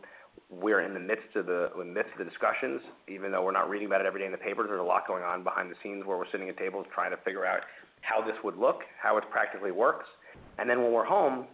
We're 0.51 0.81
in 0.81 0.95
the 0.95 1.01
midst 1.01 1.37
of 1.37 1.47
the 1.47 1.71
discussions, 2.25 2.81
even 3.09 3.33
though 3.33 3.43
we're 3.43 3.53
not 3.53 3.69
reading 3.69 3.87
about 3.87 4.01
it 4.01 4.07
every 4.07 4.21
day 4.21 4.27
in 4.27 4.33
the 4.33 4.39
papers. 4.39 4.67
There's 4.69 4.81
a 4.81 4.85
lot 4.85 5.07
going 5.07 5.23
on 5.23 5.43
behind 5.43 5.71
the 5.71 5.77
scenes 5.83 6.05
where 6.05 6.17
we're 6.17 6.31
sitting 6.31 6.49
at 6.49 6.57
tables 6.57 6.87
trying 6.95 7.11
to 7.11 7.17
figure 7.19 7.45
out 7.45 7.61
how 8.03 8.25
this 8.25 8.37
would 8.45 8.57
look, 8.57 8.81
how 9.01 9.17
it 9.17 9.25
practically 9.31 9.73
works. 9.73 10.07
And 10.59 10.69
then 10.69 10.83
when 10.83 10.93
we're 10.93 11.05
home, 11.05 11.47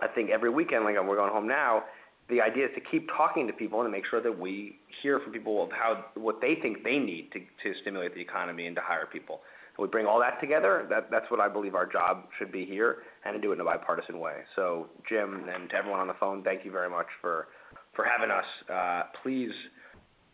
I 0.00 0.08
think 0.08 0.30
every 0.30 0.50
weekend, 0.50 0.84
like 0.84 0.94
we're 0.94 1.16
going 1.16 1.32
home 1.32 1.46
now, 1.46 1.84
the 2.28 2.40
idea 2.40 2.66
is 2.66 2.70
to 2.76 2.80
keep 2.80 3.08
talking 3.16 3.46
to 3.48 3.52
people 3.52 3.80
and 3.80 3.86
to 3.86 3.90
make 3.90 4.06
sure 4.06 4.22
that 4.22 4.38
we 4.38 4.78
hear 5.02 5.18
from 5.20 5.32
people 5.32 5.62
of 5.62 5.70
how 5.72 6.04
what 6.14 6.40
they 6.40 6.54
think 6.54 6.84
they 6.84 6.98
need 6.98 7.30
to, 7.32 7.40
to 7.40 7.78
stimulate 7.80 8.14
the 8.14 8.20
economy 8.20 8.66
and 8.66 8.76
to 8.76 8.82
hire 8.82 9.06
people 9.06 9.40
we 9.80 9.88
bring 9.88 10.06
all 10.06 10.20
that 10.20 10.40
together, 10.40 10.86
that's 11.10 11.30
what 11.30 11.40
I 11.40 11.48
believe 11.48 11.74
our 11.74 11.86
job 11.86 12.24
should 12.38 12.52
be 12.52 12.64
here, 12.64 12.98
and 13.24 13.34
to 13.34 13.40
do 13.40 13.50
it 13.50 13.54
in 13.54 13.60
a 13.60 13.64
bipartisan 13.64 14.18
way. 14.18 14.38
So, 14.54 14.88
Jim, 15.08 15.48
and 15.52 15.70
to 15.70 15.76
everyone 15.76 16.00
on 16.00 16.06
the 16.06 16.14
phone, 16.14 16.42
thank 16.42 16.64
you 16.64 16.70
very 16.70 16.90
much 16.90 17.06
for, 17.20 17.48
for 17.94 18.04
having 18.04 18.30
us. 18.30 18.44
Uh, 18.72 19.02
please 19.22 19.52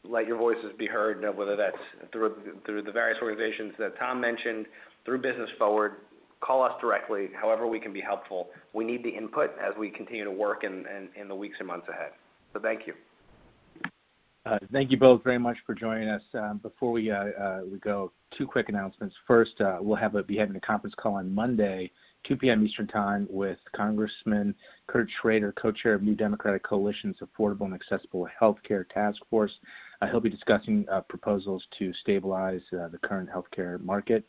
let 0.05 0.27
your 0.27 0.37
voices 0.37 0.73
be 0.79 0.87
heard, 0.87 1.25
whether 1.37 1.57
that's 1.57 1.77
through, 2.13 2.37
the 2.67 2.93
various 2.93 3.19
organizations 3.21 3.73
that 3.79 3.99
Tom 3.99 4.21
mentioned, 4.21 4.67
through 5.05 5.21
Business 5.21 5.51
Forward. 5.59 5.97
Call 6.41 6.63
us 6.63 6.73
directly, 6.81 7.29
however 7.35 7.67
we 7.67 7.81
can 7.81 7.93
be 7.93 8.01
helpful. 8.01 8.51
We 8.73 8.85
need 8.85 9.03
the 9.03 9.09
input 9.09 9.53
as 9.59 9.73
we 9.79 9.91
continue 9.91 10.25
to 10.25 10.31
work 10.31 10.65
in, 10.65 10.85
the 11.29 11.35
weeks 11.35 11.57
and 11.59 11.67
months 11.67 11.89
ahead. 11.89 12.13
So 12.53 12.61
thank 12.61 12.87
you. 12.87 12.95
Uh, 14.45 14.59
thank 14.71 14.93
you 14.93 14.97
both 14.97 15.25
very 15.25 15.39
much 15.39 15.57
for 15.67 15.75
joining 15.75 16.09
us. 16.09 16.23
Um, 16.35 16.59
before 16.63 16.93
we 16.93 17.11
uh, 17.11 17.17
uh, 17.17 17.61
go, 17.83 18.13
two 18.37 18.47
quick 18.47 18.69
announcements. 18.69 19.17
First, 19.27 19.55
we'll 19.81 20.23
be 20.23 20.37
having 20.37 20.55
a 20.55 20.61
conference 20.61 20.95
call 20.97 21.15
on 21.15 21.35
Monday, 21.35 21.91
2 22.27 22.37
p.m. 22.37 22.67
Eastern 22.67 22.87
Time, 22.87 23.27
with 23.31 23.59
Congressman 23.75 24.55
Kurt 24.87 25.09
Schrader, 25.21 25.53
co-chair 25.53 25.95
of 25.95 26.03
New 26.03 26.15
Democratic 26.15 26.63
Coalition's 26.63 27.17
Affordable 27.21 27.67
and 27.67 27.75
Accessible 27.75 28.29
Healthcare 28.41 28.89
Task 28.89 29.21
Force. 29.31 29.53
he'll 30.11 30.21
be 30.21 30.31
discussing 30.31 30.87
proposals 31.09 31.65
to 31.79 31.93
stabilize 31.95 32.63
the 32.71 32.99
current 33.03 33.29
healthcare 33.31 33.81
market. 33.83 34.25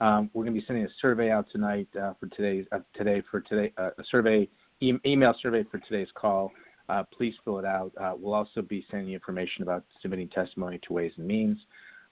Um, 0.00 0.30
we're 0.32 0.44
going 0.44 0.54
to 0.54 0.60
be 0.60 0.66
sending 0.66 0.86
a 0.86 0.90
survey 1.00 1.30
out 1.30 1.46
tonight 1.50 1.88
for 1.92 2.26
today's 2.34 2.66
today 2.94 3.22
for 3.30 3.40
today 3.40 3.72
a 3.78 4.04
survey 4.10 4.48
e- 4.80 4.94
email 5.04 5.34
survey 5.42 5.64
for 5.70 5.78
today's 5.78 6.08
call. 6.14 6.52
Uh, 6.88 7.04
please 7.04 7.34
fill 7.44 7.58
it 7.58 7.64
out. 7.64 7.92
Uh, 8.00 8.14
we'll 8.18 8.34
also 8.34 8.62
be 8.62 8.84
sending 8.90 9.12
information 9.12 9.62
about 9.62 9.84
submitting 10.00 10.28
testimony 10.28 10.78
to 10.82 10.92
Ways 10.92 11.12
and 11.18 11.26
Means. 11.26 11.58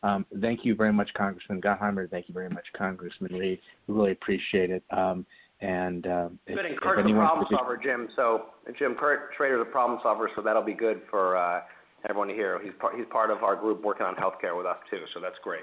Um, 0.03 0.27
thank 0.41 0.65
you 0.65 0.75
very 0.75 0.93
much, 0.93 1.13
Congressman 1.15 1.61
Gottheimer. 1.61 2.09
Thank 2.09 2.29
you 2.29 2.35
very 2.35 2.49
much, 2.49 2.67
Congressman 2.77 3.33
Reed. 3.35 3.61
We 3.87 3.95
really 3.95 4.13
appreciate 4.13 4.71
it. 4.71 4.85
Um, 4.91 5.27
and 5.61 6.07
um, 6.07 6.39
good. 6.47 6.65
And 6.65 6.81
Kurt's 6.81 7.09
a 7.09 7.13
problem 7.13 7.47
solver, 7.51 7.77
Jim. 7.77 8.09
So 8.15 8.47
Jim, 8.79 8.95
Kurt 8.95 9.31
Schrader's 9.37 9.61
a 9.61 9.71
problem 9.71 9.99
solver, 10.03 10.31
so 10.37 10.43
that'll 10.43 10.63
be 10.63 10.75
good 10.75 11.01
for 11.11 11.37
uh, 11.37 11.63
everyone 12.09 12.29
to 12.29 12.35
hear. 12.35 12.61
He's 12.63 12.73
part, 12.79 12.95
he's 12.97 13.07
part 13.11 13.31
of 13.31 13.43
our 13.43 13.57
group 13.57 13.83
working 13.83 14.07
on 14.07 14.15
healthcare 14.15 14.57
with 14.57 14.67
us 14.67 14.77
too, 14.89 15.01
so 15.15 15.21
that's 15.21 15.39
great. 15.43 15.63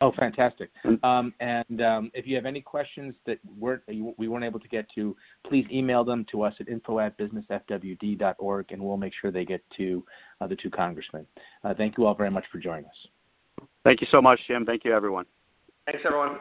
Oh, 0.00 0.12
fantastic. 0.18 0.70
Um, 1.04 1.32
and 1.38 1.80
um, 1.80 2.10
if 2.12 2.26
you 2.26 2.34
have 2.34 2.44
any 2.44 2.60
questions 2.60 3.14
that 3.24 3.38
weren't, 3.56 3.82
we 3.86 4.26
weren't 4.26 4.44
able 4.44 4.58
to 4.58 4.66
get 4.66 4.86
to, 4.96 5.14
please 5.46 5.64
email 5.70 6.02
them 6.02 6.26
to 6.32 6.42
us 6.42 6.54
at 6.58 6.68
info 6.68 6.98
at 6.98 7.16
businessfwd.org, 7.18 8.72
and 8.72 8.82
we'll 8.82 8.96
make 8.96 9.12
sure 9.20 9.30
they 9.30 9.44
get 9.44 9.62
to 9.76 10.04
uh, 10.40 10.48
the 10.48 10.56
two 10.56 10.70
congressmen. 10.70 11.24
Uh, 11.62 11.72
thank 11.74 11.96
you 11.96 12.06
all 12.06 12.14
very 12.14 12.30
much 12.30 12.44
for 12.50 12.58
joining 12.58 12.86
us. 12.86 13.06
Thank 13.84 14.00
you 14.00 14.06
so 14.10 14.22
much, 14.22 14.40
Jim. 14.46 14.64
Thank 14.64 14.84
you, 14.84 14.94
everyone. 14.94 15.26
Thanks, 15.86 16.02
everyone. 16.04 16.38